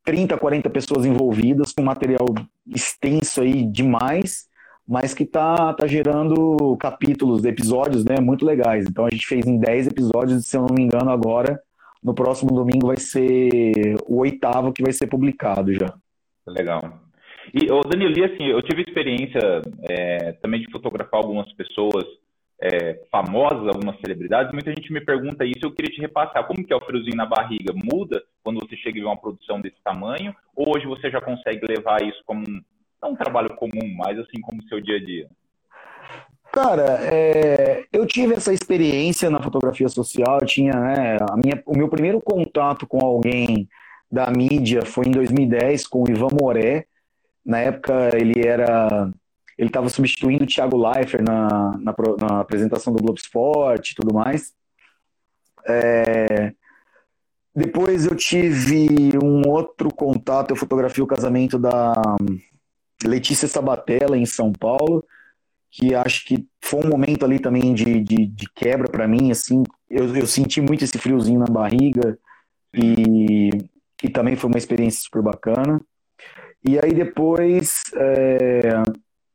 30, 0.04 0.38
40 0.38 0.70
pessoas 0.70 1.06
envolvidas 1.06 1.72
com 1.72 1.82
material 1.82 2.26
extenso 2.68 3.42
aí 3.42 3.64
demais, 3.64 4.50
mas 4.86 5.14
que 5.14 5.26
tá, 5.26 5.74
tá 5.74 5.88
gerando 5.88 6.76
capítulos, 6.76 7.46
episódios, 7.46 8.04
né, 8.04 8.20
muito 8.20 8.46
legais. 8.46 8.86
Então 8.86 9.06
a 9.06 9.10
gente 9.10 9.26
fez 9.26 9.48
em 9.48 9.58
10 9.58 9.88
episódios, 9.88 10.46
se 10.46 10.58
eu 10.58 10.66
não 10.66 10.76
me 10.76 10.84
engano, 10.84 11.10
agora 11.10 11.58
no 12.04 12.14
próximo 12.14 12.52
domingo 12.52 12.88
vai 12.88 12.98
ser 12.98 13.96
o 14.06 14.18
oitavo 14.20 14.74
que 14.74 14.84
vai 14.84 14.92
ser 14.92 15.08
publicado 15.08 15.74
já. 15.74 15.94
Legal. 16.46 17.00
E, 17.54 17.72
o 17.72 17.80
Danilo, 17.82 18.26
assim, 18.26 18.48
eu 18.48 18.62
tive 18.62 18.82
experiência 18.82 19.62
é, 19.90 20.34
também 20.34 20.60
de 20.60 20.70
fotografar 20.70 21.22
algumas 21.22 21.50
pessoas 21.54 22.04
é, 22.62 23.00
algumas 23.12 24.00
celebridades, 24.00 24.54
muita 24.54 24.72
gente 24.72 24.92
me 24.92 25.02
pergunta 25.02 25.46
isso, 25.46 25.60
eu 25.64 25.72
queria 25.72 25.94
te 25.94 26.02
repassar, 26.02 26.46
como 26.46 26.66
que 26.66 26.72
é 26.72 26.76
o 26.76 26.86
friozinho 26.86 27.16
na 27.16 27.26
barriga? 27.26 27.74
Muda 27.74 28.24
quando 28.44 28.60
você 28.60 28.76
chega 28.78 29.00
em 29.00 29.04
uma 29.04 29.18
produção 29.18 29.60
desse 29.60 29.82
tamanho? 29.84 30.34
Ou 30.56 30.76
hoje 30.76 30.86
você 30.86 31.10
já 31.10 31.20
consegue 31.20 31.66
levar 31.68 32.02
isso 32.02 32.22
como 32.26 32.42
um, 32.42 32.62
não 33.02 33.12
um 33.12 33.16
trabalho 33.16 33.54
comum, 33.56 33.94
mas 33.98 34.18
assim 34.20 34.40
como 34.42 34.64
seu 34.68 34.80
dia 34.82 34.98
a 34.98 35.04
dia? 35.04 35.28
Cara, 36.52 37.00
é, 37.02 37.84
eu 37.92 38.06
tive 38.06 38.36
essa 38.36 38.54
experiência 38.54 39.30
na 39.30 39.42
fotografia 39.42 39.90
social, 39.90 40.38
eu 40.40 40.46
tinha, 40.46 40.74
né, 40.74 41.18
a 41.20 41.36
minha, 41.36 41.62
o 41.66 41.76
meu 41.76 41.90
primeiro 41.90 42.22
contato 42.22 42.86
com 42.86 43.04
alguém 43.04 43.68
da 44.12 44.30
mídia 44.30 44.86
foi 44.86 45.08
em 45.08 45.12
2010 45.12 45.88
com 45.88 46.04
o 46.04 46.10
Ivan 46.10 46.28
Moré, 46.40 46.86
na 47.44 47.60
época 47.60 48.12
ele 48.14 48.48
era 48.48 49.12
ele 49.64 49.70
estava 49.70 49.90
substituindo 49.90 50.44
o 50.44 50.48
Thiago 50.48 50.78
Leifert 50.78 51.24
na, 51.24 51.78
na, 51.78 51.96
na, 52.20 52.40
apresentação 52.42 52.94
do 52.94 53.02
Globo 53.02 53.20
Esporte 53.20 53.92
e 53.92 53.96
tudo 53.96 54.14
mais. 54.14 54.54
É... 55.66 56.54
Depois 57.56 58.06
eu 58.06 58.16
tive 58.16 59.18
um 59.24 59.48
outro 59.48 59.94
contato, 59.94 60.52
eu 60.52 60.56
fotografei 60.56 61.04
o 61.04 61.08
casamento 61.08 61.58
da 61.58 61.94
Letícia 63.04 63.48
Sabatella 63.48 64.18
em 64.18 64.26
São 64.26 64.52
Paulo, 64.52 65.06
que 65.72 65.94
acho 65.94 66.26
que 66.26 66.48
foi 66.62 66.84
um 66.84 66.90
momento 66.90 67.24
ali 67.24 67.40
também 67.40 67.74
de, 67.74 68.02
de, 68.02 68.26
de 68.26 68.50
quebra 68.56 68.90
para 68.90 69.08
mim, 69.08 69.32
assim, 69.32 69.64
eu, 69.90 70.16
eu 70.16 70.28
senti 70.28 70.62
muito 70.62 70.84
esse 70.84 70.98
friozinho 70.98 71.40
na 71.40 71.46
barriga 71.46 72.18
e, 72.74 73.50
e 74.04 74.10
também 74.10 74.36
foi 74.36 74.50
uma 74.50 74.58
experiência 74.58 75.02
super 75.04 75.22
bacana. 75.22 75.80
E 76.66 76.80
aí 76.80 76.94
depois 76.94 77.82
é, 77.96 78.82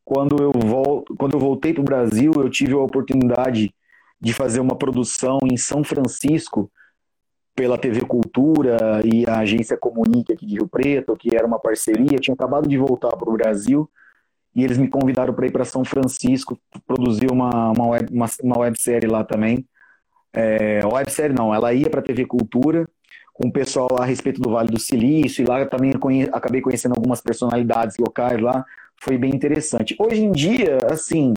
quando 0.09 0.42
eu, 0.42 0.53
vol 0.53 1.05
quando 1.18 1.35
eu 1.35 1.38
voltei 1.38 1.75
para 1.75 1.83
o 1.83 1.85
Brasil, 1.85 2.33
eu 2.37 2.49
tive 2.49 2.73
a 2.73 2.79
oportunidade 2.79 3.75
de 4.18 4.33
fazer 4.33 4.59
uma 4.59 4.75
produção 4.75 5.38
em 5.44 5.59
São 5.59 5.85
Francisco 5.85 6.73
pela 7.55 7.77
TV 7.77 8.01
Cultura 8.07 9.03
e 9.05 9.29
a 9.29 9.40
agência 9.40 9.77
Comunique 9.77 10.33
aqui 10.33 10.47
de 10.47 10.55
Rio 10.55 10.66
Preto, 10.66 11.14
que 11.14 11.37
era 11.37 11.47
uma 11.47 11.59
parceria. 11.59 12.14
Eu 12.14 12.21
tinha 12.21 12.33
acabado 12.35 12.66
de 12.66 12.79
voltar 12.79 13.14
para 13.18 13.29
o 13.29 13.35
Brasil 13.35 13.87
e 14.57 14.64
eles 14.64 14.79
me 14.79 14.88
convidaram 14.88 15.35
para 15.35 15.47
ir 15.47 15.53
para 15.53 15.66
São 15.66 15.85
Francisco 15.85 16.59
produzir 16.87 17.31
uma, 17.31 17.73
uma, 17.73 17.88
web, 17.88 18.09
uma, 18.11 18.27
uma 18.42 18.59
websérie 18.61 19.11
lá 19.11 19.23
também. 19.25 19.62
É, 20.33 20.81
websérie 20.87 21.37
não, 21.37 21.55
ela 21.55 21.75
ia 21.75 21.90
para 21.90 22.01
a 22.01 22.03
TV 22.03 22.25
Cultura 22.25 22.88
com 23.35 23.49
o 23.49 23.53
pessoal 23.53 24.01
a 24.01 24.07
respeito 24.07 24.40
do 24.40 24.51
Vale 24.51 24.71
do 24.71 24.81
Silício, 24.81 25.42
e 25.42 25.47
lá 25.47 25.64
também 25.66 25.92
conhe 25.92 26.25
acabei 26.33 26.62
conhecendo 26.62 26.94
algumas 26.97 27.21
personalidades 27.21 27.97
locais 27.99 28.40
lá, 28.40 28.64
foi 29.01 29.17
bem 29.17 29.31
interessante. 29.31 29.97
Hoje 29.99 30.23
em 30.23 30.33
dia, 30.33 30.79
assim, 30.91 31.35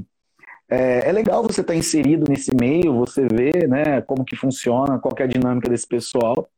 é, 0.69 1.09
é 1.09 1.11
legal 1.11 1.43
você 1.43 1.61
estar 1.61 1.73
tá 1.73 1.77
inserido 1.77 2.25
nesse 2.29 2.55
meio, 2.55 2.95
você 2.95 3.27
vê, 3.27 3.67
né, 3.67 4.01
como 4.01 4.25
que 4.25 4.35
funciona, 4.35 4.99
qual 4.99 5.13
que 5.13 5.21
é 5.21 5.25
a 5.25 5.29
dinâmica 5.29 5.69
desse 5.69 5.87
pessoal, 5.87 6.49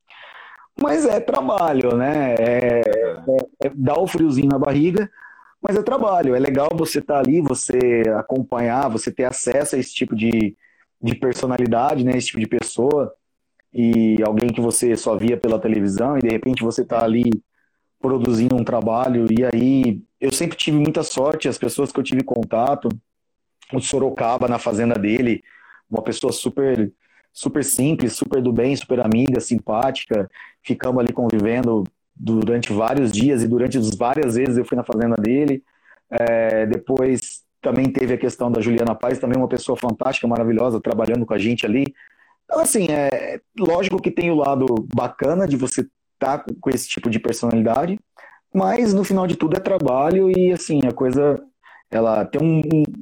mas 0.79 1.05
é 1.05 1.19
trabalho, 1.19 1.95
né, 1.95 2.35
é, 2.35 2.81
é, 2.81 3.67
é 3.67 3.71
dar 3.73 3.99
o 3.99 4.07
friozinho 4.07 4.49
na 4.49 4.59
barriga, 4.59 5.09
mas 5.61 5.75
é 5.75 5.81
trabalho, 5.81 6.35
é 6.35 6.39
legal 6.39 6.69
você 6.73 6.99
estar 6.99 7.15
tá 7.15 7.19
ali, 7.19 7.41
você 7.41 8.03
acompanhar, 8.17 8.89
você 8.89 9.11
ter 9.11 9.23
acesso 9.23 9.75
a 9.75 9.79
esse 9.79 9.93
tipo 9.93 10.15
de, 10.15 10.55
de 11.01 11.15
personalidade, 11.15 12.03
né, 12.03 12.17
esse 12.17 12.27
tipo 12.27 12.39
de 12.39 12.47
pessoa, 12.47 13.13
e 13.73 14.17
alguém 14.23 14.49
que 14.49 14.61
você 14.61 14.95
só 14.95 15.15
via 15.17 15.37
pela 15.37 15.59
televisão, 15.59 16.17
e 16.17 16.21
de 16.21 16.29
repente 16.29 16.63
você 16.63 16.83
está 16.83 17.03
ali 17.03 17.31
produzindo 18.03 18.53
um 18.53 18.65
trabalho, 18.65 19.25
e 19.31 19.45
aí 19.45 20.01
eu 20.19 20.29
sempre 20.29 20.57
tive 20.57 20.77
muita 20.77 21.03
sorte, 21.03 21.47
as 21.47 21.57
pessoas 21.57 21.89
que 21.89 21.97
eu 21.97 22.03
tive 22.03 22.21
contato, 22.21 22.89
o 23.71 23.79
Sorocaba 23.79 24.45
na 24.49 24.59
fazenda 24.59 24.95
dele, 24.95 25.41
uma 25.89 26.01
pessoa 26.01 26.33
super 26.33 26.91
super 27.31 27.63
simples, 27.63 28.13
super 28.13 28.41
do 28.41 28.51
bem, 28.51 28.75
super 28.75 28.99
amiga, 28.99 29.39
simpática, 29.39 30.29
ficamos 30.61 30.99
ali 30.99 31.13
convivendo 31.13 31.83
durante 32.13 32.71
vários 32.73 33.11
dias 33.11 33.41
e 33.41 33.47
durante 33.47 33.79
várias 33.97 34.35
vezes 34.35 34.57
eu 34.57 34.65
fui 34.65 34.75
na 34.75 34.83
fazenda 34.83 35.15
dele. 35.15 35.63
É, 36.11 36.67
depois 36.67 37.41
também 37.59 37.89
teve 37.89 38.13
a 38.13 38.17
questão 38.17 38.51
da 38.51 38.61
Juliana 38.61 38.93
Paz, 38.93 39.17
também 39.17 39.37
uma 39.37 39.47
pessoa 39.47 39.75
fantástica, 39.75 40.27
maravilhosa, 40.27 40.79
trabalhando 40.79 41.25
com 41.25 41.33
a 41.33 41.39
gente 41.39 41.65
ali. 41.65 41.85
Então, 42.45 42.59
assim, 42.59 42.85
é 42.91 43.39
lógico 43.57 43.99
que 43.99 44.11
tem 44.11 44.29
o 44.29 44.35
lado 44.35 44.87
bacana 44.93 45.47
de 45.47 45.55
você 45.55 45.87
tá 46.23 46.45
com 46.61 46.69
esse 46.69 46.87
tipo 46.87 47.09
de 47.09 47.19
personalidade, 47.19 47.99
mas 48.53 48.93
no 48.93 49.03
final 49.03 49.27
de 49.27 49.35
tudo 49.35 49.57
é 49.57 49.59
trabalho 49.59 50.29
e, 50.29 50.51
assim, 50.51 50.81
a 50.87 50.91
coisa, 50.91 51.41
ela 51.89 52.23
tem 52.25 52.41
um, 52.41 52.61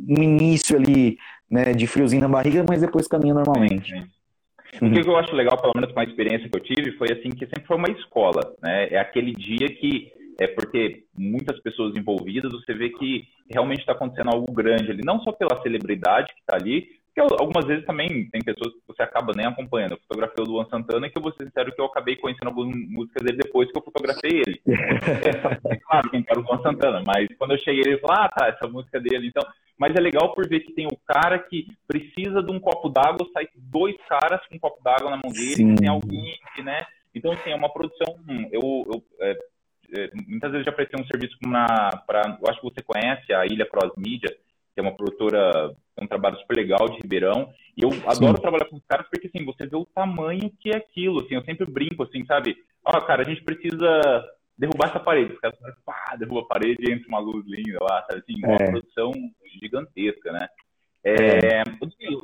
um 0.10 0.23
início 0.23 0.77
ali, 0.77 1.17
né, 1.49 1.73
de 1.73 1.88
friozinho 1.88 2.21
na 2.21 2.29
barriga, 2.29 2.65
mas 2.67 2.81
depois 2.81 3.07
caminha 3.07 3.34
normalmente. 3.34 3.93
Uhum. 3.93 4.88
O 4.88 4.91
que 4.91 5.10
eu 5.10 5.17
acho 5.17 5.36
legal, 5.36 5.60
pelo 5.62 5.73
menos 5.75 5.91
com 5.91 5.99
a 5.99 6.03
experiência 6.05 6.49
que 6.49 6.57
eu 6.57 6.63
tive, 6.63 6.97
foi 6.97 7.12
assim 7.12 7.29
que 7.29 7.45
sempre 7.45 7.65
foi 7.67 7.75
uma 7.75 7.89
escola, 7.89 8.41
né? 8.63 8.88
É 8.89 8.99
aquele 8.99 9.34
dia 9.34 9.67
que 9.67 10.13
é 10.39 10.47
porque 10.47 11.03
muitas 11.15 11.60
pessoas 11.60 11.95
envolvidas, 11.95 12.51
você 12.51 12.73
vê 12.73 12.89
que 12.89 13.25
realmente 13.49 13.81
está 13.81 13.91
acontecendo 13.91 14.29
algo 14.29 14.51
grande 14.53 14.89
ali, 14.89 15.01
não 15.03 15.19
só 15.21 15.31
pela 15.34 15.62
celebridade 15.62 16.34
que 16.34 16.39
está 16.39 16.55
ali, 16.55 16.88
porque 17.13 17.34
algumas 17.34 17.65
vezes 17.65 17.86
também 17.86 18.30
tem 18.30 18.41
pessoas 18.41 18.74
que 18.74 18.82
você 18.88 19.04
acaba 19.04 19.34
nem 19.36 19.45
acompanhando. 19.45 19.91
Eu 19.91 20.00
fotografei 20.08 20.43
o 20.43 20.47
Luan 20.47 20.65
Santana, 20.69 21.10
que 21.10 21.17
eu 21.17 21.21
vou 21.21 21.34
ser 21.34 21.43
sincero 21.43 21.74
que 21.74 21.82
eu 21.82 21.86
acabei 21.86 22.15
conhecendo 22.15 22.47
algumas 22.47 22.74
músicas 22.89 23.24
dele 23.24 23.38
depois 23.38 23.69
que 23.69 23.78
eu 23.78 23.84
fotografei 23.84 24.41
ele. 24.45 24.62
é, 25.69 25.76
claro, 25.76 26.10
quem 26.10 26.24
era 26.26 26.39
o 26.39 26.43
Luan 26.43 26.62
Santana, 26.62 27.04
mas 27.06 27.28
quando 27.38 27.52
eu 27.52 27.60
cheguei 27.60 27.82
ele 27.82 28.00
falou, 28.00 28.15
ah, 28.17 28.30
tá, 28.30 28.47
essa 28.47 28.65
música 28.65 28.97
dele. 29.00 29.28
Então, 29.28 29.43
mas 29.78 29.93
é 29.93 30.00
legal 30.00 30.34
por 30.34 30.47
ver 30.47 30.62
que 30.62 30.74
tem 30.74 30.86
o 30.86 30.97
cara 31.06 31.38
que 31.38 31.67
precisa 31.86 32.41
de 32.41 32.50
um 32.50 32.60
copo 32.60 32.88
d'água, 32.88 33.28
sai 33.34 33.45
dois 33.56 33.95
caras 34.08 34.39
com 34.47 34.56
um 34.56 34.60
copo 34.60 34.82
d'água 34.82 35.10
na 35.12 35.17
mão 35.17 35.34
dele, 35.34 35.56
Sim. 35.56 35.76
tem 35.76 35.89
alguém 35.89 36.39
que, 36.56 36.63
né? 36.63 36.86
Então, 37.13 37.34
assim, 37.34 37.50
é 37.50 37.56
uma 37.56 37.74
produção. 37.74 38.15
Eu, 38.52 38.62
eu 38.88 39.04
é, 39.19 39.38
é, 39.93 40.10
muitas 40.28 40.52
vezes 40.52 40.65
já 40.65 40.71
prestei 40.71 40.97
um 40.97 41.06
serviço 41.08 41.38
para. 42.08 42.38
Eu 42.41 42.50
acho 42.50 42.62
que 42.62 42.69
você 42.69 42.82
conhece 42.82 43.34
a 43.34 43.45
Ilha 43.45 43.65
Cross 43.65 43.91
Media 43.97 44.34
que 44.73 44.79
é 44.79 44.81
uma 44.81 44.95
produtora, 44.95 45.75
um 45.99 46.07
trabalho 46.07 46.38
super 46.39 46.55
legal 46.55 46.89
de 46.89 47.01
Ribeirão. 47.01 47.51
E 47.77 47.84
eu 47.84 47.89
adoro 48.05 48.36
Sim. 48.38 48.41
trabalhar 48.41 48.65
com 48.65 48.77
os 48.77 48.86
caras 48.86 49.07
porque, 49.10 49.27
assim, 49.27 49.45
você 49.45 49.67
vê 49.67 49.75
o 49.75 49.86
tamanho 49.86 50.51
que 50.60 50.69
é 50.69 50.77
aquilo, 50.77 51.21
assim, 51.21 51.36
eu 51.36 51.43
sempre 51.43 51.65
brinco, 51.65 52.03
assim, 52.03 52.25
sabe? 52.25 52.55
Ó, 52.86 52.97
oh, 52.97 53.01
cara, 53.01 53.21
a 53.21 53.25
gente 53.25 53.43
precisa 53.43 54.25
derrubar 54.57 54.89
essa 54.89 54.99
parede. 54.99 55.34
Os 55.34 55.39
caras 55.39 55.57
pá, 55.86 56.15
derruba 56.17 56.41
a 56.41 56.53
parede 56.53 56.77
e 56.81 56.91
entra 56.91 57.07
uma 57.07 57.19
luz 57.19 57.45
linda 57.45 57.79
lá, 57.81 58.05
sabe? 58.07 58.19
Assim, 58.19 58.45
uma 58.45 58.55
é. 58.55 58.71
produção 58.71 59.12
gigantesca, 59.62 60.31
né? 60.31 60.47
É, 61.03 61.13
é. 61.13 61.63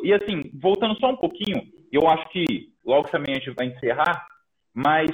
E 0.04 0.14
assim, 0.14 0.52
voltando 0.54 0.96
só 1.00 1.10
um 1.10 1.18
pouquinho, 1.18 1.64
eu 1.92 2.08
acho 2.08 2.30
que 2.30 2.72
logo 2.86 3.10
também 3.10 3.36
a 3.36 3.40
gente 3.40 3.52
vai 3.52 3.68
encerrar, 3.68 4.28
mas 4.74 5.10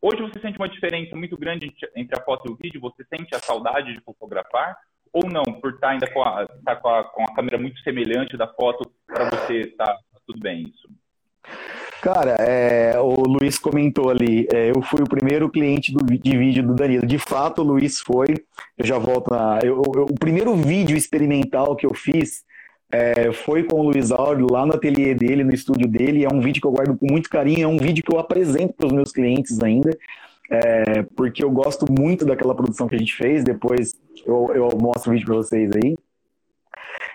hoje 0.00 0.22
você 0.22 0.40
sente 0.40 0.58
uma 0.58 0.68
diferença 0.68 1.16
muito 1.16 1.36
grande 1.36 1.72
entre 1.96 2.16
a 2.16 2.24
foto 2.24 2.48
e 2.48 2.52
o 2.52 2.56
vídeo? 2.56 2.80
Você 2.80 3.04
sente 3.04 3.34
a 3.34 3.40
saudade 3.40 3.92
de 3.92 4.00
fotografar? 4.00 4.76
Ou 5.12 5.28
não, 5.28 5.44
por 5.44 5.74
estar 5.74 5.90
ainda 5.90 6.10
com 6.10 6.22
a, 6.22 6.46
tá 6.64 6.76
com 6.76 6.88
a, 6.88 7.04
com 7.04 7.22
a 7.24 7.34
câmera 7.34 7.58
muito 7.58 7.80
semelhante 7.80 8.36
da 8.36 8.48
foto, 8.48 8.90
para 9.06 9.28
você 9.28 9.66
tá 9.76 9.98
tudo 10.26 10.40
bem 10.40 10.62
isso? 10.62 10.88
Cara, 12.00 12.32
é, 12.40 12.98
o 12.98 13.22
Luiz 13.22 13.58
comentou 13.58 14.10
ali, 14.10 14.48
é, 14.52 14.70
eu 14.70 14.82
fui 14.82 15.02
o 15.02 15.08
primeiro 15.08 15.48
cliente 15.48 15.92
do, 15.92 16.04
de 16.04 16.36
vídeo 16.36 16.62
do 16.62 16.74
Danilo. 16.74 17.06
De 17.06 17.18
fato, 17.18 17.60
o 17.60 17.64
Luiz 17.64 18.00
foi. 18.00 18.34
Eu 18.76 18.84
já 18.84 18.98
volto 18.98 19.30
na. 19.30 19.60
Eu, 19.62 19.82
eu, 19.94 20.04
o 20.06 20.18
primeiro 20.18 20.54
vídeo 20.56 20.96
experimental 20.96 21.76
que 21.76 21.86
eu 21.86 21.94
fiz 21.94 22.42
é, 22.90 23.30
foi 23.32 23.62
com 23.62 23.80
o 23.80 23.84
Luiz 23.84 24.10
Áureo 24.10 24.48
lá 24.50 24.66
no 24.66 24.74
ateliê 24.74 25.14
dele, 25.14 25.44
no 25.44 25.54
estúdio 25.54 25.86
dele. 25.86 26.24
É 26.24 26.28
um 26.28 26.40
vídeo 26.40 26.60
que 26.60 26.66
eu 26.66 26.72
guardo 26.72 26.98
com 26.98 27.06
muito 27.08 27.30
carinho, 27.30 27.64
é 27.64 27.68
um 27.68 27.78
vídeo 27.78 28.02
que 28.02 28.12
eu 28.12 28.18
apresento 28.18 28.74
para 28.74 28.86
os 28.86 28.92
meus 28.92 29.12
clientes 29.12 29.62
ainda 29.62 29.96
é, 30.50 31.02
porque 31.16 31.42
eu 31.42 31.50
gosto 31.50 31.86
muito 31.90 32.24
daquela 32.24 32.54
produção 32.54 32.88
que 32.88 32.94
a 32.94 32.98
gente 32.98 33.14
fez. 33.14 33.44
Depois 33.44 33.94
eu, 34.26 34.50
eu 34.54 34.68
mostro 34.78 35.10
o 35.10 35.14
vídeo 35.14 35.26
para 35.26 35.36
vocês 35.36 35.70
aí. 35.74 35.96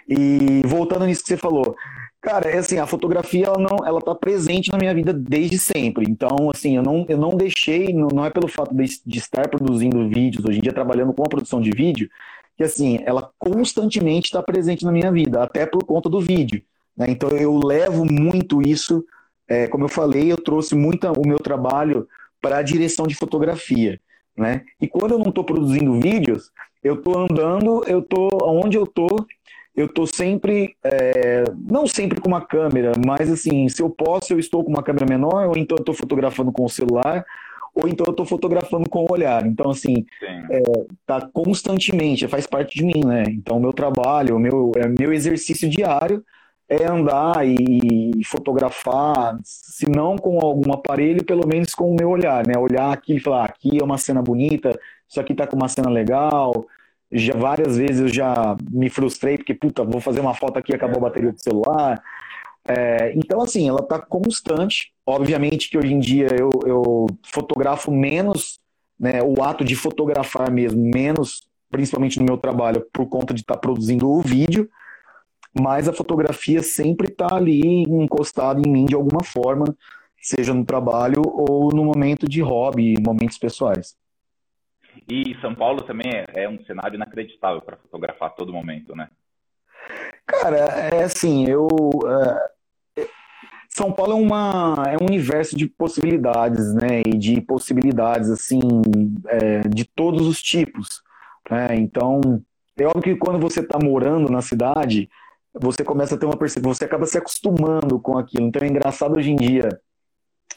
E 0.07 0.61
voltando 0.65 1.05
nisso 1.05 1.21
que 1.21 1.27
você 1.27 1.37
falou, 1.37 1.75
cara, 2.21 2.49
é 2.49 2.57
assim, 2.57 2.79
a 2.79 2.87
fotografia 2.87 3.47
ela 3.47 3.57
não, 3.57 3.85
ela 3.85 4.01
tá 4.01 4.15
presente 4.15 4.71
na 4.71 4.77
minha 4.77 4.93
vida 4.93 5.13
desde 5.13 5.59
sempre. 5.59 6.05
Então, 6.09 6.49
assim, 6.53 6.77
eu 6.77 6.83
não, 6.83 7.05
eu 7.07 7.17
não 7.17 7.29
deixei, 7.29 7.93
não, 7.93 8.25
é 8.25 8.29
pelo 8.29 8.47
fato 8.47 8.73
de, 8.73 8.85
de 9.05 9.19
estar 9.19 9.47
produzindo 9.49 10.07
vídeos 10.09 10.45
hoje 10.45 10.59
em 10.59 10.61
dia 10.61 10.73
trabalhando 10.73 11.13
com 11.13 11.23
a 11.23 11.29
produção 11.29 11.61
de 11.61 11.71
vídeo, 11.71 12.09
que 12.55 12.63
assim, 12.63 12.99
ela 13.05 13.29
constantemente 13.37 14.27
está 14.27 14.41
presente 14.41 14.83
na 14.83 14.91
minha 14.91 15.11
vida, 15.11 15.43
até 15.43 15.65
por 15.65 15.83
conta 15.83 16.09
do 16.09 16.19
vídeo. 16.19 16.61
Né? 16.95 17.07
Então 17.09 17.29
eu 17.29 17.57
levo 17.57 18.03
muito 18.03 18.61
isso, 18.61 19.05
é, 19.47 19.67
como 19.67 19.85
eu 19.85 19.89
falei, 19.89 20.31
eu 20.31 20.37
trouxe 20.37 20.73
muito 20.73 21.05
o 21.07 21.27
meu 21.27 21.37
trabalho 21.37 22.07
para 22.41 22.57
a 22.57 22.61
direção 22.61 23.07
de 23.07 23.15
fotografia. 23.15 23.99
Né? 24.37 24.63
E 24.79 24.87
quando 24.87 25.13
eu 25.13 25.19
não 25.19 25.29
estou 25.29 25.43
produzindo 25.43 25.99
vídeos, 25.99 26.51
eu 26.83 26.95
estou 26.95 27.17
andando, 27.17 27.83
eu 27.87 27.99
estou 27.99 28.29
onde 28.43 28.77
eu 28.77 28.83
estou, 28.83 29.25
eu 29.75 29.87
estou 29.87 30.07
sempre, 30.07 30.75
é, 30.83 31.43
não 31.69 31.87
sempre 31.87 32.21
com 32.21 32.27
uma 32.27 32.41
câmera, 32.41 32.91
mas 33.05 33.31
assim, 33.31 33.67
se 33.67 33.81
eu 33.81 33.89
posso, 33.89 34.33
eu 34.33 34.39
estou 34.39 34.63
com 34.63 34.69
uma 34.69 34.83
câmera 34.83 35.05
menor, 35.05 35.47
ou 35.47 35.57
então 35.57 35.77
eu 35.77 35.81
estou 35.81 35.95
fotografando 35.95 36.51
com 36.51 36.65
o 36.65 36.69
celular, 36.69 37.25
ou 37.73 37.87
então 37.87 38.05
eu 38.07 38.11
estou 38.11 38.25
fotografando 38.25 38.89
com 38.89 39.05
o 39.05 39.11
olhar. 39.11 39.45
Então, 39.45 39.69
assim, 39.69 40.05
é, 40.49 40.61
tá 41.05 41.21
constantemente, 41.31 42.27
faz 42.27 42.47
parte 42.47 42.75
de 42.75 42.83
mim, 42.83 43.05
né? 43.05 43.23
Então, 43.29 43.57
o 43.57 43.59
meu 43.59 43.71
trabalho, 43.71 44.35
o 44.35 44.39
meu, 44.39 44.71
é 44.75 44.87
meu 44.87 45.13
exercício 45.13 45.69
diário 45.69 46.23
é 46.69 46.85
andar 46.85 47.47
e 47.47 48.11
fotografar, 48.25 49.39
se 49.43 49.89
não 49.89 50.17
com 50.17 50.39
algum 50.39 50.73
aparelho, 50.73 51.23
pelo 51.23 51.47
menos 51.47 51.73
com 51.73 51.89
o 51.89 51.95
meu 51.95 52.09
olhar, 52.09 52.45
né? 52.45 52.57
Olhar 52.57 52.91
aqui 52.91 53.15
e 53.15 53.19
falar, 53.19 53.45
aqui 53.45 53.79
é 53.79 53.83
uma 53.83 53.97
cena 53.97 54.21
bonita, 54.21 54.77
isso 55.07 55.19
aqui 55.19 55.33
tá 55.33 55.47
com 55.47 55.55
uma 55.55 55.69
cena 55.69 55.89
legal. 55.89 56.65
Já 57.09 57.33
várias 57.33 57.77
vezes 57.77 58.01
eu 58.01 58.07
já 58.09 58.57
me 58.69 58.89
frustrei 58.89 59.37
porque, 59.37 59.53
puta, 59.53 59.83
vou 59.83 60.01
fazer 60.01 60.19
uma 60.19 60.33
foto 60.33 60.57
aqui 60.59 60.73
e 60.73 60.75
acabou 60.75 60.97
a 60.97 61.09
bateria 61.09 61.31
do 61.31 61.41
celular. 61.41 62.03
É, 62.67 63.13
então, 63.15 63.41
assim, 63.41 63.69
ela 63.69 63.81
tá 63.81 63.97
constante. 63.97 64.91
Obviamente 65.05 65.69
que 65.69 65.77
hoje 65.77 65.93
em 65.93 65.99
dia 65.99 66.27
eu, 66.37 66.49
eu 66.65 67.07
fotografo 67.23 67.91
menos, 67.91 68.59
né? 68.99 69.21
O 69.23 69.41
ato 69.41 69.63
de 69.63 69.73
fotografar 69.73 70.51
mesmo, 70.51 70.81
menos, 70.81 71.47
principalmente 71.71 72.19
no 72.19 72.25
meu 72.25 72.37
trabalho, 72.37 72.85
por 72.91 73.07
conta 73.07 73.33
de 73.33 73.39
estar 73.39 73.53
tá 73.53 73.59
produzindo 73.59 74.09
o 74.09 74.21
vídeo 74.21 74.69
mas 75.61 75.87
a 75.87 75.93
fotografia 75.93 76.61
sempre 76.61 77.07
está 77.07 77.35
ali 77.35 77.83
encostada 77.83 78.61
em 78.65 78.71
mim 78.71 78.85
de 78.85 78.95
alguma 78.95 79.23
forma, 79.23 79.65
seja 80.19 80.53
no 80.53 80.65
trabalho 80.65 81.21
ou 81.25 81.69
no 81.73 81.85
momento 81.85 82.27
de 82.27 82.41
hobby, 82.41 82.95
momentos 82.99 83.37
pessoais. 83.37 83.95
E 85.09 85.35
São 85.41 85.53
Paulo 85.53 85.83
também 85.83 86.11
é, 86.33 86.49
um 86.49 86.63
cenário 86.65 86.95
inacreditável 86.95 87.61
para 87.61 87.77
fotografar 87.77 88.29
a 88.29 88.31
todo 88.31 88.51
momento, 88.51 88.95
né? 88.95 89.09
Cara, 90.25 90.57
é 90.57 91.03
assim, 91.03 91.47
eu. 91.47 91.67
É, 92.97 93.03
São 93.69 93.91
Paulo 93.91 94.13
é, 94.13 94.15
uma, 94.15 94.83
é 94.87 94.97
um 95.01 95.05
universo 95.05 95.55
de 95.55 95.67
possibilidades, 95.67 96.73
né? 96.73 97.01
E 97.05 97.17
de 97.17 97.39
possibilidades, 97.39 98.29
assim, 98.29 98.59
é, 99.27 99.61
de 99.61 99.85
todos 99.85 100.27
os 100.27 100.41
tipos. 100.41 101.01
Né? 101.49 101.75
Então, 101.75 102.19
é 102.77 102.85
óbvio 102.85 103.01
que 103.01 103.15
quando 103.15 103.39
você 103.39 103.61
está 103.61 103.79
morando 103.81 104.29
na 104.31 104.41
cidade, 104.41 105.09
você 105.59 105.83
começa 105.83 106.15
a 106.15 106.17
ter 106.17 106.25
uma 106.25 106.37
percepção, 106.37 106.73
você 106.73 106.85
acaba 106.85 107.05
se 107.05 107.17
acostumando 107.17 107.99
com 107.99 108.17
aquilo. 108.17 108.45
Então 108.45 108.65
é 108.65 108.69
engraçado 108.69 109.17
hoje 109.17 109.31
em 109.31 109.35
dia 109.35 109.79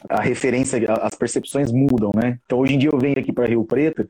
a 0.09 0.21
referência, 0.21 0.79
as 1.01 1.15
percepções 1.15 1.71
mudam, 1.71 2.11
né? 2.15 2.39
Então 2.45 2.59
hoje 2.59 2.75
em 2.75 2.77
dia 2.77 2.89
eu 2.91 2.99
venho 2.99 3.17
aqui 3.19 3.31
para 3.31 3.47
Rio 3.47 3.63
Preto, 3.63 4.09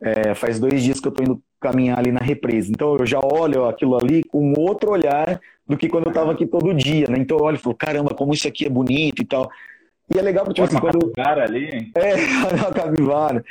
é, 0.00 0.34
faz 0.34 0.58
dois 0.58 0.82
dias 0.82 0.98
que 0.98 1.06
eu 1.06 1.10
estou 1.10 1.24
indo 1.24 1.42
caminhar 1.60 1.98
ali 1.98 2.10
na 2.10 2.20
represa. 2.20 2.70
Então 2.70 2.96
eu 2.96 3.06
já 3.06 3.20
olho 3.22 3.66
aquilo 3.66 3.96
ali 3.96 4.24
com 4.24 4.54
outro 4.58 4.90
olhar 4.90 5.40
do 5.66 5.76
que 5.76 5.88
quando 5.88 6.06
eu 6.06 6.10
estava 6.10 6.32
aqui 6.32 6.46
todo 6.46 6.74
dia, 6.74 7.06
né? 7.08 7.18
Então 7.18 7.36
eu 7.36 7.44
olho 7.44 7.56
e 7.56 7.58
falo, 7.58 7.76
caramba, 7.76 8.14
como 8.14 8.32
isso 8.32 8.48
aqui 8.48 8.64
é 8.64 8.70
bonito 8.70 9.22
e 9.22 9.24
tal. 9.26 9.50
E 10.12 10.18
é 10.18 10.22
legal 10.22 10.44
porque, 10.44 10.60
tipo 10.60 10.74
assim, 10.74 10.80
quando... 10.80 11.12
Capivara 11.12 11.44
ali, 11.44 11.66
hein? 11.66 11.92
É, 11.94 12.14
uma 12.56 12.72
capivara. 12.72 13.44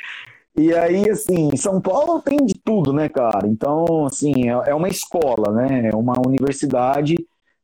E 0.56 0.74
aí, 0.74 1.08
assim, 1.08 1.56
São 1.56 1.80
Paulo 1.80 2.20
tem 2.20 2.38
de 2.44 2.54
tudo, 2.54 2.92
né, 2.92 3.08
cara? 3.08 3.46
Então, 3.46 4.06
assim, 4.06 4.48
é, 4.48 4.70
é 4.70 4.74
uma 4.74 4.88
escola, 4.88 5.52
né? 5.52 5.90
É 5.92 5.96
uma 5.96 6.14
universidade 6.26 7.14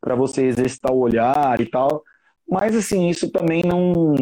para 0.01 0.15
você 0.15 0.45
exercitar 0.45 0.93
o 0.93 1.01
olhar 1.01 1.61
e 1.61 1.67
tal. 1.67 2.03
Mas, 2.49 2.77
assim, 2.77 3.09
isso 3.09 3.31
também 3.31 3.63
não. 3.63 4.15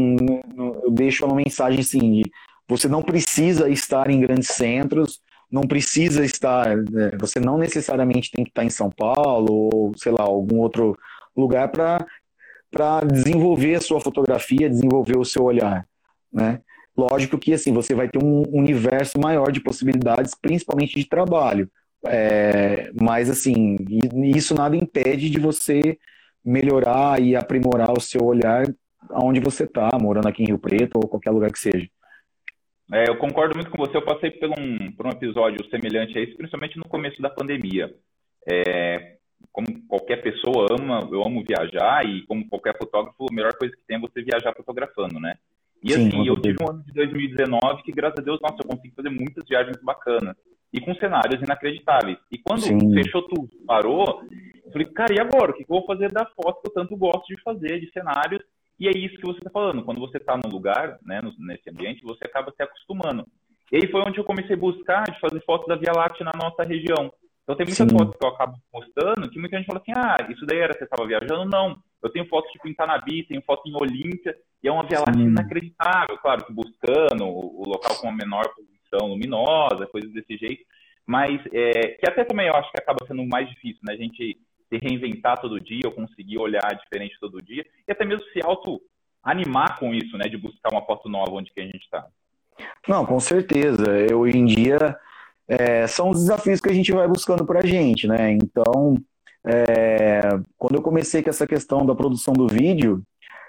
eu 0.82 0.90
deixo 0.90 1.26
uma 1.26 1.36
mensagem 1.36 1.80
assim: 1.80 2.22
de, 2.22 2.30
você 2.66 2.88
não 2.88 3.02
precisa 3.02 3.68
estar 3.68 4.10
em 4.10 4.20
grandes 4.20 4.48
centros, 4.48 5.20
não 5.50 5.62
precisa 5.62 6.24
estar. 6.24 6.76
Né, 6.76 7.12
você 7.20 7.38
não 7.38 7.58
necessariamente 7.58 8.30
tem 8.32 8.44
que 8.44 8.50
estar 8.50 8.64
em 8.64 8.70
São 8.70 8.90
Paulo 8.90 9.70
ou, 9.72 9.92
sei 9.96 10.12
lá, 10.12 10.22
algum 10.22 10.58
outro 10.58 10.96
lugar 11.36 11.68
para 11.68 13.00
desenvolver 13.04 13.76
a 13.76 13.80
sua 13.80 14.00
fotografia, 14.00 14.70
desenvolver 14.70 15.18
o 15.18 15.24
seu 15.24 15.44
olhar, 15.44 15.86
né? 16.32 16.60
Lógico 16.96 17.38
que 17.38 17.52
assim 17.52 17.72
você 17.72 17.94
vai 17.94 18.08
ter 18.08 18.22
um 18.22 18.42
universo 18.48 19.18
maior 19.18 19.50
de 19.50 19.60
possibilidades, 19.60 20.34
principalmente 20.34 20.98
de 20.98 21.08
trabalho. 21.08 21.68
É, 22.06 22.90
mas 23.00 23.30
assim, 23.30 23.76
isso 24.34 24.54
nada 24.54 24.76
impede 24.76 25.30
de 25.30 25.40
você 25.40 25.98
melhorar 26.44 27.20
e 27.20 27.34
aprimorar 27.34 27.92
o 27.92 28.00
seu 28.00 28.22
olhar 28.22 28.66
aonde 29.10 29.40
você 29.40 29.64
está, 29.64 29.90
morando 30.00 30.28
aqui 30.28 30.42
em 30.42 30.46
Rio 30.46 30.58
Preto 30.58 30.96
ou 30.96 31.08
qualquer 31.08 31.30
lugar 31.30 31.50
que 31.50 31.58
seja. 31.58 31.88
É, 32.92 33.08
eu 33.08 33.16
concordo 33.16 33.54
muito 33.54 33.70
com 33.70 33.78
você. 33.78 33.96
Eu 33.96 34.04
passei 34.04 34.30
por 34.30 34.50
um, 34.50 34.92
por 34.92 35.06
um 35.06 35.10
episódio 35.10 35.68
semelhante 35.70 36.18
a 36.18 36.22
esse, 36.22 36.36
principalmente 36.36 36.76
no 36.76 36.84
começo 36.84 37.20
da 37.20 37.30
pandemia. 37.30 37.92
É, 38.46 39.16
como 39.50 39.66
qualquer 39.88 40.22
pessoa 40.22 40.66
ama, 40.70 41.08
eu 41.10 41.22
amo 41.24 41.44
viajar 41.46 42.04
e 42.04 42.22
como 42.26 42.46
qualquer 42.48 42.76
fotógrafo, 42.76 43.26
a 43.30 43.34
melhor 43.34 43.54
coisa 43.54 43.74
que 43.74 43.82
tem 43.86 43.96
é 43.96 44.00
você 44.00 44.22
viajar 44.22 44.54
fotografando, 44.54 45.18
né? 45.18 45.36
E 45.84 45.92
Sim, 45.92 46.08
assim, 46.08 46.26
eu 46.26 46.40
tive 46.40 46.56
um 46.64 46.70
ano 46.70 46.82
de 46.82 46.92
2019 46.94 47.82
que, 47.82 47.92
graças 47.92 48.18
a 48.18 48.22
Deus, 48.22 48.40
nossa, 48.40 48.56
eu 48.58 48.66
consegui 48.66 48.94
fazer 48.96 49.10
muitas 49.10 49.46
viagens 49.46 49.76
bacanas 49.82 50.34
e 50.72 50.80
com 50.80 50.94
cenários 50.94 51.42
inacreditáveis. 51.42 52.16
E 52.32 52.38
quando 52.38 52.62
Sim. 52.62 52.94
fechou 52.94 53.22
tudo, 53.28 53.50
parou, 53.66 54.22
eu 54.64 54.72
falei, 54.72 54.86
cara, 54.88 55.14
e 55.14 55.20
agora? 55.20 55.52
O 55.52 55.54
que 55.54 55.62
eu 55.62 55.66
vou 55.68 55.84
fazer 55.84 56.10
da 56.10 56.24
foto 56.24 56.62
que 56.62 56.68
eu 56.70 56.72
tanto 56.72 56.96
gosto 56.96 57.26
de 57.26 57.40
fazer, 57.42 57.80
de 57.80 57.92
cenários? 57.92 58.42
E 58.80 58.88
é 58.88 58.92
isso 58.96 59.16
que 59.16 59.26
você 59.26 59.38
está 59.38 59.50
falando. 59.50 59.84
Quando 59.84 60.00
você 60.00 60.16
está 60.16 60.36
no 60.42 60.50
lugar, 60.50 60.98
né, 61.04 61.20
nesse 61.38 61.68
ambiente, 61.68 62.02
você 62.02 62.24
acaba 62.24 62.50
se 62.56 62.62
acostumando. 62.62 63.26
E 63.70 63.76
aí 63.76 63.90
foi 63.90 64.00
onde 64.00 64.18
eu 64.18 64.24
comecei 64.24 64.56
a 64.56 64.58
buscar 64.58 65.04
de 65.04 65.20
fazer 65.20 65.40
fotos 65.44 65.68
da 65.68 65.76
Via 65.76 65.92
Láctea 65.92 66.24
na 66.24 66.32
nossa 66.34 66.64
região. 66.64 67.12
Então 67.42 67.54
tem 67.56 67.66
muitas 67.66 67.88
Sim. 67.88 67.96
fotos 67.96 68.16
que 68.16 68.24
eu 68.24 68.30
acabo 68.30 68.56
postando 68.72 69.28
que 69.28 69.38
muita 69.38 69.58
gente 69.58 69.66
fala 69.66 69.80
assim, 69.80 69.92
ah, 69.94 70.32
isso 70.32 70.46
daí 70.46 70.58
era 70.58 70.72
você 70.72 70.84
estava 70.84 71.06
viajando? 71.06 71.44
Não. 71.44 71.76
Eu 72.04 72.10
tenho 72.10 72.28
fotos 72.28 72.52
tipo 72.52 72.68
em 72.68 72.74
Tanabi, 72.74 73.22
tenho 73.22 73.42
foto 73.42 73.66
em 73.66 73.74
Olímpia, 73.74 74.36
e 74.62 74.68
é 74.68 74.70
uma 74.70 74.86
Via 74.86 74.98
Láctea 74.98 75.22
inacreditável, 75.22 76.18
claro, 76.18 76.44
que 76.44 76.52
buscando 76.52 77.24
o 77.24 77.64
local 77.66 77.96
com 77.96 78.10
a 78.10 78.12
menor 78.12 78.44
posição 78.54 79.08
luminosa, 79.08 79.86
coisas 79.86 80.12
desse 80.12 80.36
jeito. 80.36 80.62
Mas 81.06 81.40
é, 81.50 81.96
que 81.98 82.06
até 82.06 82.22
também 82.24 82.46
eu 82.46 82.54
acho 82.54 82.70
que 82.70 82.78
acaba 82.78 83.06
sendo 83.06 83.24
mais 83.26 83.48
difícil, 83.48 83.80
né? 83.86 83.94
A 83.94 83.96
gente 83.96 84.38
se 84.68 84.78
reinventar 84.82 85.40
todo 85.40 85.60
dia, 85.60 85.82
ou 85.86 85.92
conseguir 85.92 86.38
olhar 86.38 86.74
diferente 86.74 87.16
todo 87.18 87.42
dia, 87.42 87.64
e 87.88 87.92
até 87.92 88.04
mesmo 88.04 88.24
se 88.32 88.40
auto-animar 88.42 89.78
com 89.78 89.94
isso, 89.94 90.18
né? 90.18 90.28
De 90.28 90.36
buscar 90.36 90.72
uma 90.72 90.84
foto 90.84 91.08
nova 91.08 91.32
onde 91.32 91.50
que 91.52 91.60
a 91.60 91.64
gente 91.64 91.84
está. 91.84 92.06
Não, 92.86 93.06
com 93.06 93.18
certeza. 93.18 93.86
Eu, 94.10 94.20
hoje 94.20 94.36
em 94.36 94.44
dia, 94.44 94.98
é, 95.48 95.86
são 95.86 96.10
os 96.10 96.20
desafios 96.20 96.60
que 96.60 96.68
a 96.68 96.74
gente 96.74 96.92
vai 96.92 97.08
buscando 97.08 97.46
para 97.46 97.60
a 97.60 97.66
gente, 97.66 98.06
né? 98.06 98.30
Então, 98.32 98.96
é, 99.44 100.20
quando 100.56 100.76
eu 100.76 100.82
comecei 100.82 101.22
com 101.22 101.30
essa 101.30 101.46
questão 101.46 101.84
da 101.84 101.94
produção 101.94 102.32
do 102.32 102.48
vídeo, 102.48 103.02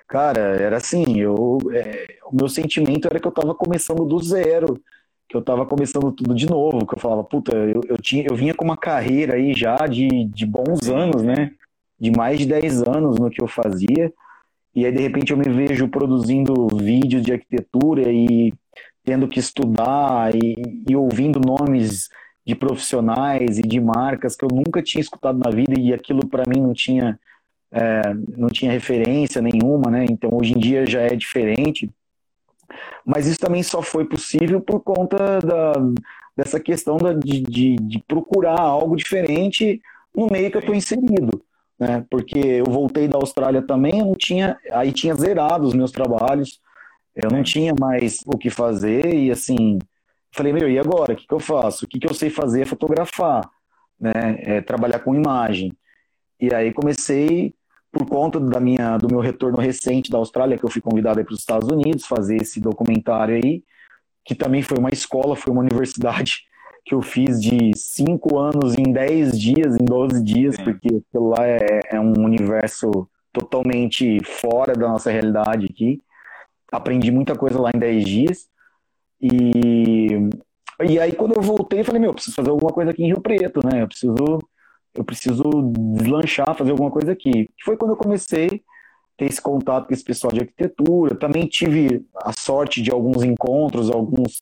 cara, 0.08 0.40
era 0.40 0.78
assim, 0.78 1.20
eu, 1.20 1.58
é, 1.72 2.18
o 2.26 2.36
meu 2.36 2.50
sentimento 2.50 3.08
era 3.08 3.20
que 3.20 3.28
eu 3.28 3.30
estava 3.30 3.56
começando 3.56 4.04
do 4.04 4.20
zero, 4.20 4.80
que 5.28 5.36
eu 5.36 5.40
estava 5.40 5.66
começando 5.66 6.12
tudo 6.12 6.36
de 6.36 6.48
novo, 6.48 6.86
que 6.86 6.96
eu 6.96 7.00
falava, 7.00 7.24
puta, 7.24 7.56
eu, 7.56 7.82
eu, 7.88 7.98
tinha, 7.98 8.26
eu 8.30 8.36
vinha 8.36 8.54
com 8.54 8.66
uma 8.66 8.78
carreira 8.78 9.36
aí 9.36 9.54
já 9.54 9.76
de, 9.88 10.26
de 10.26 10.46
bons 10.46 10.90
anos, 10.90 11.24
né? 11.24 11.52
De 12.00 12.12
mais 12.12 12.40
de 12.40 12.46
10 12.46 12.84
anos 12.84 13.18
no 13.18 13.30
que 13.30 13.42
eu 13.42 13.48
fazia, 13.48 14.14
e 14.76 14.86
aí 14.86 14.92
de 14.92 15.02
repente 15.02 15.32
eu 15.32 15.38
me 15.38 15.50
vejo 15.50 15.88
produzindo 15.88 16.68
vídeos 16.68 17.24
de 17.24 17.32
arquitetura 17.32 18.12
e 18.12 18.54
tendo 19.04 19.28
que 19.28 19.40
estudar 19.40 20.36
e, 20.36 20.84
e 20.90 20.96
ouvindo 20.96 21.40
nomes 21.40 22.10
de 22.46 22.56
profissionais 22.56 23.58
e 23.58 23.62
de 23.62 23.80
marcas 23.80 24.36
que 24.36 24.46
eu 24.46 24.50
nunca 24.50 24.82
tinha 24.82 25.02
escutado 25.02 25.40
na 25.40 25.50
vida 25.50 25.80
e 25.80 25.94
aquilo 25.94 26.28
para 26.28 26.44
mim 26.48 26.62
não 26.62 26.74
tinha 26.74 27.20
é, 27.72 28.14
não 28.38 28.48
tinha 28.48 28.72
referência 28.72 29.42
nenhuma, 29.42 29.92
né? 29.92 30.06
Então 30.10 30.30
hoje 30.34 30.54
em 30.54 30.60
dia 30.60 30.86
já 30.86 31.02
é 31.02 31.16
diferente. 31.16 31.90
Mas 33.06 33.28
isso 33.28 33.40
também 33.40 33.64
só 33.64 33.82
foi 33.82 34.06
possível 34.06 34.62
por 34.62 34.80
conta 34.82 35.40
da, 35.40 35.74
dessa 36.38 36.60
questão 36.60 36.98
da, 36.98 37.14
de, 37.14 37.42
de, 37.42 37.76
de 37.76 38.04
procurar 38.08 38.60
algo 38.60 38.96
diferente 38.96 39.82
no 40.16 40.28
meio 40.28 40.50
que 40.50 40.58
eu 40.58 40.62
estou 40.62 40.76
inserido. 40.76 41.42
Né? 41.80 42.06
Porque 42.10 42.40
eu 42.40 42.66
voltei 42.66 43.08
da 43.08 43.18
Austrália 43.18 43.62
também, 43.62 44.00
eu 44.00 44.06
não 44.06 44.16
tinha, 44.16 44.58
aí 44.72 44.92
tinha 44.92 45.14
zerado 45.14 45.68
os 45.68 45.74
meus 45.74 45.92
trabalhos, 45.92 46.60
eu 47.16 47.30
não 47.30 47.44
tinha 47.44 47.74
mais 47.78 48.22
o 48.26 48.38
que 48.38 48.50
fazer 48.50 49.14
e 49.14 49.32
assim, 49.32 49.80
falei, 50.36 50.54
meu, 50.54 50.70
e 50.70 50.78
agora? 50.78 51.14
O 51.14 51.16
que, 51.16 51.28
que 51.28 51.34
eu 51.34 51.40
faço? 51.40 51.86
O 51.86 51.88
que, 51.88 52.00
que 52.00 52.08
eu 52.08 52.14
sei 52.14 52.30
fazer 52.30 52.62
é 52.62 52.66
fotografar, 52.66 53.50
né? 54.00 54.38
É 54.40 54.62
trabalhar 54.62 55.00
com 55.00 55.16
imagem. 55.16 55.72
E 56.40 56.54
aí 56.54 56.74
comecei, 56.74 57.54
por 57.92 58.06
conta 58.08 58.40
da 58.40 58.60
minha, 58.60 58.98
do 58.98 59.08
meu 59.08 59.20
retorno 59.20 59.58
recente 59.58 60.12
da 60.12 60.18
Austrália, 60.18 60.58
que 60.58 60.66
eu 60.66 60.70
fui 60.70 60.82
convidado 60.82 61.24
para 61.24 61.34
os 61.34 61.40
Estados 61.40 61.70
Unidos 61.70 62.06
fazer 62.06 62.38
esse 62.42 62.60
documentário 62.60 63.36
aí, 63.36 63.64
que 64.24 64.36
também 64.36 64.62
foi 64.62 64.78
uma 64.78 64.90
escola, 64.90 65.36
foi 65.36 65.54
uma 65.54 65.62
universidade 65.64 66.44
que 66.84 66.94
eu 66.94 67.02
fiz 67.02 67.42
de 67.42 67.72
cinco 67.76 68.38
anos 68.38 68.78
em 68.78 68.94
dez 68.94 69.40
dias, 69.40 69.76
em 69.76 69.86
12 69.86 70.24
dias, 70.24 70.56
porque 70.58 70.88
aquilo 70.88 71.30
lá 71.30 71.44
é, 71.44 71.80
é 71.90 72.00
um 72.00 72.14
universo 72.24 73.10
totalmente 73.34 74.24
fora 74.24 74.74
da 74.74 74.88
nossa 74.88 75.10
realidade 75.10 75.66
aqui 75.66 76.00
aprendi 76.76 77.12
muita 77.12 77.36
coisa 77.36 77.60
lá 77.60 77.72
em 77.74 77.80
10 77.80 78.06
dias. 78.06 78.50
E, 79.26 80.30
e 80.88 81.00
aí, 81.00 81.12
quando 81.14 81.36
eu 81.36 81.42
voltei, 81.42 81.80
eu 81.80 81.86
falei: 81.86 82.00
Meu, 82.00 82.12
eu 82.12 82.14
preciso 82.14 82.36
fazer 82.36 82.50
alguma 82.50 82.72
coisa 82.72 82.92
aqui 82.92 83.04
em 83.04 83.08
Rio 83.08 83.22
Preto, 83.22 83.60
né? 83.66 83.82
Eu 83.82 83.88
preciso, 83.88 84.40
eu 84.94 85.04
preciso 85.04 85.44
deslanchar, 85.98 86.56
fazer 86.56 86.72
alguma 86.72 86.92
coisa 86.92 87.12
aqui. 87.12 87.32
Que 87.58 87.64
foi 87.64 87.78
quando 87.78 87.92
eu 87.92 87.98
comecei 87.98 88.64
ter 89.18 89.26
esse 89.26 89.42
contato 89.42 89.88
com 89.88 89.94
esse 89.94 90.04
pessoal 90.04 90.32
de 90.34 90.42
arquitetura. 90.42 91.16
Também 91.16 91.48
tive 91.48 92.06
a 92.16 92.34
sorte 92.34 92.82
de 92.82 92.92
alguns 92.92 93.24
encontros, 93.24 93.90
alguns, 93.90 94.42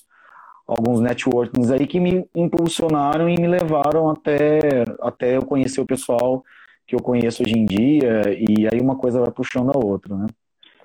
alguns 0.67 0.99
networkings 0.99 1.71
aí 1.71 1.85
que 1.87 1.99
me 1.99 2.27
impulsionaram 2.35 3.29
e 3.29 3.39
me 3.39 3.47
levaram 3.47 4.09
até, 4.09 4.59
até 5.01 5.37
eu 5.37 5.45
conhecer 5.45 5.79
o 5.79 5.85
pessoal 5.85 6.43
que 6.87 6.95
eu 6.95 6.99
conheço 6.99 7.43
hoje 7.43 7.57
em 7.57 7.65
dia. 7.65 8.23
E 8.37 8.67
aí, 8.73 8.81
uma 8.81 8.97
coisa 8.97 9.21
vai 9.21 9.31
puxando 9.31 9.71
a 9.73 9.77
outra, 9.77 10.15
né? 10.17 10.25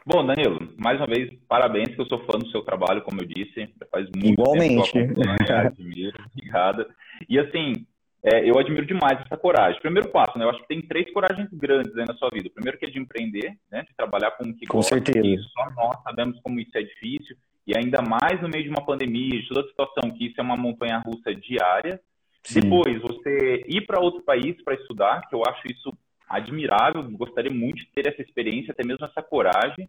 Bom, 0.09 0.25
Danilo, 0.25 0.59
mais 0.79 0.97
uma 0.97 1.07
vez, 1.07 1.31
parabéns, 1.47 1.95
que 1.95 2.01
eu 2.01 2.07
sou 2.07 2.19
fã 2.21 2.39
do 2.39 2.49
seu 2.51 2.63
trabalho, 2.63 3.03
como 3.03 3.21
eu 3.21 3.27
disse. 3.27 3.69
Faz 3.91 4.07
muito 4.17 4.41
Igualmente. 4.41 4.91
tempo 4.91 5.21
eu 5.21 5.57
admiro, 5.59 6.19
obrigado. 6.33 6.87
E 7.29 7.39
assim, 7.39 7.75
é, 8.23 8.49
eu 8.49 8.59
admiro 8.59 8.87
demais 8.87 9.21
essa 9.21 9.37
coragem. 9.37 9.79
Primeiro 9.83 10.09
passo, 10.09 10.39
né? 10.39 10.47
Eu 10.47 10.49
acho 10.49 10.63
que 10.63 10.69
tem 10.69 10.81
três 10.81 11.13
coragens 11.13 11.51
grandes 11.53 11.95
aí 11.95 12.07
na 12.07 12.15
sua 12.15 12.31
vida. 12.33 12.49
O 12.49 12.53
primeiro 12.53 12.79
que 12.79 12.87
é 12.87 12.89
de 12.89 12.99
empreender, 12.99 13.55
né? 13.71 13.83
De 13.83 13.95
trabalhar 13.95 14.31
com 14.31 14.45
o 14.45 14.55
que 14.55 14.65
com 14.65 14.79
gosta. 14.79 14.95
certeza. 14.95 15.43
só 15.53 15.71
nós 15.73 16.03
sabemos 16.03 16.41
como 16.41 16.59
isso 16.59 16.73
é 16.75 16.83
difícil. 16.83 17.37
E 17.67 17.77
ainda 17.77 18.01
mais 18.01 18.41
no 18.41 18.49
meio 18.49 18.65
de 18.65 18.71
uma 18.71 18.87
pandemia, 18.87 19.39
de 19.43 19.47
toda 19.47 19.61
a 19.61 19.69
situação, 19.69 20.11
que 20.17 20.29
isso 20.29 20.41
é 20.41 20.43
uma 20.43 20.57
montanha 20.57 21.03
russa 21.05 21.35
diária. 21.35 22.01
Sim. 22.45 22.61
Depois, 22.63 22.99
você 23.03 23.63
ir 23.69 23.83
para 23.83 24.01
outro 24.01 24.23
país 24.23 24.57
para 24.65 24.73
estudar, 24.73 25.29
que 25.29 25.35
eu 25.35 25.43
acho 25.47 25.71
isso 25.71 25.93
admirável, 26.29 27.03
gostaria 27.13 27.51
muito 27.51 27.79
de 27.79 27.87
ter 27.93 28.09
essa 28.09 28.23
experiência, 28.23 28.73
até 28.73 28.87
mesmo 28.87 29.05
essa 29.05 29.23
coragem. 29.23 29.89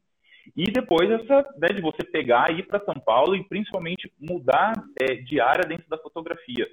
E 0.56 0.64
depois 0.64 1.10
essa 1.10 1.46
né, 1.58 1.68
de 1.70 1.82
você 1.82 2.04
pegar 2.04 2.52
e 2.52 2.60
ir 2.60 2.64
para 2.64 2.84
São 2.84 2.96
Paulo 2.96 3.36
e 3.36 3.44
principalmente 3.44 4.12
mudar 4.20 4.74
é, 5.00 5.16
de 5.16 5.40
área 5.40 5.68
dentro 5.68 5.88
da 5.90 5.98
fotografia. 5.98 6.68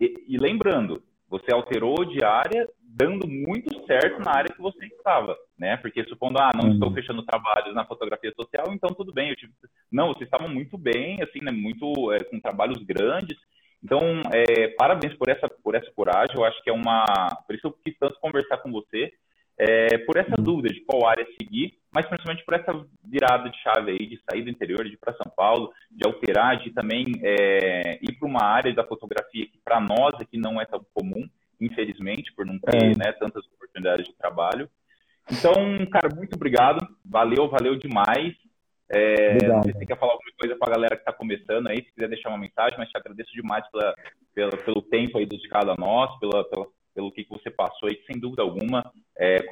E, 0.00 0.14
e, 0.26 0.36
lembrando, 0.38 1.02
você 1.28 1.52
alterou 1.52 2.04
de 2.04 2.24
área 2.24 2.68
dando 2.82 3.28
muito 3.28 3.86
certo 3.86 4.20
na 4.20 4.32
área 4.32 4.52
que 4.52 4.60
você 4.60 4.86
estava, 4.86 5.36
né? 5.56 5.76
Porque 5.76 6.02
supondo, 6.04 6.38
ah, 6.40 6.50
não 6.54 6.70
uhum. 6.70 6.72
estou 6.74 6.92
fechando 6.92 7.22
trabalhos 7.22 7.74
na 7.74 7.84
fotografia 7.84 8.32
social, 8.34 8.66
então 8.72 8.88
tudo 8.94 9.12
bem. 9.12 9.32
Tive... 9.34 9.52
Não, 9.92 10.08
vocês 10.08 10.24
estavam 10.24 10.48
muito 10.48 10.76
bem, 10.76 11.22
assim, 11.22 11.38
né? 11.42 11.52
Muito 11.52 12.12
é, 12.12 12.24
com 12.24 12.40
trabalhos 12.40 12.82
grandes. 12.82 13.38
Então, 13.82 14.00
é, 14.32 14.68
parabéns 14.68 15.14
por 15.14 15.28
essa, 15.28 15.48
por 15.48 15.74
essa 15.74 15.90
coragem. 15.92 16.36
Eu 16.36 16.44
acho 16.44 16.62
que 16.62 16.70
é 16.70 16.72
uma. 16.72 17.04
Por 17.46 17.54
isso 17.54 17.66
eu 17.66 17.72
quis 17.84 17.96
tanto 17.98 18.18
conversar 18.20 18.58
com 18.58 18.70
você, 18.70 19.12
é, 19.58 19.98
por 19.98 20.16
essa 20.16 20.34
uhum. 20.38 20.44
dúvida 20.44 20.72
de 20.72 20.80
qual 20.80 21.06
área 21.06 21.26
seguir, 21.38 21.78
mas 21.92 22.06
principalmente 22.06 22.44
por 22.44 22.54
essa 22.54 22.72
virada 23.04 23.50
de 23.50 23.62
chave 23.62 23.90
aí, 23.90 24.06
de 24.06 24.20
sair 24.30 24.42
do 24.42 24.50
interior, 24.50 24.84
de 24.84 24.94
ir 24.94 24.98
para 24.98 25.14
São 25.14 25.30
Paulo, 25.36 25.70
de 25.90 26.06
alterar, 26.06 26.58
de 26.58 26.70
também 26.70 27.06
é, 27.22 27.98
ir 28.02 28.12
para 28.18 28.26
uma 28.26 28.42
área 28.42 28.72
da 28.74 28.86
fotografia 28.86 29.46
que 29.46 29.58
para 29.62 29.80
nós 29.80 30.14
aqui 30.18 30.38
não 30.38 30.58
é 30.58 30.64
tão 30.64 30.84
comum, 30.94 31.28
infelizmente, 31.60 32.32
por 32.32 32.46
não 32.46 32.58
ter 32.58 32.76
é. 32.76 32.96
né, 32.96 33.12
tantas 33.18 33.44
oportunidades 33.48 34.06
de 34.06 34.14
trabalho. 34.14 34.68
Então, 35.30 35.52
cara, 35.92 36.08
muito 36.14 36.34
obrigado. 36.34 36.78
Valeu, 37.04 37.48
valeu 37.48 37.76
demais. 37.76 38.34
É, 38.92 39.38
você 39.72 39.86
quer 39.86 39.96
falar 39.96 40.12
alguma 40.12 40.32
coisa 40.38 40.56
para 40.56 40.72
a 40.72 40.74
galera 40.74 40.96
que 40.96 41.02
está 41.02 41.12
começando 41.12 41.68
aí, 41.68 41.76
se 41.76 41.92
quiser 41.92 42.08
deixar 42.08 42.28
uma 42.30 42.38
mensagem, 42.38 42.76
mas 42.76 42.88
te 42.88 42.98
agradeço 42.98 43.30
demais 43.32 43.64
pela, 43.70 43.94
pela, 44.34 44.50
pelo 44.50 44.82
tempo 44.82 45.18
aí 45.18 45.26
dedicado 45.26 45.70
a 45.70 45.76
nós, 45.76 46.18
pela, 46.18 46.44
pela, 46.44 46.66
pelo 46.92 47.12
que, 47.12 47.22
que 47.22 47.30
você 47.30 47.50
passou 47.50 47.88
aí, 47.88 48.02
sem 48.10 48.20
dúvida 48.20 48.42
alguma, 48.42 48.92
é, 49.16 49.42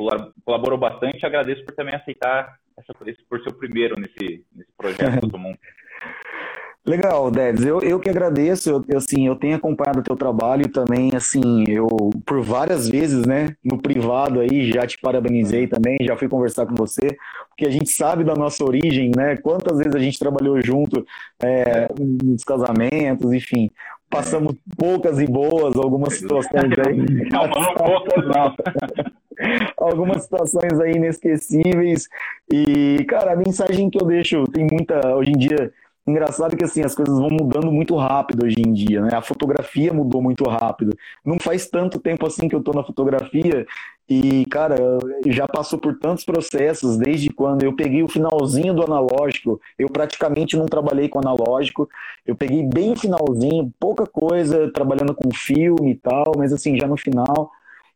colaborou 0.45 0.79
bastante. 0.79 1.25
Agradeço 1.25 1.65
por 1.65 1.75
também 1.75 1.95
aceitar 1.95 2.59
essa, 2.77 2.93
por 2.93 3.41
ser 3.41 3.51
o 3.51 3.59
primeiro 3.59 3.95
nesse, 3.99 4.45
nesse 4.53 4.73
projeto 4.77 5.29
tô 5.29 5.39
montando. 5.39 5.59
Legal, 6.87 7.31
Dedes. 7.31 7.65
Eu, 7.65 7.81
eu 7.81 8.01
que 8.01 8.09
agradeço. 8.09 8.85
Eu, 8.89 8.97
assim, 8.97 9.27
eu 9.27 9.37
tenho 9.37 9.57
acompanhado 9.57 10.01
o 10.01 10.03
teu 10.03 10.17
trabalho 10.17 10.69
também, 10.69 11.11
assim, 11.15 11.65
eu 11.69 11.87
por 12.25 12.41
várias 12.41 12.89
vezes, 12.89 13.27
né, 13.27 13.55
no 13.63 13.81
privado 13.81 14.41
aí, 14.41 14.73
já 14.73 14.87
te 14.87 14.99
parabenizei 14.99 15.67
também, 15.67 15.99
já 16.01 16.17
fui 16.17 16.29
conversar 16.29 16.67
com 16.67 16.75
você, 16.75 17.17
porque 17.51 17.67
a 17.67 17.71
gente 17.71 17.91
sabe 17.91 18.25
da 18.25 18.35
nossa 18.35 18.65
origem, 18.65 19.11
né? 19.15 19.37
Quantas 19.37 19.79
vezes 19.79 19.95
a 19.95 19.99
gente 19.99 20.19
trabalhou 20.19 20.61
junto 20.63 21.05
é, 21.43 21.89
nos 22.23 22.43
casamentos, 22.43 23.33
enfim. 23.33 23.71
Passamos 24.09 24.55
poucas 24.79 25.19
e 25.19 25.27
boas, 25.27 25.77
algumas 25.77 26.15
situações 26.15 26.73
aí. 26.87 26.97
Não, 27.31 27.47
não, 27.47 27.75
poucas 27.75 28.27
não. 28.27 28.55
algumas 29.77 30.23
situações 30.23 30.81
aí 30.81 30.93
inesquecíveis. 30.93 32.09
E, 32.51 33.05
cara, 33.05 33.33
a 33.33 33.37
mensagem 33.37 33.91
que 33.91 34.01
eu 34.01 34.07
deixo, 34.07 34.45
tem 34.45 34.67
muita, 34.71 35.15
hoje 35.15 35.31
em 35.33 35.39
dia, 35.39 35.73
Engraçado 36.09 36.57
que 36.57 36.65
assim 36.65 36.83
as 36.83 36.95
coisas 36.95 37.19
vão 37.19 37.29
mudando 37.29 37.71
muito 37.71 37.95
rápido 37.95 38.47
hoje 38.47 38.57
em 38.59 38.73
dia, 38.73 39.03
né? 39.03 39.11
A 39.13 39.21
fotografia 39.21 39.93
mudou 39.93 40.23
muito 40.23 40.43
rápido. 40.49 40.97
Não 41.23 41.39
faz 41.39 41.69
tanto 41.69 42.01
tempo 42.01 42.27
assim 42.27 42.49
que 42.49 42.55
eu 42.55 42.63
tô 42.63 42.73
na 42.73 42.83
fotografia 42.83 43.67
e, 44.09 44.47
cara, 44.47 44.77
já 45.27 45.47
passou 45.47 45.79
por 45.79 45.99
tantos 45.99 46.25
processos 46.25 46.97
desde 46.97 47.29
quando 47.29 47.63
eu 47.63 47.77
peguei 47.77 48.03
o 48.03 48.09
finalzinho 48.09 48.73
do 48.73 48.83
analógico. 48.83 49.61
Eu 49.79 49.89
praticamente 49.89 50.57
não 50.57 50.65
trabalhei 50.65 51.11
com 51.11 51.19
analógico. 51.19 51.87
Eu 52.27 52.35
peguei 52.35 52.63
bem 52.63 52.97
finalzinho, 52.97 53.71
pouca 53.79 54.07
coisa, 54.07 54.73
trabalhando 54.73 55.15
com 55.15 55.31
filme 55.31 55.91
e 55.91 55.95
tal, 55.95 56.33
mas 56.39 56.55
assim, 56.55 56.81
já 56.81 56.87
no 56.87 56.97
final 56.97 57.51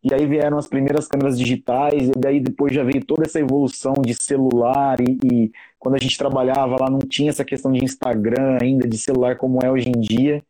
e 0.05 0.13
aí 0.13 0.27
vieram 0.27 0.59
as 0.59 0.67
primeiras 0.67 1.07
câmeras 1.07 1.39
digitais, 1.39 2.09
e 2.09 2.13
daí 2.13 2.41
depois 2.41 2.75
já 2.75 2.83
veio 2.83 3.05
toda 3.05 3.25
essa 3.25 3.39
evolução 3.39 3.95
de 4.05 4.15
celular, 4.15 5.01
e, 5.01 5.19
e, 5.25 5.53
quando 5.79 5.95
a 5.95 5.99
gente 5.99 6.19
trabalhava 6.19 6.77
lá 6.81 6.91
não 6.91 6.99
tinha 6.99 7.31
essa 7.31 7.45
questão 7.45 7.71
de 7.71 7.85
Instagram 7.85 8.59
ainda, 8.61 8.89
de 8.89 8.99
celular 8.99 9.37
como 9.37 9.61
é 9.63 9.71
hoje 9.71 9.89
em 9.89 10.01
dia. 10.01 10.43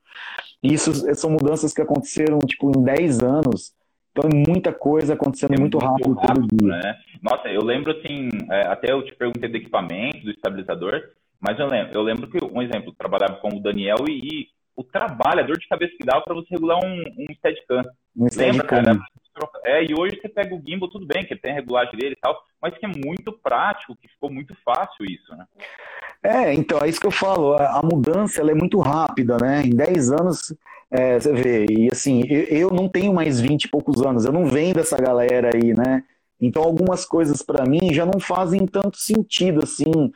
E 0.62 0.72
isso 0.72 0.92
são 1.14 1.30
mudanças 1.30 1.72
que 1.74 1.82
aconteceram 1.82 2.38
tipo 2.40 2.70
em 2.70 2.82
10 2.82 3.22
anos. 3.22 3.74
Então 4.12 4.30
é 4.30 4.34
muita 4.34 4.72
coisa 4.72 5.14
acontecendo 5.14 5.54
é 5.54 5.58
muito, 5.58 5.78
muito, 5.78 5.90
rápido, 5.90 6.14
rápido 6.14 6.48
todo 6.48 6.58
dia. 6.58 6.76
Né? 6.76 6.96
Nossa, 7.22 7.48
eu 7.48 7.64
lembro 7.64 7.92
assim, 7.92 8.28
é, 8.50 8.66
até 8.66 8.92
eu 8.92 9.02
te 9.02 9.14
perguntei 9.14 9.48
do 9.48 9.56
equipamento, 9.56 10.22
do 10.22 10.30
estabilizador, 10.30 11.02
mas 11.40 11.58
eu 11.58 11.66
lembro, 11.66 11.94
eu 11.94 12.02
lembro 12.02 12.28
que, 12.28 12.38
um 12.44 12.62
exemplo, 12.62 12.94
trabalhava 12.96 13.36
com 13.36 13.48
o 13.48 13.60
Daniel 13.60 14.04
e, 14.08 14.12
e 14.12 14.46
o 14.76 14.84
trabalho, 14.84 15.40
a 15.40 15.42
dor 15.42 15.58
de 15.58 15.66
cabeça 15.66 15.94
que 15.98 16.04
dava 16.04 16.22
para 16.22 16.34
você 16.34 16.48
regular 16.50 16.78
um, 16.84 17.02
um 17.18 17.34
Steadicam. 17.34 17.82
Um 18.16 18.26
Lembra, 18.36 18.66
cara? 18.66 18.98
É, 19.64 19.82
e 19.82 19.94
hoje 19.98 20.20
você 20.20 20.28
pega 20.28 20.54
o 20.54 20.62
gimbal, 20.64 20.88
tudo 20.90 21.06
bem, 21.06 21.24
que 21.24 21.34
tem 21.34 21.52
a 21.52 21.54
regulagem 21.54 21.96
dele 21.96 22.12
e 22.12 22.20
tal, 22.20 22.38
mas 22.60 22.76
que 22.76 22.84
é 22.84 22.88
muito 22.88 23.32
prático, 23.32 23.96
que 23.96 24.08
ficou 24.08 24.30
muito 24.30 24.54
fácil 24.64 25.06
isso, 25.06 25.34
né? 25.34 25.46
É, 26.22 26.54
então, 26.54 26.78
é 26.80 26.88
isso 26.88 27.00
que 27.00 27.06
eu 27.06 27.12
falo, 27.12 27.54
a, 27.54 27.78
a 27.78 27.82
mudança 27.82 28.40
ela 28.40 28.50
é 28.50 28.54
muito 28.54 28.78
rápida, 28.78 29.38
né? 29.38 29.62
Em 29.62 29.70
10 29.70 30.12
anos, 30.12 30.54
é, 30.90 31.18
você 31.18 31.32
vê, 31.32 31.66
e 31.68 31.88
assim, 31.90 32.22
eu, 32.28 32.42
eu, 32.44 32.70
não 32.70 32.88
tenho 32.88 33.12
mais 33.14 33.40
20 33.40 33.64
e 33.64 33.68
poucos 33.68 34.02
anos, 34.02 34.24
eu 34.24 34.32
não 34.32 34.46
venho 34.46 34.74
dessa 34.74 34.96
galera 34.98 35.50
aí, 35.52 35.72
né? 35.74 36.04
Então, 36.40 36.62
algumas 36.62 37.04
coisas 37.04 37.42
para 37.42 37.64
mim 37.64 37.92
já 37.92 38.04
não 38.04 38.20
fazem 38.20 38.66
tanto 38.66 38.98
sentido, 38.98 39.62
assim, 39.62 40.12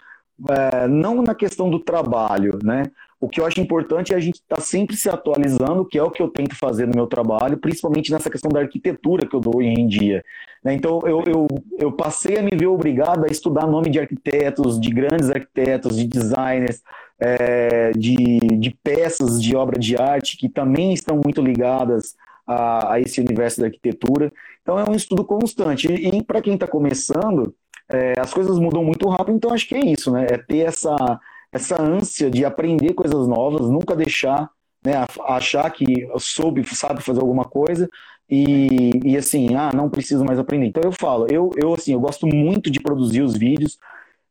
é, 0.51 0.87
não 0.87 1.23
na 1.23 1.35
questão 1.35 1.71
do 1.71 1.81
trabalho, 1.81 2.59
né? 2.63 2.85
O 3.19 3.29
que 3.29 3.41
eu 3.41 3.47
acho 3.47 3.61
importante 3.61 4.13
é 4.13 4.17
a 4.17 4.21
gente 4.21 4.37
estar 4.37 4.57
tá 4.57 4.63
sempre 4.63 4.95
se 4.95 5.09
atualizando, 5.09 5.87
que 5.87 5.99
é 5.99 6.03
o 6.03 6.11
que 6.11 6.21
eu 6.21 6.29
tento 6.29 6.55
fazer 6.55 6.87
no 6.87 6.95
meu 6.95 7.07
trabalho, 7.07 7.57
principalmente 7.57 8.13
nessa 8.13 8.29
questão 8.29 8.51
da 8.51 8.61
arquitetura 8.61 9.27
que 9.27 9.35
eu 9.35 9.41
dou 9.41 9.63
em 9.63 9.87
dia. 9.87 10.23
Né? 10.63 10.75
Então, 10.75 11.01
eu, 11.05 11.23
eu, 11.27 11.47
eu 11.79 11.93
passei 11.93 12.39
a 12.39 12.43
me 12.43 12.51
ver 12.55 12.67
obrigado 12.67 13.25
a 13.25 13.29
estudar 13.29 13.67
nome 13.67 13.89
de 13.89 13.99
arquitetos, 13.99 14.79
de 14.79 14.91
grandes 14.91 15.31
arquitetos, 15.31 15.97
de 15.97 16.07
designers, 16.07 16.83
é, 17.19 17.93
de, 17.93 18.39
de 18.39 18.71
peças 18.83 19.43
de 19.43 19.57
obra 19.57 19.79
de 19.79 19.97
arte 19.97 20.37
que 20.37 20.49
também 20.49 20.93
estão 20.93 21.19
muito 21.23 21.41
ligadas 21.41 22.15
a, 22.47 22.95
a 22.95 23.01
esse 23.01 23.19
universo 23.21 23.61
da 23.61 23.67
arquitetura. 23.67 24.31
Então, 24.61 24.79
é 24.79 24.85
um 24.89 24.95
estudo 24.95 25.25
constante. 25.25 25.91
E, 25.91 26.19
e 26.19 26.23
para 26.23 26.43
quem 26.43 26.55
está 26.55 26.67
começando, 26.67 27.55
é, 27.89 28.15
as 28.21 28.35
coisas 28.35 28.59
mudam 28.59 28.85
muito 28.85 29.09
rápido, 29.09 29.37
então 29.37 29.55
acho 29.55 29.67
que 29.67 29.75
é 29.75 29.87
isso, 29.87 30.11
né? 30.11 30.27
É 30.29 30.37
ter 30.37 30.67
essa 30.67 30.95
essa 31.57 31.81
ânsia 31.81 32.31
de 32.31 32.45
aprender 32.45 32.95
coisas 32.95 33.27
novas, 33.27 33.69
nunca 33.69 33.97
deixar, 33.97 34.49
né, 34.85 34.93
achar 35.27 35.69
que 35.71 36.09
soube, 36.19 36.65
sabe 36.75 37.03
fazer 37.03 37.21
alguma 37.21 37.45
coisa 37.45 37.89
e, 38.29 38.91
e 39.05 39.17
assim, 39.17 39.55
ah, 39.55 39.71
não 39.75 39.89
preciso 39.89 40.25
mais 40.25 40.39
aprender. 40.39 40.67
Então 40.67 40.83
eu 40.85 40.93
falo, 40.93 41.27
eu, 41.31 41.51
eu 41.57 41.75
assim, 41.75 41.93
eu 41.93 42.01
gosto 42.01 42.27
muito 42.27 42.71
de 42.71 42.81
produzir 42.81 43.23
os 43.23 43.37
vídeos, 43.37 43.79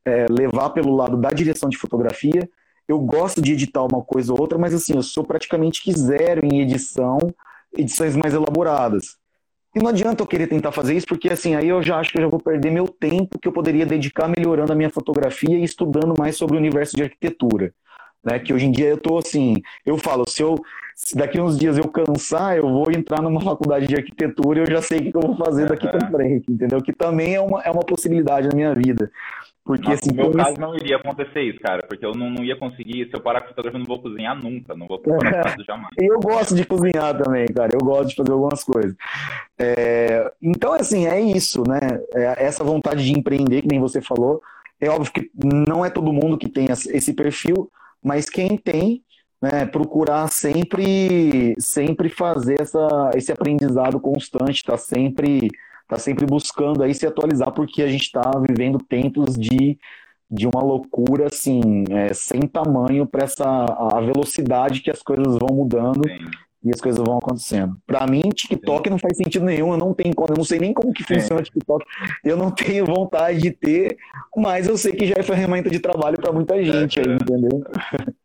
é, 0.06 0.26
levar 0.30 0.70
pelo 0.72 0.96
lado 0.96 1.18
da 1.18 1.32
direção 1.32 1.70
de 1.70 1.78
fotografia. 1.78 2.50
Eu 2.88 3.00
gosto 3.00 3.42
de 3.42 3.54
editar 3.54 3.84
uma 3.84 4.04
coisa 4.04 4.32
ou 4.32 4.40
outra, 4.40 4.58
mas 4.58 4.74
assim, 4.74 4.94
eu 4.96 5.02
sou 5.02 5.24
praticamente 5.24 5.82
que 5.82 5.92
zero 5.92 6.46
em 6.46 6.62
edição, 6.62 7.18
edições 7.76 8.16
mais 8.16 8.34
elaboradas. 8.34 9.18
E 9.76 9.80
não 9.80 9.90
adianta 9.90 10.24
eu 10.24 10.28
querer 10.28 10.48
tentar 10.48 10.72
fazer 10.72 10.96
isso, 10.96 11.06
porque 11.06 11.30
assim, 11.30 11.54
aí 11.54 11.68
eu 11.68 11.84
já 11.84 11.98
acho 11.98 12.10
que 12.10 12.18
eu 12.18 12.22
já 12.22 12.30
vou 12.30 12.40
perder 12.40 12.72
meu 12.72 12.88
tempo 12.88 13.38
que 13.38 13.46
eu 13.46 13.52
poderia 13.52 13.86
dedicar 13.86 14.30
melhorando 14.30 14.72
a 14.72 14.76
minha 14.76 14.90
fotografia 14.90 15.58
e 15.58 15.66
estudando 15.66 16.14
mais 16.18 16.38
sobre 16.38 16.56
o 16.56 16.60
universo 16.60 16.96
de 16.96 17.04
arquitetura. 17.04 17.74
Né? 18.24 18.40
Que 18.40 18.54
hoje 18.54 18.68
em 18.68 18.72
dia 18.72 18.88
eu 18.88 18.98
tô 18.98 19.18
assim, 19.18 19.56
eu 19.86 19.98
falo, 19.98 20.24
se 20.30 20.42
eu 20.42 20.56
se 20.96 21.18
daqui 21.18 21.42
uns 21.42 21.60
dias 21.60 21.78
eu 21.78 21.90
cansar, 21.90 22.56
eu 22.56 22.70
vou 22.70 22.90
entrar 22.90 23.22
numa 23.22 23.42
faculdade 23.44 23.86
de 23.86 23.96
arquitetura 23.96 24.60
e 24.60 24.62
eu 24.64 24.72
já 24.72 24.82
sei 24.82 25.00
o 25.00 25.12
que 25.12 25.18
eu 25.18 25.22
vou 25.22 25.36
fazer 25.36 25.68
daqui 25.68 25.88
para 25.88 26.10
frente, 26.10 26.50
entendeu? 26.50 26.82
Que 26.82 26.94
também 26.94 27.36
é 27.36 27.42
uma, 27.42 27.62
é 27.62 27.70
uma 27.70 27.84
possibilidade 27.84 28.48
na 28.48 28.56
minha 28.56 28.74
vida. 28.74 29.12
Porque, 29.66 29.90
Nossa, 29.90 30.06
assim, 30.06 30.16
no 30.16 30.16
meu 30.16 30.32
caso 30.32 30.52
isso... 30.52 30.62
não 30.62 30.76
iria 30.76 30.96
acontecer 30.96 31.42
isso, 31.42 31.60
cara, 31.60 31.84
porque 31.88 32.06
eu 32.06 32.12
não, 32.14 32.30
não 32.30 32.44
ia 32.44 32.56
conseguir, 32.56 33.10
se 33.10 33.16
eu 33.16 33.20
parar 33.20 33.42
com 33.42 33.48
fotografia, 33.48 33.78
eu 33.78 33.80
não 33.80 33.88
vou 33.88 34.00
cozinhar 34.02 34.36
nunca, 34.42 34.76
não 34.76 34.88
vou 34.88 35.00
parar 35.02 35.56
jamais. 35.68 35.90
eu 35.98 36.20
gosto 36.20 36.56
de 36.56 36.64
cozinhar 36.66 37.18
também, 37.18 37.48
cara, 37.48 37.72
eu 37.74 37.84
gosto 37.84 38.10
de 38.10 38.16
fazer 38.16 38.32
algumas 38.32 38.64
coisas. 38.64 38.96
É... 39.60 40.32
Então, 40.42 40.72
assim, 40.74 41.08
é 41.08 41.20
isso, 41.20 41.64
né? 41.68 41.80
É 42.14 42.46
essa 42.46 42.64
vontade 42.64 43.04
de 43.04 43.12
empreender, 43.12 43.64
que 43.64 43.68
nem 43.68 43.80
você 43.80 44.02
falou, 44.02 44.40
é 44.80 44.88
óbvio 44.88 45.12
que 45.12 45.32
não 45.44 45.84
é 45.84 45.90
todo 45.90 46.14
mundo 46.14 46.38
que 46.38 46.48
tem 46.48 46.68
esse 46.70 47.14
perfil, 47.14 47.70
mas 48.04 48.30
quem 48.30 48.56
tem, 48.56 49.02
né, 49.46 49.66
procurar 49.66 50.28
sempre, 50.32 51.54
sempre 51.60 52.10
fazer 52.10 52.62
essa, 52.62 53.12
esse 53.14 53.32
aprendizado 53.32 54.00
constante, 54.00 54.64
tá 54.64 54.76
sempre 54.76 55.50
está 55.84 56.00
sempre 56.00 56.26
buscando 56.26 56.82
aí 56.82 56.96
se 56.96 57.06
atualizar, 57.06 57.52
porque 57.52 57.84
a 57.84 57.88
gente 57.88 58.06
está 58.06 58.32
vivendo 58.40 58.80
tempos 58.80 59.36
de, 59.36 59.78
de 60.32 60.48
uma 60.48 60.64
loucura 60.64 61.28
assim, 61.28 61.62
é, 61.92 62.12
sem 62.12 62.42
tamanho 62.42 63.06
para 63.06 63.24
essa 63.24 63.46
a 63.46 64.02
velocidade 64.02 64.82
que 64.82 64.90
as 64.90 65.04
coisas 65.04 65.38
vão 65.38 65.56
mudando. 65.56 66.02
Sim. 66.08 66.46
E 66.64 66.72
as 66.74 66.82
coisas 66.82 67.00
vão 67.00 67.20
acontecendo. 67.20 67.78
Para 67.86 68.08
mim, 68.08 68.22
TikTok 68.22 68.88
Sim. 68.88 68.90
não 68.90 68.98
faz 68.98 69.16
sentido 69.16 69.46
nenhum. 69.46 69.74
Eu 69.74 69.78
não 69.78 69.94
tenho, 69.94 70.16
eu 70.18 70.36
não 70.36 70.44
sei 70.44 70.58
nem 70.58 70.74
como 70.74 70.92
que 70.92 71.04
funciona 71.04 71.40
o 71.40 71.44
TikTok. 71.44 71.86
Eu 72.24 72.36
não 72.36 72.50
tenho 72.50 72.88
vontade 72.88 73.40
de 73.40 73.52
ter, 73.52 73.96
mas 74.36 74.68
eu 74.68 74.76
sei 74.76 74.92
que 74.94 75.06
já 75.06 75.14
é 75.16 75.22
ferramenta 75.22 75.70
de 75.70 75.78
trabalho 75.78 76.20
para 76.20 76.34
muita 76.34 76.60
gente, 76.64 77.00
aí, 77.00 77.06
entendeu? 77.06 77.64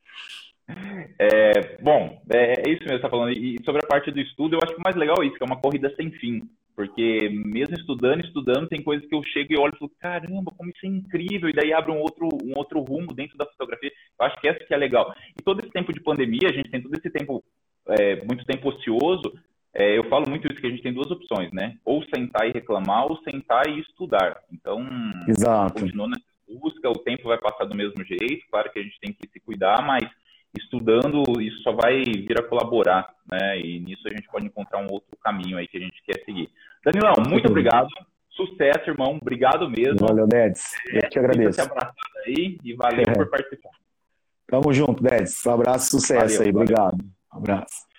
É, 1.18 1.82
bom, 1.82 2.22
é, 2.30 2.60
é 2.60 2.72
isso 2.72 2.80
mesmo 2.80 2.84
que 2.84 2.88
você 2.88 2.94
está 2.96 3.10
falando. 3.10 3.32
E 3.32 3.56
sobre 3.64 3.80
a 3.84 3.88
parte 3.88 4.10
do 4.10 4.20
estudo, 4.20 4.54
eu 4.54 4.60
acho 4.62 4.74
que 4.74 4.80
o 4.80 4.84
mais 4.84 4.96
legal 4.96 5.16
é 5.22 5.26
isso, 5.26 5.36
que 5.36 5.42
é 5.42 5.46
uma 5.46 5.60
corrida 5.60 5.92
sem 5.96 6.10
fim. 6.12 6.42
Porque 6.74 7.28
mesmo 7.28 7.74
estudando, 7.74 8.24
estudando, 8.24 8.68
tem 8.68 8.82
coisas 8.82 9.06
que 9.06 9.14
eu 9.14 9.22
chego 9.24 9.52
e 9.52 9.58
olho 9.58 9.74
e 9.74 9.78
falo, 9.78 9.92
caramba, 10.00 10.52
como 10.56 10.70
isso 10.70 10.86
é 10.86 10.88
incrível, 10.88 11.48
e 11.50 11.52
daí 11.52 11.72
abre 11.72 11.92
um 11.92 11.98
outro, 11.98 12.28
um 12.42 12.56
outro 12.56 12.80
rumo 12.80 13.12
dentro 13.12 13.36
da 13.36 13.44
fotografia. 13.44 13.92
Eu 14.18 14.26
acho 14.26 14.40
que 14.40 14.48
essa 14.48 14.64
que 14.64 14.72
é 14.72 14.76
legal. 14.76 15.14
E 15.38 15.42
todo 15.42 15.60
esse 15.60 15.70
tempo 15.70 15.92
de 15.92 16.00
pandemia, 16.00 16.48
a 16.48 16.52
gente 16.52 16.70
tem 16.70 16.80
todo 16.80 16.94
esse 16.94 17.10
tempo, 17.10 17.44
é, 17.86 18.24
muito 18.24 18.46
tempo 18.46 18.70
ocioso, 18.70 19.32
é, 19.74 19.98
eu 19.98 20.04
falo 20.08 20.28
muito 20.28 20.50
isso, 20.50 20.60
que 20.60 20.66
a 20.66 20.70
gente 20.70 20.82
tem 20.82 20.92
duas 20.92 21.10
opções, 21.10 21.52
né? 21.52 21.76
Ou 21.84 22.02
sentar 22.14 22.48
e 22.48 22.52
reclamar, 22.52 23.06
ou 23.06 23.18
sentar 23.18 23.68
e 23.68 23.80
estudar. 23.80 24.40
Então, 24.52 24.84
Exato. 25.28 25.80
continua 25.80 26.08
nessa 26.08 26.24
busca, 26.48 26.88
o 26.88 26.98
tempo 26.98 27.28
vai 27.28 27.38
passar 27.38 27.64
do 27.64 27.76
mesmo 27.76 28.02
jeito, 28.04 28.44
claro 28.50 28.72
que 28.72 28.78
a 28.78 28.82
gente 28.82 28.98
tem 29.00 29.12
que 29.12 29.28
se 29.28 29.38
cuidar, 29.38 29.86
mas 29.86 30.02
estudando, 30.58 31.22
isso 31.40 31.62
só 31.62 31.72
vai 31.72 32.02
vir 32.02 32.38
a 32.38 32.42
colaborar, 32.42 33.08
né? 33.30 33.58
E 33.60 33.80
nisso 33.80 34.02
a 34.06 34.10
gente 34.10 34.28
pode 34.28 34.46
encontrar 34.46 34.78
um 34.78 34.90
outro 34.90 35.16
caminho 35.22 35.58
aí 35.58 35.66
que 35.68 35.76
a 35.76 35.80
gente 35.80 36.02
quer 36.04 36.22
seguir. 36.24 36.50
Danilão, 36.84 37.14
muito 37.28 37.48
obrigado. 37.48 37.88
Sucesso, 38.30 38.90
irmão. 38.90 39.18
Obrigado 39.20 39.68
mesmo. 39.68 40.06
Valeu, 40.06 40.26
Dedes. 40.26 40.64
Eu 40.92 41.08
te 41.08 41.18
agradeço. 41.18 41.60
aí 42.26 42.58
e 42.64 42.74
valeu 42.74 43.04
é. 43.06 43.12
por 43.12 43.28
participar. 43.28 43.70
Tamo 44.46 44.72
junto, 44.72 45.02
Dedes. 45.02 45.44
Um 45.46 45.52
abraço, 45.52 45.90
sucesso 45.90 46.38
valeu, 46.38 46.42
aí. 46.42 46.52
Valeu. 46.52 46.62
Obrigado. 46.62 47.04
Um 47.32 47.36
abraço. 47.36 47.89